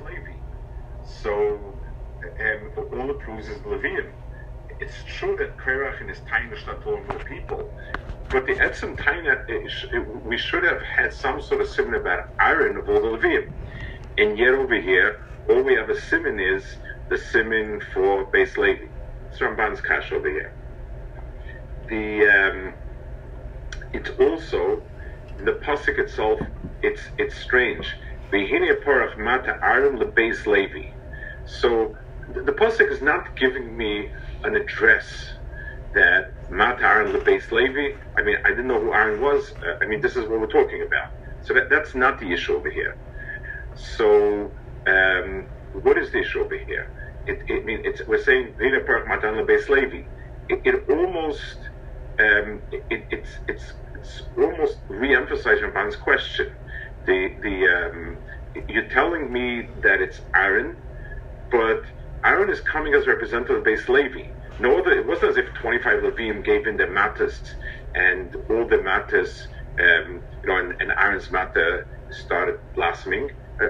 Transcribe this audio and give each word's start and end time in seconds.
Levi. 0.00 0.32
So, 1.04 1.58
all 2.92 3.10
it 3.10 3.18
proves 3.18 3.48
is 3.48 3.58
Levium. 3.58 4.10
It's 4.80 4.94
true 5.06 5.36
that 5.36 5.56
Korach 5.56 6.00
and 6.00 6.08
his 6.08 6.20
Taina 6.20 6.86
all 6.86 7.00
more 7.02 7.24
people, 7.24 7.72
but 8.30 8.46
the 8.46 8.54
Etzim 8.54 8.96
Taina, 8.96 10.24
we 10.24 10.38
should 10.38 10.62
have 10.62 10.80
had 10.82 11.12
some 11.12 11.42
sort 11.42 11.60
of 11.60 11.68
simon 11.68 11.94
about 11.94 12.28
Aaron 12.40 12.76
of 12.76 12.88
all 12.88 13.00
the 13.00 13.08
Levium. 13.08 13.50
And 14.18 14.38
yet 14.38 14.54
over 14.54 14.80
here, 14.80 15.20
all 15.48 15.62
we 15.62 15.74
have 15.74 15.90
a 15.90 16.00
simon 16.00 16.38
is 16.38 16.64
the 17.08 17.18
simon 17.18 17.80
for 17.92 18.24
beis 18.26 18.56
Levi. 18.56 18.86
It's 19.30 19.38
Ramban's 19.40 19.80
Kash 19.80 20.12
over 20.12 20.28
here. 20.28 20.52
The 21.88 22.28
um, 22.28 22.74
it's 23.92 24.10
also 24.20 24.82
the 25.38 25.52
pasuk 25.52 25.98
itself. 25.98 26.40
It's 26.82 27.02
it's 27.16 27.36
strange. 27.36 27.94
V'hine 28.32 28.82
porach 28.84 29.16
mata 29.18 29.58
Aaron 29.62 29.98
lebeis 29.98 30.46
Levi. 30.46 30.90
So 31.44 31.96
the, 32.34 32.42
the 32.42 32.52
pasuk 32.52 32.90
is 32.90 33.00
not 33.00 33.36
giving 33.36 33.76
me 33.76 34.10
an 34.44 34.56
address 34.56 35.32
that 35.94 36.32
Mata 36.50 36.84
Aaron 36.84 37.12
lebeis 37.12 37.50
Levi. 37.50 37.96
I 38.16 38.22
mean, 38.22 38.36
I 38.44 38.50
didn't 38.50 38.68
know 38.68 38.80
who 38.80 38.92
Aaron 38.92 39.20
was. 39.20 39.52
Uh, 39.64 39.82
I 39.82 39.86
mean, 39.86 40.00
this 40.00 40.16
is 40.16 40.28
what 40.28 40.40
we're 40.40 40.46
talking 40.46 40.82
about. 40.82 41.10
So 41.42 41.54
that, 41.54 41.70
that's 41.70 41.94
not 41.94 42.20
the 42.20 42.30
issue 42.32 42.56
over 42.56 42.70
here. 42.70 42.96
So 43.74 44.50
um, 44.86 45.46
what 45.72 45.96
is 45.98 46.10
the 46.12 46.20
issue 46.20 46.40
over 46.40 46.58
here? 46.58 46.90
It, 47.26 47.40
it, 47.48 47.62
I 47.62 47.64
mean, 47.64 47.80
it's, 47.84 48.06
we're 48.06 48.22
saying 48.22 48.54
porach 48.58 49.08
mata 49.08 49.28
Aaron 49.28 49.46
lebeis 49.46 49.68
Levi. 49.68 50.02
It, 50.48 50.62
it 50.64 50.88
almost 50.90 51.56
um, 52.18 52.62
it, 52.72 53.06
it's 53.10 53.30
it's 53.46 53.72
it's 53.94 54.22
almost 54.36 54.78
re-emphasizing 54.88 55.64
Ramban's 55.64 55.96
question. 55.96 56.52
The 57.06 57.28
the 57.42 57.66
um, 57.90 58.18
you're 58.68 58.88
telling 58.88 59.32
me 59.32 59.70
that 59.82 60.00
it's 60.00 60.20
Aaron, 60.36 60.76
but 61.50 61.82
Aaron 62.24 62.50
is 62.50 62.60
coming 62.62 62.94
as 62.94 63.06
representative 63.06 63.58
of 63.58 63.64
Beis 63.64 63.88
Levi. 63.88 64.30
No 64.58 64.78
other, 64.80 64.92
it 64.92 65.06
wasn't 65.06 65.32
as 65.32 65.36
if 65.38 65.46
25 65.60 66.02
Levim 66.02 66.44
gave 66.44 66.66
in 66.66 66.76
their 66.76 66.90
matters 66.92 67.40
and 67.94 68.34
all 68.50 68.68
the 68.68 68.82
matters, 68.82 69.48
um, 69.80 70.22
you 70.44 70.50
know, 70.50 70.58
and, 70.58 70.74
and 70.80 70.92
Aaron's 71.00 71.30
matter 71.30 71.86
started 72.10 72.56
blossoming. 72.74 73.30
Uh, 73.62 73.68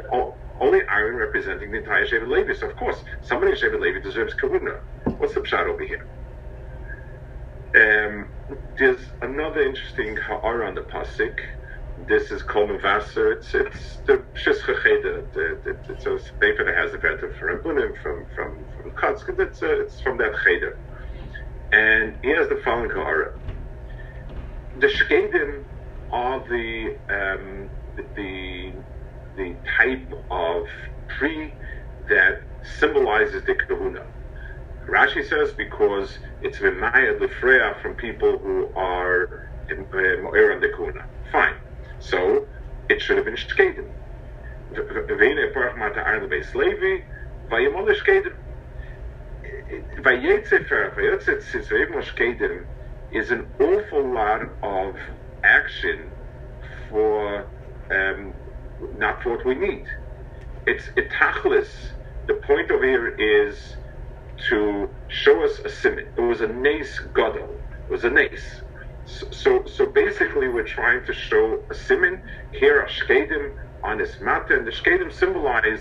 only 0.61 0.81
Aaron 0.91 1.17
representing 1.17 1.73
the 1.73 1.79
entire 1.79 2.07
Shevet 2.07 2.29
Levi. 2.29 2.55
So, 2.55 2.69
of 2.69 2.77
course, 2.77 2.99
somebody 3.23 3.53
in 3.53 3.59
Shevet 3.59 3.81
Levi 3.81 4.01
deserves 4.03 4.35
kahuna. 4.35 4.73
What's 5.19 5.35
the 5.35 5.41
pshat 5.43 5.67
over 5.69 5.85
here? 5.85 6.07
Um, 7.77 8.31
there's 8.79 9.01
another 9.23 9.63
interesting 9.63 10.17
ha'ara 10.17 10.69
on 10.69 10.75
the 10.75 10.83
pasuk. 10.83 11.35
This 12.07 12.31
is 12.31 12.43
Kol 12.43 12.69
Mavasser. 12.69 13.33
It's 13.37 13.55
it's 13.55 14.01
the 14.07 14.25
Cheder. 14.83 15.27
It's 15.89 16.07
a 16.07 16.19
paper 16.41 16.65
that 16.65 16.77
has 16.77 16.93
the 16.93 16.99
better 16.99 17.33
from 17.39 17.59
Rabbunim, 17.59 17.93
from 18.03 18.27
from 18.35 18.67
from 18.77 18.93
Kotzk. 18.93 19.39
It's 19.41 19.63
uh, 19.63 19.81
it's 19.81 20.01
from 20.01 20.19
that 20.19 20.33
Cheder, 20.45 20.79
and 21.73 22.19
he 22.23 22.31
has 22.31 22.49
the 22.49 22.61
following 22.65 22.91
ha'ara. 22.91 23.33
The 24.81 24.87
Shkedim 24.87 25.65
are 26.11 26.41
the 26.49 26.99
um, 27.11 27.71
the 28.17 28.75
the 29.37 29.57
type 29.79 30.13
of 30.31 30.65
tree 31.19 31.55
that 32.09 32.43
symbolizes 32.79 33.45
the 33.45 33.55
kahuna. 33.55 34.07
Rashi 34.89 35.25
says 35.27 35.53
because 35.57 36.19
it's 36.41 36.59
v'maya 36.59 37.19
lefreya 37.19 37.81
from 37.83 37.95
people 37.97 38.39
who 38.39 38.73
are 38.77 39.29
mo'er 39.71 40.53
on 40.53 40.61
the 40.61 40.71
kuna. 40.77 41.03
Fine. 41.33 41.55
So 42.01 42.47
it 42.89 43.03
should 43.03 43.17
have 43.17 43.27
been 43.27 43.37
shkedim. 43.37 43.89
V'ine 44.73 45.53
parach 45.53 45.77
mata 45.77 46.01
ar 46.01 46.21
lebeis 46.21 46.55
Levi 46.55 47.05
v'yamol 47.51 47.89
shkedim. 47.95 48.35
V'yetzefer 50.01 50.95
v'yetzet 50.95 51.43
sitzveiv 51.43 51.91
shkedim 52.03 52.65
is 53.13 53.31
an 53.31 53.47
awful 53.61 54.13
lot 54.13 54.43
of 54.63 54.97
action 55.43 56.11
for 56.89 57.47
um, 57.91 58.35
not 58.99 59.23
for 59.23 59.37
what 59.37 59.47
we 59.47 59.55
need. 59.55 59.87
It's 60.67 60.85
itachlis. 60.97 61.69
The 62.27 62.35
point 62.35 62.71
over 62.71 62.85
here 62.85 63.09
is 63.09 63.77
to 64.51 64.91
show 65.09 65.45
us 65.45 65.59
a 65.65 65.71
simon. 65.71 66.07
It 66.17 66.21
was 66.21 66.43
a 66.43 66.49
nace 66.49 67.01
gadol. 67.15 67.49
It 67.89 67.91
was 67.91 68.05
a 68.05 68.11
nace. 68.11 68.63
So, 69.09 69.65
so, 69.65 69.87
basically, 69.87 70.49
we're 70.49 70.67
trying 70.67 71.05
to 71.07 71.15
show 71.15 71.63
a. 71.73 72.23
Here 72.53 72.83
a 72.83 72.87
shkedim 72.87 73.53
on 73.83 73.99
his 73.99 74.21
matter, 74.21 74.59
and 74.59 74.67
the 74.67 74.71
shkedim 74.71 75.11
symbolize 75.11 75.81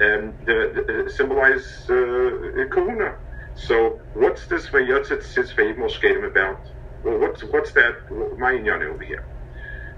um, 0.00 0.34
the, 0.46 1.04
the 1.04 1.10
symbolize 1.10 1.66
uh, 1.90 2.68
kahuna. 2.70 3.16
So, 3.56 4.00
what's 4.14 4.46
this 4.46 4.68
vayotzet 4.68 5.22
sis 5.24 5.52
vayimol 5.54 5.90
shkedim 5.90 6.24
about? 6.30 6.60
Well, 7.02 7.18
what's 7.18 7.42
what's 7.42 7.72
that? 7.72 7.94
My 8.38 8.52
over 8.52 9.02
here. 9.02 9.24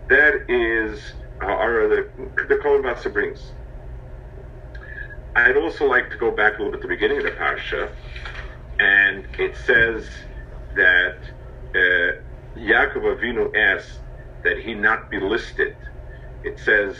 That 0.08 0.34
is 0.48 1.12
uh, 1.42 1.46
our 1.46 1.86
the 1.86 2.08
the 2.48 2.56
Kol 2.62 2.80
brings. 3.12 3.52
I'd 5.36 5.56
also 5.58 5.84
like 5.86 6.10
to 6.10 6.16
go 6.16 6.30
back 6.30 6.58
a 6.58 6.62
little 6.62 6.72
bit 6.72 6.80
to 6.80 6.88
the 6.88 6.94
beginning 6.94 7.18
of 7.18 7.24
the 7.24 7.30
parsha, 7.32 7.90
and 8.78 9.26
it 9.38 9.54
says 9.54 10.08
that 10.74 11.16
uh, 11.74 12.29
Yaakov 12.56 13.16
Avinu 13.16 13.54
asked 13.56 14.00
that 14.44 14.58
he 14.58 14.74
not 14.74 15.10
be 15.10 15.20
listed. 15.20 15.76
It 16.44 16.58
says 16.58 16.96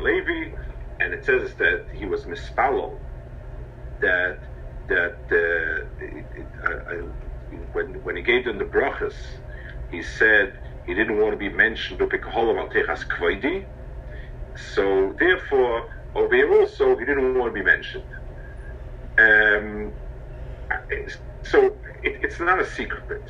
Levi, 0.00 0.52
and 1.00 1.14
it 1.14 1.24
says 1.24 1.54
that 1.54 1.86
he 1.92 2.06
was 2.06 2.24
mispalo, 2.24 2.98
that 4.00 4.38
that 4.88 5.18
uh, 5.30 6.68
uh, 6.68 6.94
when 7.72 7.94
when 8.02 8.16
he 8.16 8.22
gave 8.22 8.44
them 8.44 8.58
the 8.58 8.64
brachas, 8.64 9.14
he 9.90 10.02
said 10.02 10.54
he 10.86 10.94
didn't 10.94 11.18
want 11.18 11.32
to 11.32 11.38
be 11.38 11.48
mentioned 11.48 12.00
so 14.56 15.14
therefore, 15.18 15.82
over 16.14 16.34
here 16.34 16.52
also, 16.52 16.96
he 16.98 17.04
didn't 17.04 17.38
want 17.38 17.54
to 17.54 17.60
be 17.60 17.64
mentioned. 17.64 18.04
Um, 19.18 19.92
so 21.42 21.66
it, 22.02 22.20
it's 22.22 22.40
not 22.40 22.60
a 22.60 22.66
secret, 22.66 23.24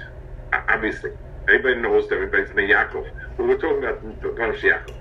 obviously. 0.68 1.10
Everybody 1.48 1.80
knows 1.82 2.08
that 2.08 2.16
everybody's 2.16 2.54
named 2.54 2.70
Yaakov. 2.70 3.04
But 3.36 3.48
we're 3.48 3.58
talking 3.58 3.78
about 3.78 4.02
Panash 4.36 4.60
Yaakov. 4.60 4.94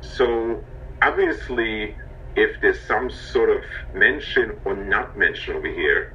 So 0.00 0.64
obviously, 1.02 1.96
if 2.36 2.60
there's 2.60 2.80
some 2.86 3.10
sort 3.10 3.50
of 3.50 3.62
mention 3.94 4.58
or 4.64 4.76
not 4.76 5.16
mention 5.16 5.54
over 5.56 5.68
here, 5.68 6.14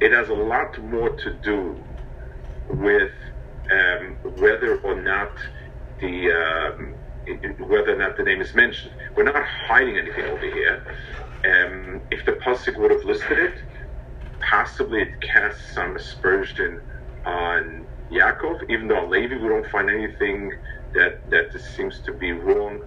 it 0.00 0.12
has 0.12 0.28
a 0.28 0.34
lot 0.34 0.78
more 0.82 1.10
to 1.16 1.34
do 1.42 1.84
with 2.68 3.10
um, 3.72 4.18
whether 4.22 4.78
or 4.80 5.00
not 5.00 5.32
the 6.00 6.30
um, 6.30 6.96
whether 7.58 7.94
or 7.94 7.98
not 7.98 8.16
the 8.16 8.22
name 8.22 8.40
is 8.40 8.54
mentioned. 8.54 8.94
We're 9.16 9.24
not 9.24 9.44
hiding 9.44 9.96
anything 9.98 10.26
over 10.26 10.44
here. 10.46 10.82
Um, 11.44 12.02
if 12.10 12.24
the 12.26 12.32
pasuk 12.32 12.78
would 12.78 12.90
have 12.90 13.04
listed 13.04 13.38
it, 13.38 13.54
possibly 14.50 15.02
it 15.02 15.10
casts 15.22 15.74
some 15.74 15.96
aspersion 15.96 16.80
on 17.26 17.86
Yaakov, 18.12 18.58
even 18.70 18.88
though 18.88 19.04
on 19.04 19.10
Levi 19.10 19.36
we 19.36 19.48
don't 19.48 19.66
find 19.68 19.90
anything 19.90 20.52
that 20.94 21.14
that 21.30 21.46
seems 21.76 22.00
to 22.02 22.12
be 22.14 22.32
wrong. 22.32 22.80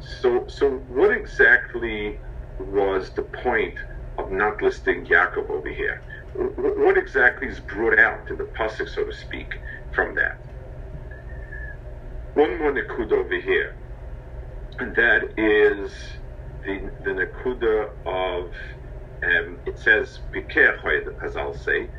So, 0.00 0.46
so 0.48 0.70
what 0.88 1.12
exactly 1.12 2.20
was 2.58 3.12
the 3.14 3.24
point 3.42 3.74
of 4.18 4.30
not 4.32 4.62
listing 4.62 5.06
Yaakov 5.06 5.50
over 5.50 5.68
here? 5.70 6.02
What 6.34 6.98
exactly 6.98 7.48
is 7.48 7.60
brought 7.60 7.98
out 7.98 8.30
in 8.30 8.38
the 8.38 8.48
pasuk, 8.58 8.88
so 8.88 9.04
to 9.04 9.12
speak, 9.12 9.48
from 9.92 10.14
that? 10.16 10.32
one 12.34 12.58
more 12.58 12.72
nakuda 12.72 13.12
over 13.12 13.40
here, 13.40 13.72
and 14.78 14.94
that 14.96 15.22
is 15.36 15.94
the 16.64 16.90
the 17.04 17.10
nakuda 17.12 17.86
of 18.06 18.52
um, 19.24 19.60
it 19.66 19.78
says 19.78 20.20
as 21.24 21.36
I'll 21.36 21.54
say. 21.54 21.90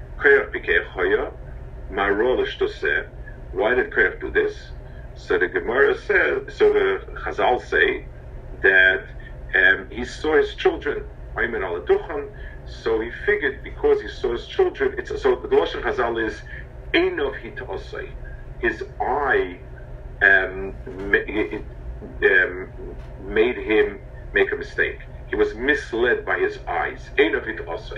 Why 3.51 3.75
did 3.75 3.91
koyach 3.93 4.19
do 4.21 4.31
this? 4.31 4.55
So 5.15 5.39
the 5.39 5.47
Gemara 5.49 5.95
says, 5.95 6.43
so 6.57 6.73
the 6.73 6.99
Chazal 7.25 7.61
say 7.61 8.07
that 8.63 9.03
um, 9.55 9.87
he 9.91 10.05
saw 10.05 10.37
his 10.37 10.55
children. 10.55 11.05
So 12.65 13.01
he 13.01 13.11
figured 13.25 13.55
because 13.63 14.01
he 14.01 14.07
saw 14.09 14.33
his 14.33 14.47
children, 14.47 14.95
it's 14.97 15.09
so 15.21 15.35
the 15.41 15.49
Lashon 15.49 15.83
Chazal 15.83 16.25
is 16.27 16.41
Einov 16.95 17.33
Hitosai. 17.43 18.07
His 18.59 18.83
eye 19.01 19.59
um, 20.23 20.77
um, 22.23 22.71
made 23.19 23.57
him 23.57 24.01
make 24.33 24.51
a 24.53 24.57
mistake. 24.57 24.99
He 25.29 25.35
was 25.35 25.53
misled 25.55 26.25
by 26.25 26.39
his 26.39 26.59
eyes. 26.67 27.09
Ein 27.19 27.35
of 27.35 27.47
it 27.47 27.67
also. 27.67 27.97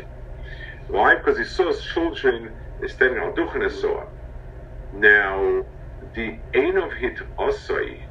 Why? 0.87 1.15
Because 1.15 1.37
he 1.37 1.45
saw 1.45 1.67
his 1.67 1.81
children 1.83 2.53
standing 2.87 3.19
on 3.19 3.33
Duchen 3.33 3.63
Now, 4.93 5.63
the 6.13 6.39
Ein 6.53 6.77
of 6.77 6.91
Hit 6.93 7.19
Osoi 7.37 8.01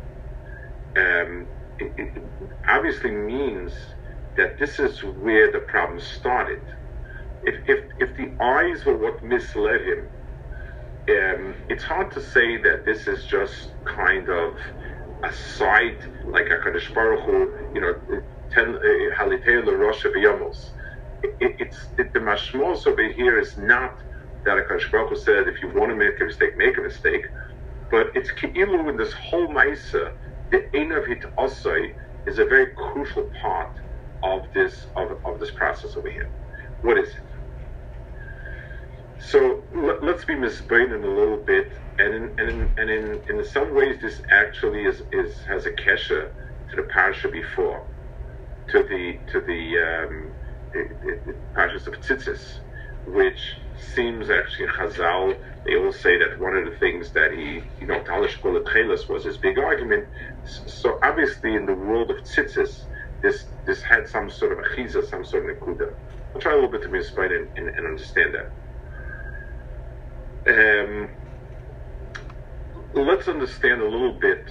um, 0.96 1.46
it, 1.78 2.22
obviously 2.68 3.10
means 3.10 3.72
that 4.36 4.58
this 4.58 4.78
is 4.78 5.02
where 5.02 5.50
the 5.52 5.60
problem 5.60 6.00
started. 6.00 6.62
If, 7.42 7.54
if, 7.68 7.84
if 7.98 8.16
the 8.16 8.32
eyes 8.42 8.84
were 8.84 8.96
what 8.96 9.22
misled 9.22 9.80
him, 9.80 10.08
um, 11.08 11.54
it's 11.68 11.84
hard 11.84 12.10
to 12.12 12.20
say 12.20 12.56
that 12.62 12.84
this 12.84 13.06
is 13.06 13.24
just 13.24 13.72
kind 13.84 14.28
of 14.28 14.54
a 15.24 15.32
sight 15.32 15.98
like 16.26 16.46
a 16.46 16.58
Kadosh 16.58 16.92
Baruch 16.94 17.24
Hu, 17.24 17.70
you 17.74 17.80
know, 17.80 17.94
l'rosh 18.56 20.04
eh, 20.04 20.08
eh, 20.08 20.12
v'yamos. 20.12 20.70
It's 21.40 21.88
it, 21.98 22.12
the 22.12 22.20
mashmos 22.20 22.86
over 22.86 23.08
here 23.08 23.38
is 23.38 23.56
not 23.58 23.98
that 24.44 24.58
a 24.58 24.62
Kadosh 24.62 24.90
Baruch 24.90 25.16
said 25.18 25.48
if 25.48 25.60
you 25.62 25.68
want 25.68 25.90
to 25.90 25.96
make 25.96 26.20
a 26.20 26.24
mistake, 26.24 26.56
make 26.56 26.78
a 26.78 26.80
mistake, 26.80 27.26
but 27.90 28.06
it's 28.14 28.30
ki'ilu 28.32 28.88
in 28.88 28.96
this 28.96 29.12
whole 29.12 29.48
ma'isa. 29.48 30.12
The 30.50 30.64
ein 30.76 30.92
of 30.92 31.04
is 32.26 32.38
a 32.38 32.44
very 32.44 32.66
crucial 32.74 33.30
part 33.40 33.78
of 34.22 34.42
this 34.54 34.86
of, 34.96 35.12
of 35.24 35.40
this 35.40 35.50
process 35.50 35.96
over 35.96 36.10
here. 36.10 36.28
What 36.82 36.98
is 36.98 37.08
it? 37.08 37.22
So 39.18 39.62
let, 39.74 40.02
us 40.02 40.24
be 40.24 40.34
misbrained 40.34 41.04
a 41.04 41.06
little 41.06 41.36
bit, 41.36 41.72
and 41.98 42.14
in, 42.14 42.22
and 42.38 42.48
in, 42.48 42.74
and 42.78 42.90
in, 42.90 43.20
in 43.28 43.44
some 43.44 43.74
ways 43.74 44.00
this 44.00 44.22
actually 44.30 44.84
is, 44.84 45.02
is 45.12 45.44
has 45.44 45.66
a 45.66 45.70
kesha 45.70 46.30
to 46.70 46.76
the 46.76 46.82
parsha 46.82 47.30
before, 47.30 47.86
to 48.70 48.82
the 48.82 49.18
to 49.32 49.40
the, 49.40 49.62
um, 49.78 50.32
of 51.86 52.00
tzitzis, 52.00 52.60
which 53.06 53.56
seems 53.94 54.30
actually 54.30 54.68
Chazal. 54.68 55.36
They 55.64 55.76
all 55.76 55.92
say 55.92 56.18
that 56.18 56.38
one 56.38 56.56
of 56.56 56.64
the 56.64 56.76
things 56.78 57.10
that 57.12 57.32
he, 57.32 57.62
you 57.80 57.86
know, 57.86 58.00
Talish 58.00 58.40
Chelas 58.40 59.08
was 59.08 59.24
his 59.24 59.36
big 59.38 59.58
argument. 59.58 60.06
So 60.44 60.98
obviously, 61.02 61.54
in 61.54 61.66
the 61.66 61.74
world 61.74 62.10
of 62.10 62.18
tzitzis, 62.18 62.84
this 63.22 63.46
this 63.66 63.82
had 63.82 64.08
some 64.08 64.30
sort 64.30 64.52
of 64.52 64.58
a 64.58 64.62
chiza, 64.74 65.04
some 65.04 65.24
sort 65.24 65.48
of 65.48 65.56
nekuda. 65.56 65.92
I'll 66.34 66.40
try 66.40 66.52
a 66.52 66.54
little 66.54 66.70
bit 66.70 66.82
to 66.82 66.88
be 66.88 66.98
inspired 66.98 67.32
and, 67.32 67.48
and, 67.56 67.68
and 67.76 67.86
understand 67.86 68.34
that. 68.34 68.50
Um, 70.46 71.10
let's 72.94 73.28
understand 73.28 73.82
a 73.82 73.84
little 73.84 74.18
bit 74.18 74.48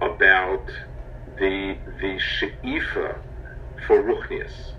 about 0.00 0.66
the 1.38 1.76
the 2.00 2.18
she'ifa 2.18 3.20
for 3.86 4.02
Ruchnius. 4.02 4.72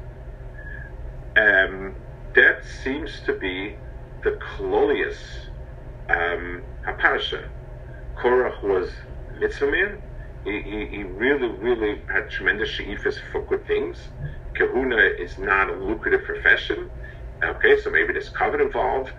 Um, 1.37 1.95
that 2.35 2.63
seems 2.83 3.21
to 3.25 3.33
be 3.33 3.75
the 4.23 4.37
klolius 4.57 5.17
um, 6.09 6.63
haparsha. 6.85 7.45
Korach 8.17 8.63
was 8.63 8.91
mitzvah. 9.39 9.97
He, 10.43 10.61
he, 10.61 10.85
he, 10.87 11.03
really, 11.03 11.47
really 11.47 12.01
had 12.11 12.29
tremendous 12.29 12.69
she'ifas 12.69 13.15
for 13.31 13.45
good 13.45 13.65
things. 13.67 13.97
Kahuna 14.55 14.97
is 14.97 15.37
not 15.37 15.69
a 15.69 15.73
lucrative 15.73 16.23
profession. 16.23 16.89
Okay, 17.43 17.79
so 17.79 17.89
maybe 17.89 18.13
there's 18.13 18.29
covet 18.29 18.61
involved, 18.61 19.11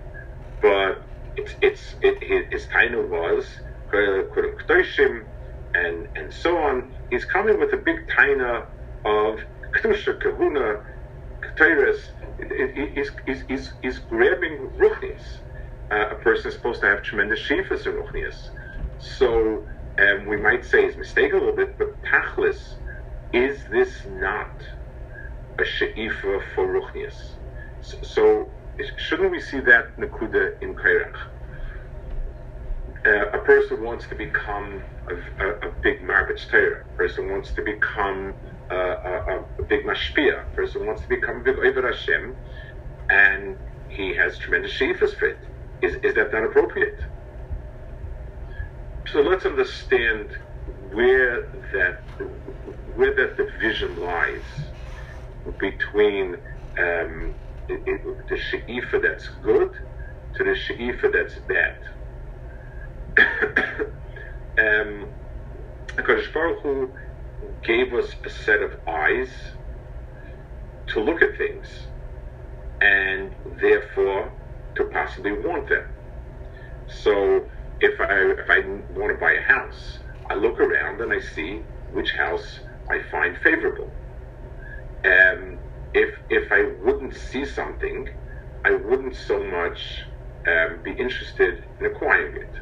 but 0.61 1.03
it's 1.37 1.55
it's 1.61 1.95
it, 2.03 2.53
his 2.53 2.67
title 2.69 3.03
was 3.07 3.47
and 5.75 6.09
and 6.17 6.33
so 6.33 6.57
on. 6.59 6.95
He's 7.11 7.25
coming 7.25 7.59
with 7.59 7.73
a 7.73 7.77
big 7.77 7.97
taina 8.09 8.67
of 9.05 9.41
Kedusha, 9.77 10.21
Kahuna, 10.21 10.77
Ketores. 11.45 11.99
is, 12.39 13.11
he's, 13.27 13.45
he's, 13.49 13.75
he's 13.83 13.99
grabbing 14.01 14.71
Ruchnis. 14.81 15.23
Uh, 15.93 16.11
a 16.13 16.17
person 16.17 16.51
is 16.51 16.57
supposed 16.57 16.81
to 16.83 16.89
have 16.89 17.03
tremendous 17.03 17.41
shifas 17.41 17.87
in 17.87 17.93
Ruchnias. 17.95 18.37
So 18.99 19.65
um, 20.01 20.27
we 20.29 20.39
might 20.39 20.65
say 20.65 20.85
he's 20.87 20.97
mistaken 20.99 21.39
a 21.39 21.41
little 21.41 21.57
bit, 21.57 21.79
but 21.79 21.89
Tachlis, 22.07 22.59
is 23.33 23.65
this 23.71 23.93
not 24.07 24.49
a 25.61 25.65
she'ifa 25.65 26.41
for 26.55 26.67
Ruchnias? 26.69 27.17
So, 27.81 27.99
so 28.05 28.47
shouldn't 28.99 29.33
we 29.33 29.41
see 29.41 29.61
that 29.61 29.87
nakuda 30.01 30.51
in 30.63 30.75
Korach? 30.75 31.32
Uh, 33.07 33.27
a 33.35 33.39
person 33.45 33.83
wants 33.83 34.07
to 34.09 34.15
become 34.15 34.85
a, 35.11 35.45
a, 35.45 35.49
a 35.69 35.73
big 35.83 35.97
Torah. 36.51 36.83
A 36.95 36.97
person 36.97 37.31
wants 37.31 37.53
to 37.55 37.63
become 37.63 38.35
a, 38.71 38.77
a, 38.77 39.39
a 39.61 39.65
big 39.69 39.85
mashpia. 39.85 40.43
A 40.43 40.55
person 40.55 40.87
wants 40.87 41.03
to 41.03 41.09
become 41.09 41.39
a 41.39 41.43
big 41.43 41.57
Oiver 41.59 41.83
Hashem, 41.87 42.37
and 43.11 43.57
he 43.89 44.15
has 44.17 44.39
tremendous 44.39 44.73
shifas 44.79 45.17
for 45.19 45.29
it. 45.29 45.41
Is, 45.83 45.97
is 46.05 46.15
that 46.15 46.33
not 46.33 46.45
appropriate? 46.45 46.95
So 49.09 49.21
let's 49.21 49.47
understand 49.47 50.31
where 50.93 51.43
that 51.75 51.95
where 52.95 53.15
that 53.17 53.37
division 53.37 53.97
lies 53.97 54.47
between 55.59 56.37
um, 56.79 57.35
it, 57.69 58.01
the 58.29 58.37
she'ifa 58.39 59.01
that's 59.03 59.29
good 59.43 59.71
to 60.37 60.45
the 60.45 60.55
she'ifa 60.55 61.11
that's 61.13 61.39
bad. 61.49 61.75
um, 64.59 65.09
Hakadosh 65.97 66.33
Baruch 66.33 66.63
Hu 66.63 66.95
gave 67.63 67.93
us 67.93 68.15
a 68.25 68.31
set 68.31 68.63
of 68.63 68.73
eyes 68.89 69.29
to 70.89 71.01
look 71.01 71.23
at 71.23 71.37
things, 71.37 71.67
and 72.81 73.33
therefore 73.61 74.33
to 74.77 74.85
possibly 74.85 75.33
want 75.33 75.69
them. 75.69 75.85
So, 76.89 77.45
if 77.81 78.01
I 78.01 78.33
if 78.39 78.51
I 78.51 78.61
want 78.99 79.13
to 79.13 79.19
buy 79.21 79.33
a 79.33 79.43
house, 79.43 79.99
I 80.31 80.35
look 80.35 80.59
around 80.61 81.01
and 81.01 81.13
I 81.13 81.21
see 81.21 81.63
which 81.93 82.13
house 82.13 82.61
I 82.91 83.01
find 83.11 83.37
favorable. 83.39 83.91
Um, 85.05 85.59
if 85.95 86.11
if 86.31 86.51
I 86.51 86.73
wouldn't 86.83 87.15
see 87.15 87.45
something, 87.45 88.09
I 88.65 88.73
wouldn't 88.73 89.17
so 89.17 89.43
much 89.45 90.05
um, 90.47 90.81
be 90.83 90.93
interested 90.93 91.65
in 91.81 91.87
acquiring 91.87 92.37
it. 92.37 92.62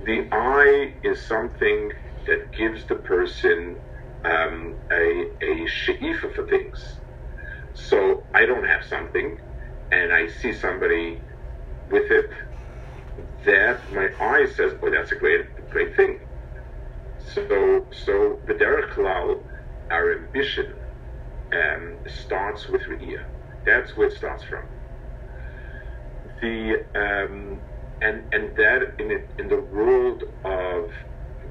The 0.00 0.28
eye 0.32 0.94
is 1.04 1.26
something 1.26 1.90
that 2.26 2.52
gives 2.56 2.86
the 2.86 2.96
person 2.96 3.78
um, 4.24 4.78
a 4.92 5.26
a 5.42 5.66
she'ifa 5.66 6.30
for 6.34 6.46
things. 6.46 7.00
So 7.74 8.26
I 8.34 8.46
don't 8.46 8.66
have 8.66 8.84
something, 8.84 9.36
and 9.92 10.12
I 10.12 10.26
see 10.28 10.52
somebody 10.52 11.24
with 11.90 12.10
it. 12.10 12.30
That 13.44 13.90
my 13.90 14.08
eye 14.20 14.46
says, 14.46 14.72
"Oh, 14.82 14.90
that's 14.90 15.12
a 15.12 15.16
great 15.16 15.46
great 15.70 15.96
thing." 15.96 16.20
So 17.18 17.86
so 17.92 18.40
the 18.46 18.54
derech 18.54 18.96
our 19.90 20.12
ambition 20.18 20.66
um, 21.54 22.00
starts 22.06 22.68
with 22.68 22.82
Re'iyah. 22.82 23.24
That's 23.66 23.96
where 23.96 24.08
it 24.08 24.12
starts 24.12 24.44
from. 24.44 24.64
The 26.40 26.84
um, 26.94 27.62
and 28.02 28.24
and 28.32 28.56
that 28.56 28.80
in 28.98 29.10
it, 29.10 29.32
in 29.38 29.48
the 29.48 29.60
world 29.60 30.22
of 30.44 30.90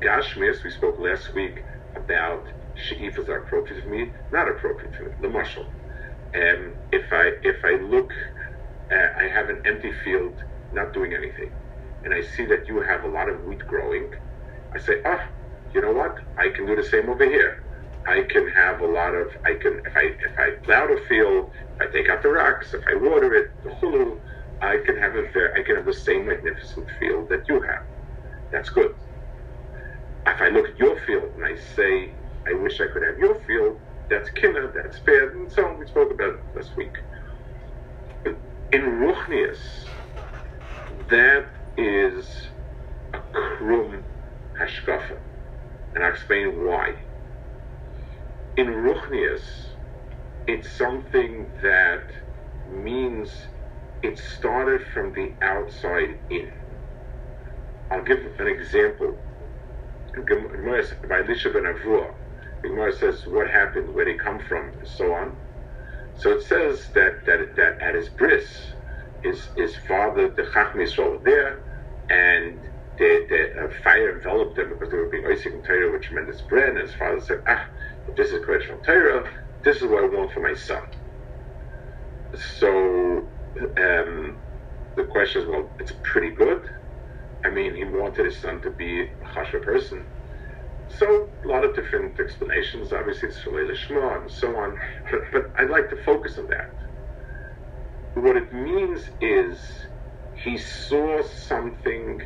Gashmis, 0.03 0.63
we 0.63 0.71
spoke 0.71 0.97
last 0.99 1.33
week 1.35 1.59
about 1.95 2.43
she'ifas 2.75 3.29
are 3.29 3.39
appropriate 3.39 3.83
for 3.83 3.89
me, 3.89 4.11
not 4.31 4.49
appropriate 4.49 4.95
for 4.95 5.05
me. 5.05 5.11
The 5.21 5.29
marshal. 5.29 5.65
Um, 6.35 6.75
if 6.91 7.05
I 7.11 7.33
if 7.43 7.57
I 7.65 7.81
look, 7.83 8.11
uh, 8.93 9.07
I 9.19 9.27
have 9.29 9.49
an 9.49 9.61
empty 9.65 9.91
field, 10.03 10.35
not 10.71 10.93
doing 10.93 11.13
anything, 11.13 11.51
and 12.05 12.13
I 12.13 12.21
see 12.21 12.45
that 12.47 12.67
you 12.69 12.81
have 12.81 13.03
a 13.03 13.09
lot 13.09 13.29
of 13.29 13.43
wheat 13.45 13.61
growing. 13.67 14.09
I 14.75 14.79
say, 14.79 14.95
ah, 15.05 15.19
oh, 15.19 15.25
you 15.73 15.81
know 15.81 15.93
what? 15.93 16.15
I 16.37 16.49
can 16.55 16.67
do 16.67 16.75
the 16.75 16.83
same 16.83 17.09
over 17.09 17.25
here. 17.25 17.55
I 18.07 18.23
can 18.31 18.49
have 18.55 18.81
a 18.81 18.87
lot 18.87 19.15
of 19.15 19.27
I 19.45 19.55
can 19.61 19.81
if 19.85 19.93
I 19.95 20.05
if 20.27 20.33
I 20.39 20.51
plow 20.65 20.87
the 20.87 21.01
field, 21.09 21.51
if 21.79 21.89
I 21.89 21.91
take 21.91 22.09
out 22.09 22.23
the 22.23 22.29
rocks, 22.29 22.73
if 22.73 22.81
I 22.89 22.95
water 22.95 23.33
it, 23.35 23.47
the 23.63 23.71
hulu, 23.81 24.17
I 24.61 24.77
can 24.85 24.97
have 24.97 25.15
a 25.15 25.23
I 25.57 25.63
can 25.65 25.77
have 25.77 25.85
the 25.85 25.93
same 25.93 26.27
magnificent 26.27 26.87
field 26.99 27.29
that 27.29 27.43
you 27.49 27.61
have. 27.61 27.83
That's 28.51 28.69
good. 28.69 28.91
If 30.27 30.41
I 30.41 30.49
look 30.49 30.67
at 30.69 30.79
your 30.79 30.97
field 31.07 31.31
and 31.35 31.45
I 31.45 31.55
say, 31.75 32.15
I 32.47 32.53
wish 32.53 32.81
I 32.81 32.87
could 32.93 33.03
have 33.03 33.17
your 33.19 33.35
field, 33.47 33.77
that's 34.09 34.29
kinna, 34.31 34.71
that's 34.75 34.99
fair, 35.05 35.31
and 35.31 35.51
so 35.51 35.67
on. 35.67 35.79
We 35.79 35.87
spoke 35.87 36.11
about 36.13 36.29
it 36.35 36.41
last 36.55 36.71
week. 36.77 36.93
In 38.73 38.81
Ruchnius, 38.83 39.59
that 41.09 41.47
is 41.77 42.29
a 43.13 43.19
krum 43.35 44.03
hashkafa, 44.61 45.19
and 45.95 46.03
I'll 46.03 46.11
explain 46.11 46.65
why 46.65 46.95
in 48.57 48.67
Ruchnius, 48.67 49.41
it's 50.47 50.77
something 50.77 51.53
that 51.63 52.03
means 52.65 53.31
it 54.03 54.19
started 54.19 54.81
from 54.93 55.13
the 55.13 55.35
outside 55.43 56.09
in. 56.29 56.51
I'll 57.91 58.03
give 58.03 58.19
an 58.39 58.47
example. 58.47 59.17
By 60.17 60.23
ben 61.23 61.35
Avuya, 61.65 62.11
Gemara 62.63 62.93
says 62.93 63.23
what 63.27 63.49
happened, 63.49 63.93
where 63.93 64.05
they 64.05 64.17
come 64.17 64.39
from, 64.39 64.73
and 64.79 64.87
so 64.87 65.13
on. 65.13 65.37
So 66.15 66.31
it 66.33 66.43
says 66.43 66.89
that 66.95 67.13
that, 67.27 67.39
that 67.57 67.73
at 67.81 67.95
his 67.95 68.09
bris, 68.09 68.47
his 69.23 69.49
his 69.57 69.75
father, 69.87 70.31
the 70.35 70.43
Chachmi, 70.43 70.83
is 70.83 70.97
over 70.99 71.19
there, 71.25 71.59
and 72.09 72.63
the, 72.97 73.25
the 73.29 73.65
uh, 73.65 73.69
fire 73.83 74.15
enveloped 74.17 74.57
them 74.57 74.69
because 74.69 74.91
they 74.91 74.97
were 74.97 75.09
being 75.11 75.25
Isaac 75.31 75.53
and 75.53 75.65
Torah 75.65 75.91
with 75.91 76.03
tremendous 76.03 76.43
bread. 76.49 76.69
And 76.71 76.79
his 76.79 76.95
father 76.95 77.21
said, 77.21 77.39
Ah, 77.47 77.65
this 78.17 78.31
is 78.31 78.45
great 78.45 78.63
from 78.65 78.81
Torah. 78.83 79.25
This 79.65 79.77
is 79.77 79.83
what 79.83 80.03
I 80.05 80.07
want 80.07 80.33
for 80.33 80.41
my 80.41 80.53
son. 80.55 80.81
So 82.35 83.29
um, 83.61 84.37
the 84.95 85.03
question 85.03 85.41
is, 85.43 85.47
well, 85.47 85.69
it's 85.79 85.93
pretty 86.03 86.31
good. 86.31 86.69
I 87.45 87.49
mean, 87.49 87.75
he 87.75 87.83
wanted 87.83 88.25
his 88.25 88.37
son 88.37 88.61
to 88.61 88.71
be 88.71 89.03
a 89.03 89.33
chasher 89.33 89.59
person. 89.59 90.05
So 90.89 91.29
a 91.43 91.47
lot 91.47 91.63
of 91.63 91.75
different 91.75 92.19
explanations. 92.19 92.93
Obviously, 92.93 93.29
it's 93.29 93.37
Shalei 93.39 93.69
Lishma 93.69 94.21
and 94.21 94.31
so 94.31 94.55
on. 94.55 94.79
But, 95.11 95.21
but 95.31 95.51
I'd 95.57 95.69
like 95.69 95.89
to 95.89 95.97
focus 96.03 96.37
on 96.37 96.47
that. 96.47 96.69
What 98.15 98.35
it 98.35 98.51
means 98.53 99.09
is 99.21 99.59
he 100.43 100.57
saw 100.57 101.21
something 101.23 102.23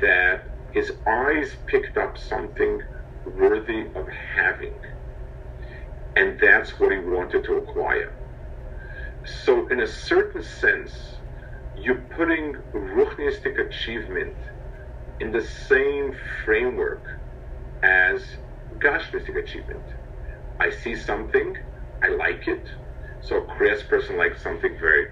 that 0.00 0.46
his 0.72 0.92
eyes 1.06 1.56
picked 1.66 1.96
up 1.96 2.16
something 2.18 2.82
worthy 3.24 3.86
of 3.94 4.08
having. 4.34 4.74
And 6.16 6.38
that's 6.40 6.78
what 6.80 6.92
he 6.92 6.98
wanted 6.98 7.44
to 7.44 7.56
acquire. 7.56 8.12
So, 9.26 9.68
in 9.68 9.80
a 9.80 9.86
certain 9.86 10.42
sense, 10.42 11.22
you're 11.74 12.06
putting 12.16 12.54
ruchnistic 12.74 13.58
achievement 13.58 14.36
in 15.20 15.32
the 15.32 15.42
same 15.42 16.12
framework 16.44 17.04
as 17.82 18.24
gashmistic 18.82 19.38
achievement. 19.42 19.84
I 20.60 20.70
see 20.70 20.94
something, 20.96 21.54
I 22.02 22.08
like 22.10 22.48
it. 22.48 22.68
So, 23.20 23.38
a 23.38 23.46
crass 23.46 23.82
person 23.88 24.18
likes 24.18 24.42
something 24.42 24.76
very 24.80 25.06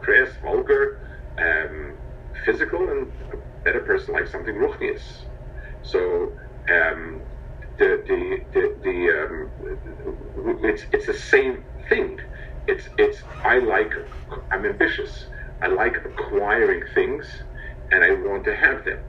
crass, 0.00 0.30
vulgar, 0.42 0.98
um, 1.40 1.98
physical, 2.44 2.80
and 2.90 3.08
a 3.32 3.36
better 3.64 3.80
person 3.80 4.14
likes 4.14 4.32
something 4.32 4.54
ruchnius. 4.54 5.02
So, 5.82 6.32
um, 6.70 7.24
the 7.78 8.02
the 8.08 8.38
the, 8.54 8.62
the 8.84 8.98
um, 9.22 9.52
it's 10.64 10.84
it's 10.92 11.06
the 11.06 11.14
same 11.14 11.64
thing. 11.88 12.18
It's 12.66 12.88
it's 12.98 13.18
I 13.44 13.58
like 13.58 13.92
I'm 14.52 14.64
ambitious. 14.66 15.28
I 15.62 15.68
like 15.68 15.96
acquiring 16.04 16.82
things, 16.94 17.26
and 17.92 18.04
I 18.04 18.12
want 18.12 18.44
to 18.44 18.56
have 18.56 18.84
them. 18.84 19.00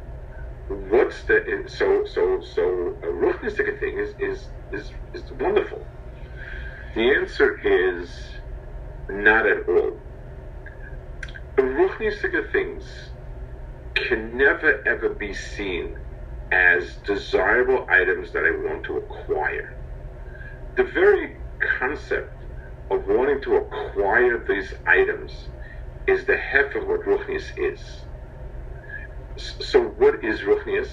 What's 0.67 1.25
the 1.25 1.65
so 1.67 2.05
so 2.05 2.41
so 2.41 2.98
a 3.03 3.07
ruchnistic 3.07 3.79
thing 3.79 4.00
is 4.00 4.15
is 4.19 4.50
is 4.72 4.91
is 5.13 5.31
wonderful. 5.31 5.88
The 6.95 7.15
answer 7.15 7.57
is 7.63 8.12
not 9.10 9.48
at 9.48 9.67
all. 9.67 10.00
Ruchnistic 11.60 12.51
things 12.51 12.86
can 13.95 14.38
never 14.38 14.81
ever 14.88 15.10
be 15.10 15.33
seen 15.33 15.95
as 16.51 16.98
desirable 17.05 17.86
items 17.89 18.31
that 18.33 18.43
I 18.45 18.51
want 18.51 18.86
to 18.86 18.98
acquire. 18.98 19.77
The 20.77 20.86
very 20.86 21.38
concept 21.79 22.42
of 22.91 23.07
wanting 23.07 23.41
to 23.43 23.55
acquire 23.55 24.43
these 24.47 24.73
items 24.85 25.49
is 26.07 26.25
the 26.25 26.37
hef 26.37 26.75
of 26.75 26.87
what 26.87 27.01
Ruchnius 27.01 27.51
is. 27.57 28.05
So, 29.37 29.81
what 29.81 30.23
is 30.23 30.41
Ruchnius? 30.41 30.89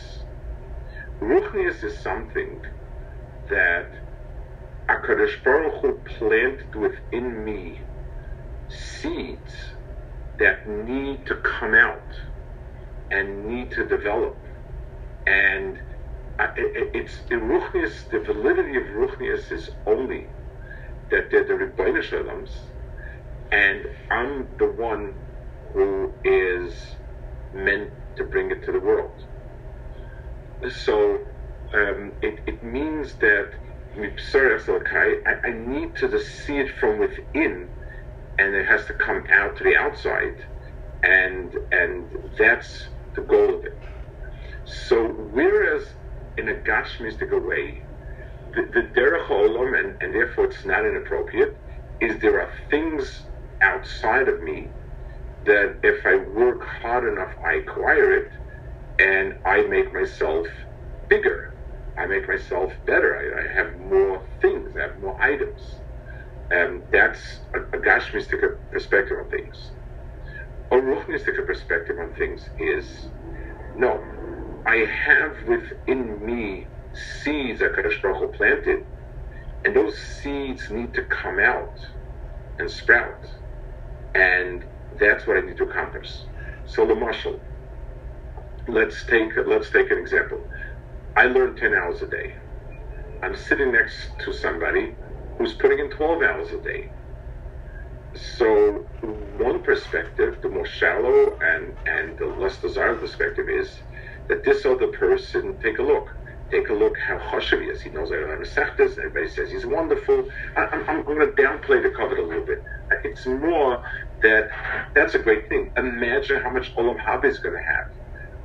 Ruchnius 1.20 1.84
is 1.84 1.98
something 1.98 2.64
that 3.50 3.90
HaKadosh 4.88 5.42
Baruch 5.44 5.82
Hu 5.82 6.00
planted 6.18 6.74
within 6.74 7.44
me 7.44 7.80
seeds 8.68 9.52
that 10.38 10.66
need 10.68 11.26
to 11.26 11.34
come 11.36 11.74
out 11.74 12.14
and 13.10 13.46
need 13.46 13.70
to 13.72 13.86
develop. 13.86 14.36
And 15.26 15.78
uh, 16.38 16.48
it, 16.56 16.90
it's 16.94 17.18
the 17.28 17.36
Ruchnius, 17.36 18.08
the 18.10 18.20
validity 18.20 18.76
of 18.78 18.84
Ruchnius 18.84 19.52
is 19.52 19.70
only 19.86 20.26
that 21.10 21.30
they're 21.30 21.46
the 21.46 21.54
Rebbeinu 21.54 22.02
Shalom's, 22.02 22.72
and 23.52 23.84
I'm 24.10 24.48
the 24.58 24.72
one 24.72 25.14
who 25.74 26.14
is 26.24 26.74
meant 27.52 27.90
to 28.18 28.24
bring 28.24 28.50
it 28.52 28.64
to 28.66 28.72
the 28.72 28.80
world. 28.80 29.20
So 30.70 31.18
um, 31.74 32.14
it, 32.22 32.40
it 32.46 32.62
means 32.62 33.16
that 33.20 33.50
I, 35.26 35.48
I 35.48 35.52
need 35.52 35.96
to 35.96 36.20
see 36.20 36.58
it 36.58 36.70
from 36.80 36.98
within, 37.00 37.70
and 38.38 38.54
it 38.54 38.66
has 38.66 38.86
to 38.86 38.94
come 38.94 39.24
out 39.32 39.56
to 39.58 39.64
the 39.64 39.76
outside, 39.76 40.36
and 41.04 41.52
and 41.72 42.10
that's 42.38 42.90
the 43.16 43.22
goal 43.22 43.56
of 43.56 43.64
it. 43.64 43.78
So 44.64 45.08
whereas 45.08 45.84
in 46.38 46.48
a 46.50 46.54
Gashmistic 46.54 47.30
way, 47.32 47.82
the, 48.54 48.82
derech 48.96 49.28
olam, 49.28 49.78
and, 49.78 50.02
and 50.02 50.14
therefore 50.14 50.46
it's 50.46 50.64
not 50.64 50.86
inappropriate, 50.86 51.56
is 52.00 52.20
there 52.20 52.40
are 52.40 52.50
things 52.70 53.26
outside 53.62 54.28
of 54.28 54.42
me 54.42 54.68
that 55.46 55.78
if 55.82 56.04
I 56.06 56.16
work 56.16 56.62
hard 56.82 57.04
enough, 57.12 57.32
I 57.44 57.54
acquire 57.54 58.12
it, 58.12 58.32
and 58.98 59.34
I 59.44 59.62
make 59.62 59.92
myself 59.92 60.46
bigger. 61.08 61.56
I 61.98 62.06
make 62.06 62.28
myself 62.28 62.72
better. 62.86 63.16
I, 63.16 63.42
I 63.42 63.54
have 63.54 63.78
more 63.78 64.22
things. 64.40 64.76
I 64.76 64.82
have 64.82 64.98
more 65.00 65.20
items. 65.22 65.82
And 66.50 66.82
that's 66.92 67.20
a, 67.54 67.60
a 67.76 67.80
Gashmistic 67.80 68.40
perspective 68.70 69.18
on 69.22 69.30
things. 69.30 69.72
A 70.72 70.76
Ruchnistic 70.76 71.46
perspective 71.46 71.96
on 72.00 72.14
things 72.14 72.48
is 72.58 73.10
no, 73.76 74.02
I 74.66 74.86
have 75.06 75.32
within 75.48 76.24
me 76.24 76.68
seeds 76.94 77.60
that 77.60 77.74
Baruch 77.74 78.00
Hu 78.02 78.28
planted, 78.36 78.80
and 79.64 79.76
those 79.76 79.96
seeds 79.98 80.70
need 80.70 80.94
to 80.94 81.04
come 81.04 81.38
out 81.40 81.78
and 82.58 82.70
sprout, 82.70 83.26
and 84.14 84.64
that's 84.98 85.26
what 85.26 85.38
I 85.38 85.40
need 85.40 85.56
to 85.58 85.64
accomplish. 85.64 86.26
So 86.66 86.86
the 86.86 86.94
marshal, 86.94 87.40
let's 88.68 89.04
take 89.06 89.32
let's 89.46 89.70
take 89.70 89.90
an 89.90 89.98
example. 89.98 90.40
I 91.16 91.26
learn 91.26 91.56
ten 91.56 91.74
hours 91.74 92.02
a 92.02 92.08
day. 92.08 92.34
I'm 93.22 93.36
sitting 93.36 93.72
next 93.72 94.18
to 94.24 94.32
somebody 94.32 94.96
who's 95.38 95.54
putting 95.54 95.78
in 95.78 95.90
twelve 95.90 96.22
hours 96.22 96.48
a 96.52 96.60
day. 96.62 96.92
So 98.14 98.88
one 99.00 99.62
perspective, 99.62 100.36
the 100.42 100.48
more 100.50 100.66
shallow 100.66 101.38
and 101.40 101.74
and 101.86 102.18
the 102.18 102.26
less 102.26 102.60
desirable 102.60 103.00
perspective 103.02 103.46
is 103.48 103.70
that 104.28 104.44
this 104.44 104.66
other 104.66 104.88
person 104.88 105.58
take 105.62 105.78
a 105.78 105.82
look 105.82 106.08
take 106.50 106.68
a 106.68 106.72
look 106.72 106.96
how 106.98 107.18
chashuv 107.18 107.62
he 107.62 107.68
is. 107.68 107.80
He 107.80 107.90
knows 107.90 108.10
Eilam 108.10 108.40
Masechtas. 108.40 108.98
Everybody 108.98 109.28
says 109.28 109.50
he's 109.50 109.66
wonderful. 109.66 110.28
I, 110.56 110.62
I'm, 110.64 110.88
I'm 110.88 111.04
going 111.04 111.20
to 111.20 111.32
downplay 111.40 111.82
the 111.82 111.90
covet 111.90 112.18
a 112.18 112.22
little 112.22 112.44
bit. 112.44 112.62
It's 113.04 113.26
more 113.26 113.82
that 114.22 114.50
that's 114.94 115.14
a 115.14 115.18
great 115.18 115.48
thing. 115.48 115.72
Imagine 115.76 116.42
how 116.42 116.50
much 116.50 116.74
Olam 116.76 116.98
Haba 117.00 117.26
is 117.26 117.38
going 117.38 117.56
to 117.56 117.62
have. 117.62 117.86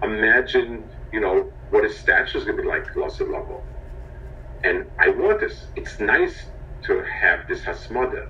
Imagine, 0.04 0.90
you 1.12 1.20
know, 1.20 1.52
what 1.70 1.84
his 1.84 1.98
stature 1.98 2.38
is 2.38 2.44
going 2.44 2.58
to 2.58 2.64
be 2.64 2.68
like, 2.68 2.86
Lassad 2.94 3.32
Lavo. 3.32 3.64
And 4.64 4.86
I 5.00 5.10
want 5.10 5.40
this. 5.40 5.68
It's 5.76 6.00
nice 6.00 6.46
to 6.84 7.04
have 7.22 7.48
this 7.48 7.62
hasmada. 7.62 8.28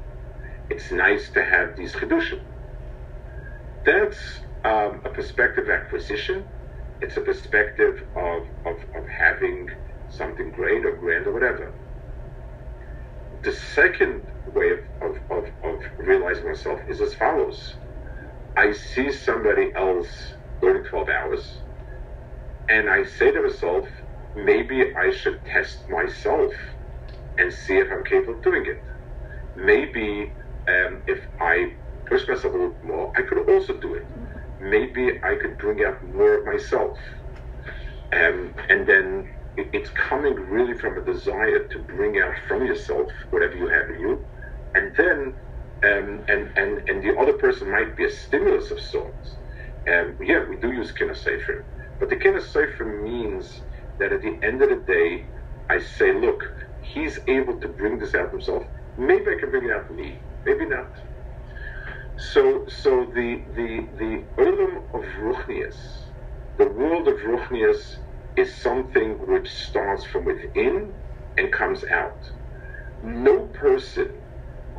It's 0.69 0.91
nice 0.91 1.29
to 1.31 1.43
have 1.43 1.75
these 1.75 1.93
chidushim. 1.93 2.39
That's 3.85 4.17
um, 4.63 5.01
a 5.05 5.09
perspective 5.09 5.69
acquisition 5.69 6.45
it's 7.01 7.17
a 7.17 7.21
perspective 7.21 8.03
of, 8.15 8.43
of, 8.65 8.77
of 8.95 9.07
having 9.07 9.69
something 10.09 10.51
great 10.51 10.85
or 10.85 10.95
grand 10.95 11.27
or 11.27 11.33
whatever. 11.33 11.73
The 13.43 13.51
second 13.51 14.23
way 14.53 14.71
of, 14.71 14.79
of, 15.01 15.17
of, 15.29 15.45
of 15.63 15.83
realizing 15.97 16.45
myself 16.45 16.79
is 16.87 17.01
as 17.01 17.13
follows. 17.13 17.75
I 18.57 18.71
see 18.71 19.11
somebody 19.11 19.71
else 19.75 20.07
learning 20.61 20.85
12 20.85 21.09
hours, 21.09 21.57
and 22.69 22.89
I 22.89 23.03
say 23.03 23.31
to 23.31 23.41
myself, 23.41 23.87
maybe 24.35 24.95
I 24.95 25.11
should 25.11 25.43
test 25.45 25.87
myself 25.89 26.53
and 27.37 27.51
see 27.51 27.77
if 27.77 27.91
I'm 27.91 28.05
capable 28.05 28.35
of 28.35 28.43
doing 28.43 28.65
it. 28.65 28.81
Maybe 29.57 30.31
um, 30.67 31.01
if 31.07 31.19
I 31.39 31.73
push 32.05 32.27
myself 32.27 32.53
a 32.53 32.57
little 32.57 32.75
more, 32.83 33.11
I 33.17 33.21
could 33.23 33.49
also 33.49 33.73
do 33.73 33.95
it 33.95 34.05
maybe 34.59 35.19
I 35.23 35.35
could 35.41 35.57
bring 35.57 35.83
out 35.85 36.03
more 36.03 36.39
of 36.39 36.45
myself. 36.45 36.97
Um, 38.15 38.55
and 38.69 38.87
then 38.87 39.27
it, 39.57 39.67
it's 39.73 39.89
coming 39.91 40.35
really 40.35 40.77
from 40.77 40.97
a 40.97 41.05
desire 41.05 41.67
to 41.71 41.79
bring 41.83 42.19
out 42.19 42.33
from 42.47 42.65
yourself 42.65 43.07
whatever 43.31 43.55
you 43.55 43.67
have 43.69 43.89
in 43.89 43.99
you. 43.99 44.27
And 44.75 44.95
then, 44.97 45.35
um, 45.85 46.25
and, 46.27 46.51
and, 46.57 46.81
and 46.87 47.03
the 47.03 47.15
other 47.19 47.33
person 47.33 47.71
might 47.71 47.95
be 47.97 48.05
a 48.05 48.09
stimulus 48.09 48.71
of 48.71 48.79
sorts. 48.79 49.37
Um, 49.89 50.17
yeah, 50.21 50.45
we 50.49 50.57
do 50.57 50.71
use 50.71 50.91
Kina 50.93 51.13
But 51.99 52.09
the 52.09 52.17
Kina 52.17 52.39
means 53.03 53.63
that 53.99 54.13
at 54.13 54.21
the 54.21 54.39
end 54.43 54.61
of 54.61 54.69
the 54.69 54.83
day, 54.87 55.25
I 55.69 55.79
say, 55.79 56.13
look, 56.13 56.41
he's 56.93 57.19
able 57.27 57.59
to 57.59 57.69
bring 57.69 57.99
this 57.99 58.15
out 58.15 58.31
himself. 58.31 58.63
Maybe 58.97 59.25
I 59.31 59.37
can 59.39 59.51
bring 59.51 59.65
it 59.65 59.71
out 59.71 59.91
me. 59.91 60.23
Maybe 60.45 60.65
not. 60.67 60.89
So, 62.17 62.65
so 62.67 63.05
the 63.15 63.45
the 63.55 63.89
the 63.97 64.25
olam 64.43 64.83
of 64.93 65.03
ruchnius 65.21 66.05
the 66.57 66.69
world 66.69 67.07
of 67.07 67.15
Ruchnias 67.17 67.97
is 68.37 68.55
something 68.55 69.13
which 69.27 69.49
starts 69.51 70.05
from 70.05 70.25
within 70.25 70.93
and 71.37 71.51
comes 71.51 71.83
out. 71.91 72.31
No 73.01 73.47
person 73.47 74.09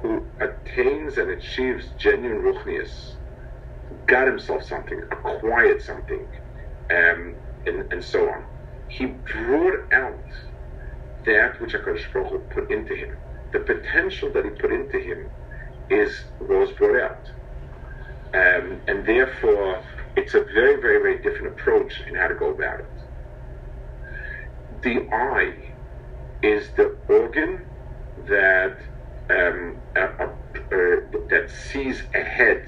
who 0.02 0.32
attains 0.40 1.18
and 1.18 1.30
achieves 1.30 1.92
genuine 1.98 2.42
Ruchnias 2.42 3.16
got 4.06 4.28
himself 4.28 4.64
something, 4.64 5.00
acquired 5.12 5.82
something, 5.82 6.28
um, 6.90 7.36
and, 7.66 7.92
and 7.92 8.04
so 8.04 8.28
on. 8.30 8.44
He 8.88 9.06
brought 9.06 9.92
out 9.92 10.24
that 11.26 11.60
which 11.60 11.74
HaKadosh 11.74 12.12
Baruch 12.12 12.50
put 12.50 12.70
into 12.70 12.94
him. 12.94 13.10
The 13.52 13.60
potential 13.60 14.32
that 14.34 14.44
he 14.44 14.52
put 14.52 14.72
into 14.72 14.98
him 15.00 15.30
is 15.90 16.24
was 16.40 16.70
brought 16.72 17.00
out. 17.00 17.30
Um, 18.34 18.80
and 18.86 19.06
therefore, 19.06 19.82
it's 20.16 20.34
a 20.34 20.40
very, 20.40 20.80
very, 20.80 20.98
very 20.98 21.18
different 21.22 21.48
approach 21.48 22.02
in 22.06 22.14
how 22.14 22.28
to 22.28 22.34
go 22.34 22.50
about 22.50 22.80
it. 22.80 22.90
The 24.82 25.08
eye 25.14 25.72
is 26.42 26.68
the 26.76 26.96
organ 27.08 27.64
that 28.28 28.76
um, 29.30 29.78
uh, 29.96 30.00
uh, 30.00 30.30
that 31.30 31.50
sees 31.50 32.02
ahead, 32.14 32.66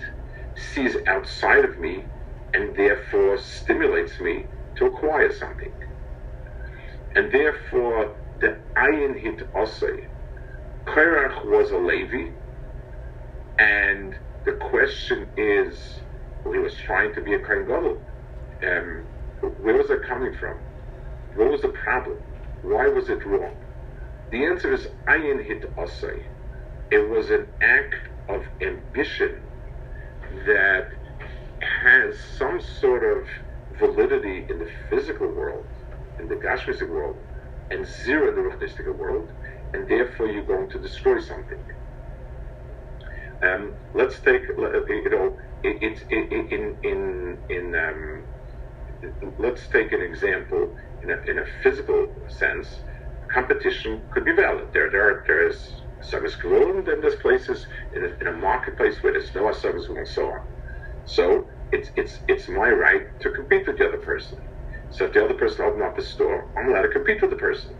sees 0.54 0.96
outside 1.06 1.64
of 1.64 1.78
me, 1.78 2.04
and 2.54 2.74
therefore 2.76 3.38
stimulates 3.38 4.18
me 4.20 4.46
to 4.76 4.86
acquire 4.86 5.32
something. 5.32 5.72
And 7.14 7.32
therefore, 7.32 8.16
the 8.40 8.58
ayin 8.76 9.18
hit 9.18 9.52
osay. 9.52 10.06
Korach 10.84 11.44
was 11.44 11.70
a 11.70 11.78
Levi, 11.78 12.30
and 13.58 14.14
the 14.44 14.52
question 14.52 15.26
is, 15.36 16.00
well, 16.44 16.54
he 16.54 16.60
was 16.60 16.74
trying 16.74 17.12
to 17.14 17.22
be 17.22 17.34
a 17.34 17.38
Kohen 17.38 17.66
Gadol. 17.66 17.98
Um, 18.62 19.04
where 19.60 19.76
was 19.76 19.90
it 19.90 20.02
coming 20.08 20.34
from? 20.34 20.58
What 21.36 21.50
was 21.50 21.62
the 21.62 21.68
problem? 21.68 22.18
Why 22.62 22.88
was 22.88 23.08
it 23.08 23.24
wrong? 23.26 23.54
The 24.30 24.44
answer 24.44 24.72
is 24.72 24.88
ayin 25.06 25.44
hit 25.44 25.74
osay. 25.76 26.22
It 26.90 27.08
was 27.10 27.30
an 27.30 27.46
act 27.60 27.94
of 28.28 28.42
ambition 28.60 29.42
that 30.46 30.88
has 31.82 32.18
some 32.38 32.60
sort 32.60 33.04
of 33.04 33.26
validity 33.78 34.46
in 34.50 34.58
the 34.58 34.70
physical 34.90 35.28
world, 35.28 35.64
in 36.18 36.28
the 36.28 36.34
Gashmistic 36.36 36.88
world, 36.88 37.16
and 37.70 37.86
zero 37.86 38.28
in 38.28 38.34
the 38.34 38.42
Ruchnistic 38.42 38.96
world, 38.96 39.30
and 39.74 39.88
therefore 39.88 40.26
you're 40.28 40.44
going 40.44 40.70
to 40.70 40.78
destroy 40.78 41.20
something. 41.20 41.58
Um, 43.42 43.76
let's 43.94 44.20
take, 44.22 44.42
you 44.48 45.10
know, 45.10 45.36
it, 45.64 45.98
in 46.10 46.76
in 46.82 47.38
in 47.50 47.74
um, 47.76 48.26
let's 49.38 49.68
take 49.68 49.92
an 49.92 50.02
example 50.02 50.72
in 51.02 51.10
a, 51.10 51.16
in 51.30 51.38
a 51.38 51.44
physical 51.62 52.06
sense. 52.28 52.68
Competition 53.32 54.08
could 54.12 54.24
be 54.24 54.34
valid. 54.34 54.66
There 54.74 54.90
there 54.90 55.22
there 55.28 55.46
is 55.48 55.58
service 56.02 56.36
and 56.44 56.86
then 56.86 57.00
there's 57.00 57.16
places 57.16 57.66
in 57.94 58.04
a, 58.04 58.08
in 58.20 58.28
a 58.34 58.38
marketplace 58.38 58.96
where 59.02 59.12
there's 59.12 59.34
no 59.34 59.52
service 59.52 59.86
and 59.88 60.08
so 60.08 60.26
on. 60.26 60.40
So 61.04 61.46
it's 61.72 61.90
it's 61.96 62.20
it's 62.28 62.48
my 62.48 62.70
right 62.70 63.02
to 63.22 63.30
compete 63.30 63.66
with 63.66 63.78
the 63.78 63.88
other 63.88 63.98
person. 63.98 64.38
So 64.90 65.06
if 65.06 65.14
the 65.14 65.24
other 65.24 65.34
person 65.34 65.64
opens 65.66 65.84
up 65.84 65.98
a 65.98 66.02
store, 66.02 66.44
I'm 66.58 66.70
allowed 66.70 66.82
to 66.82 66.88
compete 66.88 67.22
with 67.22 67.30
the 67.30 67.36
person. 67.36 67.72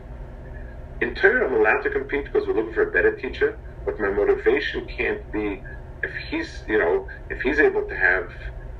In 1.00 1.14
turn, 1.14 1.44
I'm 1.44 1.54
allowed 1.54 1.82
to 1.82 1.90
compete 1.90 2.26
because 2.26 2.48
we're 2.48 2.54
looking 2.56 2.74
for 2.74 2.88
a 2.88 2.92
better 2.92 3.16
teacher, 3.16 3.58
but 3.88 3.98
my 3.98 4.10
motivation 4.10 4.86
can't 4.94 5.20
be 5.32 5.62
if 6.02 6.12
he's, 6.30 6.62
you 6.68 6.78
know, 6.78 7.06
if 7.30 7.40
he's 7.40 7.58
able 7.58 7.84
to 7.88 7.96
have 7.96 8.24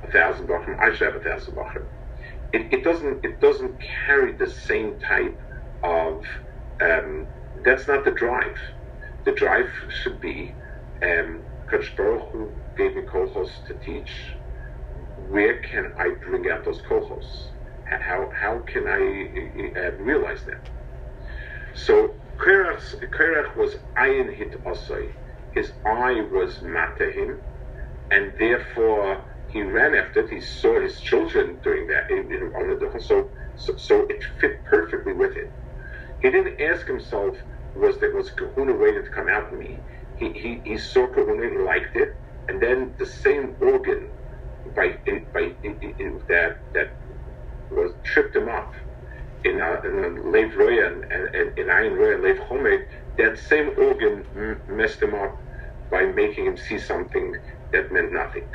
a 0.03 0.11
thousand 0.11 0.47
bachim, 0.47 0.75
I 0.79 0.93
should 0.93 1.11
have 1.11 1.21
a 1.21 1.23
thousand 1.27 1.55
bachim. 1.55 1.85
It, 2.53 2.71
it 2.71 2.83
doesn't 2.83 3.25
it 3.25 3.41
doesn't 3.41 3.75
carry 4.05 4.33
the 4.37 4.49
same 4.49 4.99
type 4.99 5.39
of 5.83 6.21
um, 6.83 7.27
that's 7.65 7.87
not 7.87 8.05
the 8.05 8.11
drive. 8.11 8.59
The 9.25 9.33
drive 9.33 9.71
should 9.89 10.21
be 10.21 10.55
um, 11.03 11.43
Hu 11.71 12.53
gave 12.77 12.95
me 12.95 13.03
kohos 13.11 13.49
to 13.67 13.73
teach. 13.83 14.13
Where 15.15 15.59
can 15.61 15.91
I 15.97 16.13
bring 16.25 16.49
out 16.51 16.65
those 16.65 16.81
kohos? 16.89 17.29
How, 17.85 18.29
how 18.39 18.59
can 18.71 18.87
I 18.87 19.01
uh, 19.79 19.91
realize 20.03 20.43
that? 20.45 20.61
So 21.75 22.18
Korach 22.39 23.55
was 23.57 23.75
ayin 23.97 24.33
hit 24.33 24.63
osai. 24.65 25.11
His 25.53 25.73
eye 25.85 26.21
was 26.31 26.61
mata 26.61 27.11
him, 27.11 27.43
and 28.11 28.33
therefore 28.39 29.25
he 29.47 29.61
ran 29.63 29.95
after 29.95 30.21
it. 30.21 30.29
He 30.29 30.41
saw 30.41 30.79
his 30.79 30.99
children 31.01 31.59
doing 31.63 31.87
that 31.87 32.09
on 32.11 32.69
the 32.69 32.99
so, 32.99 33.31
so 33.55 33.75
so 33.77 34.05
it 34.09 34.23
fit 34.39 34.63
perfectly 34.69 35.13
with 35.13 35.35
it. 35.35 35.51
He 36.21 36.29
didn't 36.31 36.61
ask 36.61 36.87
himself, 36.87 37.35
was 37.75 37.99
that 37.99 38.13
was 38.13 38.31
Kahuna 38.31 38.73
waiting 38.77 39.03
to 39.03 39.09
come 39.11 39.29
out 39.29 39.53
me? 39.53 39.83
He, 40.15 40.33
he, 40.33 40.61
he 40.65 40.77
saw 40.77 41.07
Kahuna, 41.07 41.49
he 41.49 41.57
liked 41.57 41.95
it, 41.95 42.09
and 42.47 42.61
then 42.61 42.95
the 42.99 43.05
same 43.05 43.57
organ 43.61 44.11
by 44.75 44.95
by 45.33 45.53
that 46.29 46.55
that 46.73 46.87
was 47.71 47.93
tripped 48.05 48.35
him 48.35 48.49
up 48.49 48.71
in 49.45 49.61
uh, 49.61 49.77
in 49.85 50.31
Lev 50.33 50.55
Roya 50.57 50.87
and, 50.87 51.05
and, 51.11 51.29
in 51.57 51.67
Ayin 51.67 51.97
Roya 51.97 52.19
Lev 52.21 52.39
Chomed, 52.49 52.81
that 53.17 53.39
same 53.39 53.71
organ 53.77 54.25
m- 54.35 54.61
messed 54.69 55.01
him 55.03 55.15
up 55.15 55.35
by 55.91 56.03
making 56.05 56.45
him 56.47 56.57
see 56.57 56.79
something 56.79 57.33
that 57.73 57.91
meant 57.91 58.13
nothing. 58.13 58.47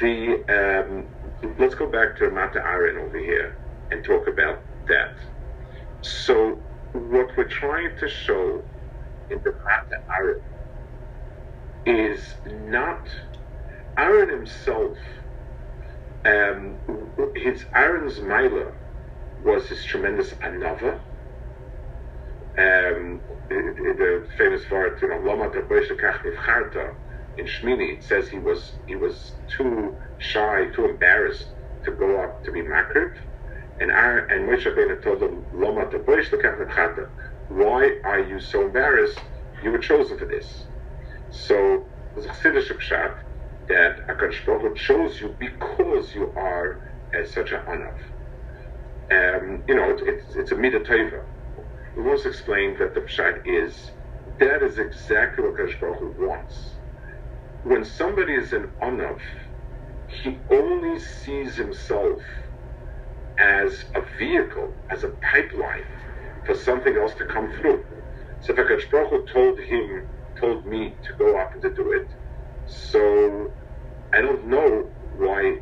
The 0.00 0.44
um, 0.50 1.10
let's 1.58 1.74
go 1.76 1.90
back 1.90 2.16
to 2.18 2.30
Mata 2.30 2.60
Aaron 2.66 2.98
over 2.98 3.18
here 3.18 3.52
and 3.90 4.04
talk 4.04 4.28
about 4.28 4.58
that. 4.88 5.14
So 6.02 6.62
what 6.92 7.28
we're 7.36 7.48
trying 7.48 7.92
to 8.00 8.08
show 8.08 8.62
in 9.30 9.40
the 9.44 9.52
Mata 9.52 9.98
Aaron 10.18 12.10
is 12.10 12.24
not 12.46 13.08
Aaron 13.98 14.30
himself. 14.30 14.98
Um, 16.24 16.80
his 17.36 17.64
Aaron's 17.74 18.20
Mila 18.20 18.72
was 19.44 19.68
this 19.68 19.84
tremendous 19.84 20.30
anava. 20.34 21.00
Um, 22.58 23.20
the, 23.48 23.94
the, 23.96 24.28
famous 24.36 24.68
word, 24.70 24.98
you 25.00 25.08
know, 25.08 25.18
Lama 25.18 25.46
in 27.38 27.46
Shmini, 27.46 27.98
it 27.98 28.02
says 28.02 28.28
he 28.28 28.38
was 28.38 28.72
he 28.86 28.96
was 28.96 29.32
too 29.56 29.96
shy, 30.18 30.66
too 30.74 30.86
embarrassed 30.86 31.46
to 31.84 31.92
go 31.92 32.20
up 32.20 32.44
to 32.44 32.52
be 32.52 32.60
makriv. 32.60 33.14
And 33.80 33.92
our, 33.92 34.18
and 34.26 34.48
Moshe 34.48 34.64
Rabbeinu 34.66 35.02
told 35.04 35.22
him, 35.22 35.44
Lama 35.52 35.86
Why 37.48 37.92
are 38.04 38.20
you 38.20 38.40
so 38.40 38.66
embarrassed? 38.66 39.20
You 39.62 39.70
were 39.70 39.78
chosen 39.78 40.18
for 40.18 40.26
this. 40.26 40.64
So 41.30 41.86
there's 42.14 42.26
a 42.26 42.30
Chassidish 42.30 42.70
that 43.68 44.08
HaKadosh 44.08 44.44
Baruch 44.44 44.76
chose 44.76 45.20
you 45.20 45.36
because 45.38 46.12
you 46.14 46.32
are 46.36 46.80
as 47.14 47.30
such 47.30 47.52
an 47.52 47.60
anav 47.60 47.94
um, 49.12 49.64
you 49.68 49.76
know, 49.76 49.96
it's, 50.00 50.36
it's 50.36 50.52
a 50.52 50.56
tova. 50.56 51.22
We 51.96 52.02
once 52.04 52.26
explained 52.26 52.78
that 52.80 52.94
the 52.94 53.00
pshat 53.02 53.40
is 53.46 53.92
that 54.40 54.62
is 54.62 54.78
exactly 54.78 55.44
what 55.44 55.56
Kadosh 55.58 55.80
Baruch 55.80 56.18
wants. 56.18 56.78
When 57.64 57.84
somebody 57.84 58.34
is 58.34 58.52
an 58.52 58.72
anav, 58.82 59.18
he 60.22 60.40
only 60.50 61.00
sees 61.00 61.56
himself 61.56 62.20
as 63.38 63.86
a 63.96 64.02
vehicle, 64.18 64.74
as 64.90 65.04
a 65.04 65.10
pipeline 65.32 65.84
for 66.46 66.54
something 66.54 66.96
else 66.96 67.14
to 67.16 67.26
come 67.26 67.52
through. 67.60 67.84
So 68.40 68.54
if 68.54 68.58
Kadosh 68.58 68.90
Baruch 68.90 69.28
told 69.32 69.58
him, 69.60 70.08
told 70.40 70.66
me 70.66 70.98
to 71.04 71.14
go 71.18 71.38
up 71.40 71.50
and 71.54 71.62
to 71.62 71.74
do 71.74 71.92
it, 71.92 72.08
so 72.66 73.48
I 74.14 74.22
don't 74.22 74.46
know 74.48 74.90
why 75.16 75.58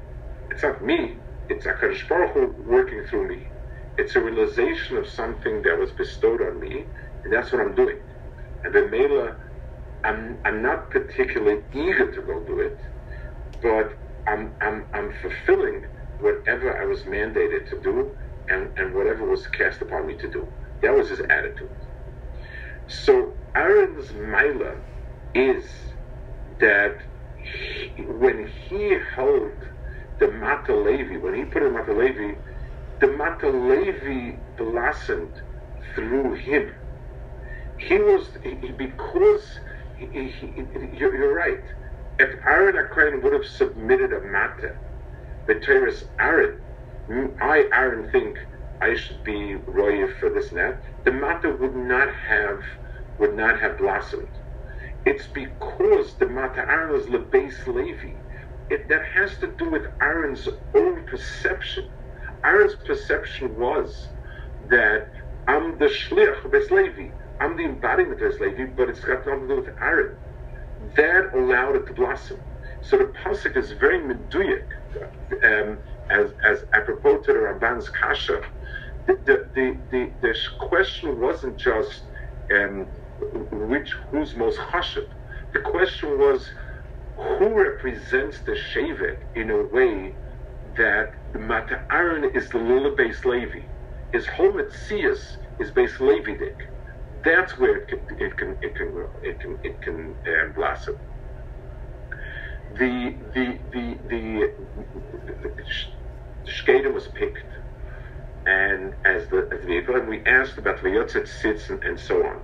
it's 0.51 0.63
not 0.63 0.83
me 0.85 1.21
it's 1.49 1.67
HaKadosh 1.67 2.09
Baruch 2.09 2.35
Hu 2.35 2.55
working 2.69 3.05
through 3.09 3.29
me. 3.29 3.47
It's 3.99 4.17
a 4.17 4.21
realization 4.23 4.97
of 4.99 5.09
something 5.09 5.63
that 5.63 5.79
was 5.79 5.93
bestowed 5.93 6.43
on 6.43 6.61
me, 6.61 6.87
and 7.25 7.33
that's 7.35 7.53
what 7.53 7.63
I'm 7.63 7.75
doing. 7.75 7.99
And 8.65 8.75
then 8.75 8.91
Mela, 8.91 9.37
I'm, 10.05 10.41
I'm 10.45 10.63
not 10.63 10.91
particularly 10.91 11.63
eager 11.75 12.13
to 12.13 12.23
go 12.23 12.45
do 12.47 12.61
it, 12.61 12.79
but 13.63 13.91
I'm, 14.29 14.55
I'm, 14.63 14.87
I'm 14.95 15.13
fulfilling 15.23 15.83
whatever 16.19 16.81
I 16.81 16.87
was 16.87 17.03
mandated 17.03 17.69
to 17.71 17.81
do 17.83 18.15
and, 18.49 18.71
and 18.79 18.95
whatever 18.95 19.29
was 19.29 19.47
cast 19.49 19.83
upon 19.83 20.07
me 20.07 20.17
to 20.19 20.31
do. 20.31 20.49
That 20.83 20.95
was 20.95 21.11
his 21.11 21.21
attitude. 21.21 21.71
So 22.89 23.35
Aaron's 23.57 24.13
Mila 24.15 24.77
is 25.35 25.65
that 26.61 26.97
he, 27.97 28.03
when 28.05 28.51
he 28.69 28.99
held 29.15 29.53
the 30.18 30.29
Mata 30.29 30.74
Levi, 30.74 31.16
when 31.18 31.35
he 31.35 31.44
put 31.44 31.62
in 31.62 31.72
Mata 31.72 31.92
Levi, 31.92 32.35
the 33.00 33.09
Mata 33.09 33.48
Levi 33.50 34.37
blossomed 34.57 35.42
through 35.94 36.35
him. 36.35 36.72
He 37.79 37.98
was, 37.98 38.29
he, 38.42 38.55
because, 38.55 39.61
he, 39.98 40.07
he, 40.07 40.52
you're, 40.96 41.14
you're, 41.14 41.35
right. 41.35 41.61
If 42.18 42.31
Aaron 42.46 42.76
Akran 42.76 43.22
would 43.22 43.35
have 43.35 43.44
submitted 43.44 44.12
a 44.12 44.20
Mata, 44.20 44.74
the 45.46 45.57
Teres 45.57 46.05
Aaron, 46.18 46.59
I, 47.40 47.68
Aaron, 47.72 48.11
think 48.11 48.38
I 48.81 48.94
should 48.94 49.22
be 49.24 49.55
royal 49.55 50.09
for 50.18 50.31
this 50.31 50.50
that, 50.50 50.83
the 51.05 51.12
matter 51.12 51.55
would 51.55 51.76
not 51.76 52.09
have 52.29 52.61
would 53.18 53.35
not 53.35 53.61
have 53.61 53.79
blossomed. 53.79 54.29
It's 55.07 55.26
because 55.29 56.14
the 56.14 56.26
matter 56.26 56.61
Aaron 56.61 56.92
was 56.92 57.05
lebeis 57.05 57.66
Levi. 57.66 58.12
It, 58.70 58.88
that 58.88 59.02
has 59.14 59.38
to 59.38 59.55
do 59.59 59.70
with 59.70 59.85
Aaron's 60.02 60.48
own 60.76 61.07
perception. 61.07 61.85
Aaron's 62.44 62.76
perception 62.87 63.57
was 63.57 64.11
that 64.70 65.09
I'm 65.46 65.79
the 65.79 65.87
shliach 65.87 66.44
of 66.44 66.52
Levi. 66.70 67.11
I'm 67.40 67.57
the 67.57 67.64
embodiment 67.64 68.22
of 68.22 68.35
Levi, 68.40 68.66
but 68.76 68.88
it's 68.90 69.00
got 69.00 69.26
nothing 69.26 69.48
to 69.48 69.57
do 69.57 69.62
with 69.62 69.70
Aaron. 69.81 70.16
That 70.96 71.31
allowed 71.35 71.76
it 71.76 71.87
to 71.88 71.94
blossom. 71.94 72.38
So 72.83 72.98
the 72.98 73.12
pasuk 73.24 73.57
is 73.57 73.72
very 73.72 74.00
meduyik, 74.00 74.68
um, 75.44 75.81
as 76.11 76.33
as 76.44 76.64
apropos 76.74 77.18
to 77.22 77.33
the 77.33 77.38
Ramban's 77.40 77.90
kasha. 77.90 78.40
The 79.07 79.18
the, 79.26 79.46
the, 79.55 79.81
the, 79.90 80.12
the 80.22 80.37
question 80.61 81.20
wasn't 81.20 81.59
just 81.59 82.05
um, 82.55 82.88
which 83.52 83.92
who's 84.11 84.37
most 84.37 84.59
chashiv. 84.72 85.07
The 85.55 85.61
question 85.61 86.18
was 86.18 86.46
who 87.16 87.55
represents 87.55 88.40
the 88.42 88.52
shevet 88.52 89.18
in 89.35 89.50
a 89.50 89.62
way 89.66 90.14
that 90.76 91.12
the 91.33 91.38
Mata 91.38 91.83
Aaron 91.90 92.31
is 92.35 92.48
the 92.50 92.59
Lula 92.59 92.94
based 92.96 93.24
Levi. 93.24 93.61
His 94.12 94.26
whole 94.26 94.52
Metzias 94.52 95.37
is 95.61 95.70
based 95.70 96.00
Levidic. 96.00 96.57
That's 97.24 97.59
where 97.59 97.79
it 97.79 97.88
can 97.88 98.00
it 98.18 98.37
can 98.37 98.57
it 98.62 98.76
can. 98.76 99.07
It 99.22 99.40
can 99.40 99.59
it 99.64 99.83
can 99.83 100.14
uh, 100.26 100.52
blossom. 100.55 100.96
The 102.79 103.16
the 103.35 103.59
the 103.72 103.98
the, 104.09 104.52
the, 105.26 105.35
the 105.42 106.50
Shkeda 106.50 106.92
was 106.92 107.09
picked, 107.09 107.38
and 108.46 108.94
as 109.05 109.29
the 109.29 109.48
as 109.52 109.61
the 109.62 109.66
vehicle, 109.66 109.96
and 109.96 110.09
we 110.09 110.24
asked 110.26 110.59
about 110.59 110.79
Vayotzet 110.79 111.26
sits 111.29 111.70
and, 111.70 111.83
and 111.85 111.98
so 111.98 112.26
on. 112.26 112.40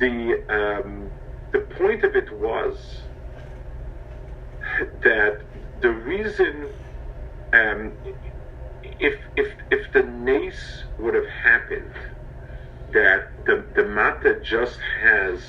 The 0.00 0.44
um, 0.50 1.10
the 1.52 1.60
point 1.60 2.04
of 2.04 2.16
it 2.16 2.32
was 2.40 3.03
that 5.02 5.38
the 5.80 5.90
reason 5.90 6.70
um, 7.52 7.94
if 8.82 9.14
if 9.36 9.48
if 9.70 9.92
the 9.92 10.02
nace 10.02 10.84
would 10.98 11.14
have 11.14 11.28
happened 11.44 11.92
that 12.92 13.20
the 13.46 13.66
the 13.74 13.84
mata 13.84 14.40
just 14.44 14.78
has 15.02 15.40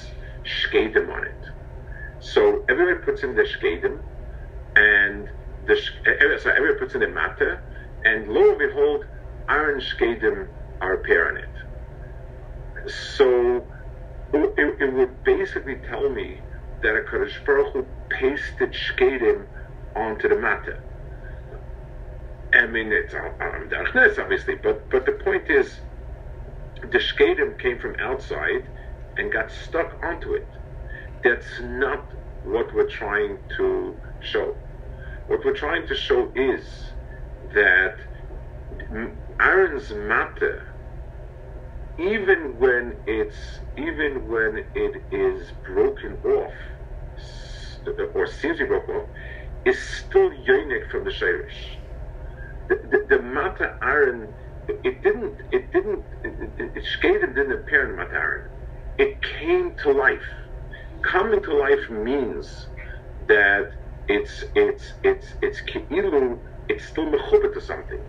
shkedim 0.45 1.09
on 1.13 1.25
it, 1.25 1.41
so 2.19 2.61
everybody 2.69 2.99
puts 3.05 3.23
in 3.23 3.35
the 3.35 3.43
shkedim, 3.43 3.99
and 4.75 5.29
the 5.67 5.77
so 6.41 6.49
everybody 6.51 6.79
puts 6.79 6.95
in 6.95 7.01
the 7.01 7.09
mata, 7.09 7.59
and 8.05 8.27
lo 8.27 8.49
and 8.51 8.59
behold, 8.59 9.03
iron 9.49 9.81
shkedim 9.81 10.47
are 10.81 10.95
appear 10.95 11.29
on 11.29 11.37
it. 11.37 11.49
So 12.89 13.67
it, 14.33 14.75
it 14.81 14.93
would 14.93 15.23
basically 15.23 15.77
tell 15.87 16.09
me 16.09 16.41
that 16.83 16.95
a 16.95 17.01
Kadosh 17.11 17.43
Baruch 17.45 17.73
Hu 17.73 17.87
pasted 18.19 18.73
shkedim 18.73 19.47
onto 19.95 20.29
the 20.29 20.35
matter. 20.37 20.79
I 22.53 22.67
mean, 22.67 22.91
it's 22.93 23.13
um, 23.13 23.69
darkness, 23.69 24.17
obviously, 24.19 24.55
but 24.63 24.89
but 24.89 25.05
the 25.05 25.13
point 25.23 25.49
is, 25.49 25.81
the 26.81 26.99
shkedim 26.99 27.59
came 27.59 27.79
from 27.79 27.95
outside 27.99 28.63
and 29.17 29.31
got 29.31 29.51
stuck 29.51 29.91
onto 30.03 30.33
it. 30.33 30.49
That's 31.23 31.59
not 31.61 32.05
what 32.43 32.67
we're 32.73 32.89
trying 32.89 33.39
to 33.57 33.97
show. 34.21 34.55
What 35.27 35.41
we're 35.45 35.55
trying 35.55 35.87
to 35.87 35.95
show 35.95 36.31
is 36.35 36.93
that 37.53 37.95
Aaron's 39.41 39.91
matter, 39.91 40.61
even 41.99 42.57
when 42.57 42.97
it's 43.07 43.61
even 43.77 44.27
when 44.27 44.65
it 44.75 44.95
is 45.11 45.53
broken 45.65 46.17
off, 46.25 46.53
or 48.15 48.27
seems 48.27 48.57
to 48.59 48.65
be 48.65 48.69
broken 48.69 49.07
is 49.65 49.79
still 49.81 50.31
yonik 50.31 50.87
from 50.91 51.03
the 51.05 51.11
Shirish. 51.11 51.79
The, 52.69 52.77
the, 53.09 53.17
the 53.17 53.21
Mata 53.23 53.73
it 54.83 55.03
didn't, 55.03 55.35
it 55.51 55.71
didn't, 55.73 56.05
it 56.23 57.35
didn't 57.35 57.53
appear 57.53 57.89
in 57.89 57.97
Mata. 57.97 58.37
It 58.97 59.17
came 59.39 59.75
to 59.83 59.91
life. 59.91 60.25
Coming 61.03 61.43
to 61.43 61.57
life 61.57 61.89
means 61.89 62.69
that 63.27 63.69
it's, 64.07 64.43
it's, 64.55 64.95
it's, 65.03 65.27
it's 65.41 65.61
ki'ilu, 65.71 66.39
it's 66.69 66.85
still 66.85 67.05
mechubah 67.07 67.53
to 67.53 67.61
something. 67.61 68.03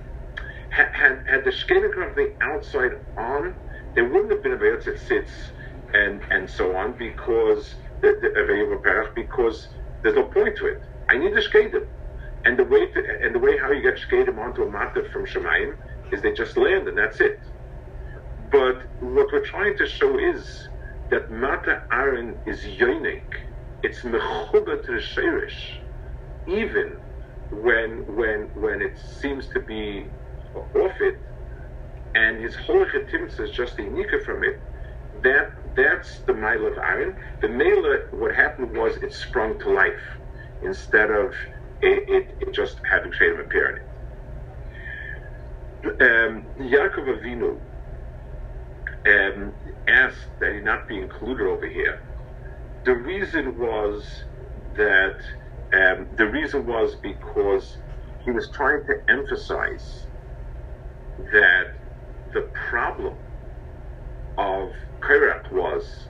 Had, 0.71 0.89
had, 0.95 1.19
had 1.29 1.45
the 1.45 1.51
Shkedim 1.51 1.95
come 1.95 2.15
from 2.15 2.17
the 2.17 2.33
outside 2.43 2.93
on, 3.19 3.55
there 3.97 4.09
wouldn't 4.09 4.33
have 4.33 4.43
been 4.43 4.53
a 4.53 4.57
Bayot 4.59 4.85
that 4.85 4.99
sits 4.99 5.33
and, 5.95 6.23
and 6.31 6.49
so 6.51 6.77
on 6.77 6.97
because 6.99 7.77
the, 8.03 8.15
the, 8.21 9.13
because 9.15 9.69
there's 10.03 10.17
no 10.17 10.25
point 10.25 10.57
to 10.59 10.67
it. 10.67 10.83
I 11.09 11.19
need 11.19 11.35
the 11.35 11.41
shkedim. 11.41 11.87
And 12.45 12.59
the 12.59 12.65
way 12.65 12.87
to, 12.87 13.03
and 13.23 13.35
the 13.35 13.39
way 13.39 13.59
how 13.59 13.73
you 13.73 13.83
get 13.83 13.99
shkedim 13.99 14.39
onto 14.39 14.63
a 14.63 14.71
matter 14.71 15.05
from 15.13 15.27
Shemayim 15.27 15.75
is 16.13 16.23
they 16.23 16.33
just 16.33 16.57
land 16.57 16.89
and 16.89 16.97
that's 16.97 17.21
it. 17.21 17.41
But 18.51 18.83
what 19.01 19.29
we're 19.33 19.45
trying 19.45 19.77
to 19.79 19.87
show 19.87 20.19
is 20.19 20.69
that 21.11 21.31
Mata 21.31 21.83
Aaron 21.93 22.37
is 22.47 22.61
yonik. 22.65 23.23
It's 23.83 24.01
mechuba 24.03 24.85
to 24.85 24.93
the 24.93 25.01
shirish, 25.01 25.81
even 26.47 26.99
when 27.51 28.05
when 28.17 28.51
when 28.55 28.83
it 28.83 28.99
seems 29.21 29.49
to 29.49 29.61
be 29.61 30.07
off 30.55 30.93
it, 31.01 31.17
and 32.15 32.43
his 32.43 32.57
whole 32.57 32.85
chetimtza 32.87 33.41
is 33.41 33.51
just 33.51 33.79
a 33.79 33.85
from 34.25 34.45
it. 34.45 34.61
That 35.23 35.51
that's 35.77 36.21
the 36.27 36.35
mile 36.35 36.67
of 36.67 36.79
Aaron. 36.79 37.17
The 37.43 37.49
mela, 37.49 37.99
what 38.13 38.35
happened 38.35 38.77
was 38.77 38.97
it 39.03 39.13
sprung 39.13 39.59
to 39.61 39.71
life 39.71 40.19
instead 40.63 41.11
of 41.11 41.35
it, 41.83 42.05
it, 42.09 42.37
it 42.41 42.55
just 42.55 42.81
having 42.91 43.13
Shadam 43.13 43.41
appear 43.41 43.71
in 43.71 43.77
it. 43.77 43.83
Um, 46.03 46.47
Yaakov 46.59 47.07
Avinu 47.21 47.61
um, 49.07 49.55
asked 49.89 50.29
that 50.41 50.55
he 50.55 50.61
not 50.61 50.89
be 50.89 50.99
included 50.99 51.47
over 51.47 51.69
here. 51.69 52.01
The 52.85 52.95
reason 52.97 53.59
was 53.59 54.25
that 54.77 55.17
um, 55.75 56.09
the 56.17 56.27
reason 56.29 56.67
was 56.67 56.97
because 57.03 57.79
he 58.25 58.31
was 58.33 58.51
trying 58.51 58.85
to 58.87 58.95
emphasize 59.09 60.09
that 61.19 61.65
the 62.33 62.51
problem 62.71 63.17
of 64.39 64.71
Korach 65.07 65.53
was 65.53 66.09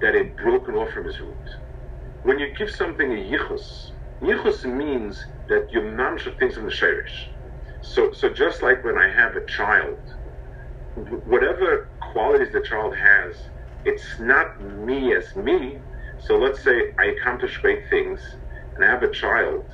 that 0.00 0.14
it 0.16 0.36
broken 0.36 0.74
off 0.76 0.90
from 0.92 1.06
his 1.06 1.20
root 1.20 1.48
when 2.22 2.38
you 2.38 2.54
give 2.56 2.70
something 2.70 3.12
a 3.12 3.16
yichus, 3.16 3.92
yichus 4.22 4.64
means 4.64 5.24
that 5.48 5.68
you 5.72 5.80
mamshach 5.80 6.38
things 6.38 6.58
in 6.58 6.64
the 6.66 6.70
sherish. 6.72 7.32
So, 7.82 8.12
so 8.12 8.30
just 8.30 8.62
like 8.62 8.84
when 8.84 8.98
I 8.98 9.08
have 9.08 9.36
a 9.36 9.46
child, 9.46 9.98
whatever 11.24 11.90
qualities 12.12 12.52
the 12.52 12.62
child 12.62 12.94
has, 12.96 13.36
it's 13.84 14.18
not 14.20 14.60
me 14.60 15.14
as 15.14 15.36
me. 15.36 15.80
So 16.18 16.36
let's 16.38 16.62
say 16.64 16.82
I 17.00 17.06
accomplish 17.06 17.58
great 17.58 17.82
things 17.90 18.20
and 18.76 18.84
I 18.84 18.88
have 18.90 19.02
a 19.04 19.10
child. 19.12 19.64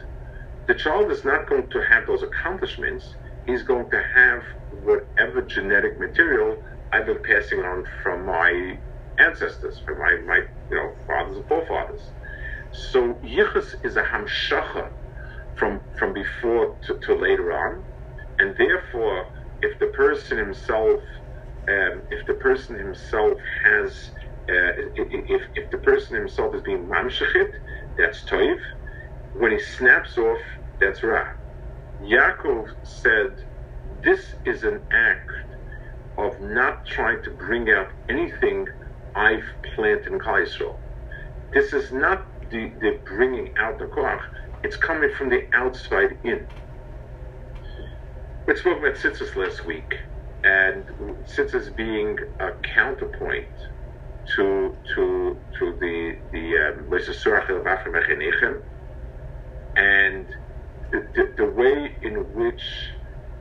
The 0.68 0.75
child 0.75 1.11
is 1.11 1.25
not 1.25 1.48
going 1.48 1.68
to 1.70 1.83
have 1.90 2.07
those 2.07 2.22
accomplishments. 2.22 3.16
He's 3.46 3.64
going 3.64 3.90
to 3.90 4.03
have 4.14 4.42
whatever 4.70 5.42
genetic 5.42 5.98
material 6.01 6.57
I've 6.92 7.07
been 7.07 7.22
passing 7.26 7.61
on 7.61 7.85
from 8.02 8.26
my 8.26 8.76
ancestors, 9.18 9.83
from 9.85 9.98
my, 10.00 10.18
my 10.26 10.42
you 10.70 10.76
know 10.76 10.92
fathers 11.07 11.37
and 11.37 11.46
forefathers. 11.48 12.12
So 12.72 13.20
yichus 13.24 13.74
is 13.85 13.96
a 13.96 14.02
hamshacha 14.05 14.90
from 15.57 15.83
from 15.98 16.14
before 16.14 16.76
to, 16.87 16.98
to, 17.05 17.14
later 17.16 17.52
on, 17.52 17.85
and 18.38 18.57
therefore, 18.59 19.24
if 19.62 19.78
the 19.81 19.88
person 19.88 20.38
himself, 20.38 21.00
um, 21.70 22.05
if 22.11 22.26
the 22.26 22.35
person 22.35 22.78
himself 22.78 23.35
has, 23.64 23.92
uh, 24.50 24.72
if, 24.96 25.42
if 25.57 25.70
the 25.72 25.78
person 25.78 26.16
himself 26.16 26.55
is 26.55 26.62
being 26.62 26.88
mamshachit, 26.88 27.48
that's 27.98 28.24
toiv. 28.31 28.57
When 29.35 29.52
he 29.52 29.61
snaps 29.61 30.18
off, 30.18 30.38
that's 30.81 31.02
ra. 31.05 31.24
Yaakov 32.02 32.66
said, 32.85 33.31
"This 33.85 34.35
is 34.46 34.64
an 34.64 34.83
act 34.92 35.31
of 36.18 36.33
not 36.40 36.87
trying 36.87 37.22
to 37.25 37.31
bring 37.33 37.70
out 37.70 37.88
anything 38.09 38.66
I've 39.16 39.44
planted 39.75 40.09
in 40.09 40.18
Klal 40.20 40.44
Yisrael. 40.46 40.79
This 41.55 41.72
is 41.72 41.92
not 41.92 42.27
the, 42.51 42.75
the 42.81 43.01
bringing 43.07 43.53
out 43.59 43.79
the 43.79 43.87
koach, 43.87 44.20
it's 44.64 44.77
coming 44.77 45.11
from 45.18 45.31
the 45.31 45.42
outside 45.55 46.11
in. 46.25 46.46
We 48.46 48.57
spoke 48.57 48.79
about 48.81 48.94
tzitzis 48.96 49.37
last 49.37 49.66
week, 49.66 49.92
and 50.44 50.85
tzitzis 51.25 51.75
being 51.77 52.16
a 52.40 52.51
counterpoint 52.75 53.46
to 54.37 54.79
to 54.94 55.42
to 55.59 55.77
the 55.81 56.12
the 56.33 56.75
um, 58.46 58.62
and 59.77 60.29
the, 60.92 61.01
the, 61.14 61.35
the 61.38 61.46
way 61.53 61.90
in 62.03 62.14
which 62.35 62.62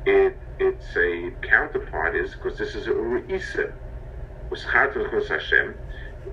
it 0.05 0.40
it's 0.61 0.95
a 0.95 1.31
counterpart 1.41 2.15
is 2.15 2.35
because 2.35 2.57
this 2.57 2.75
is 2.75 2.87
a 2.87 2.91
Re'isa. 2.91 3.73
Hashem. 5.27 5.75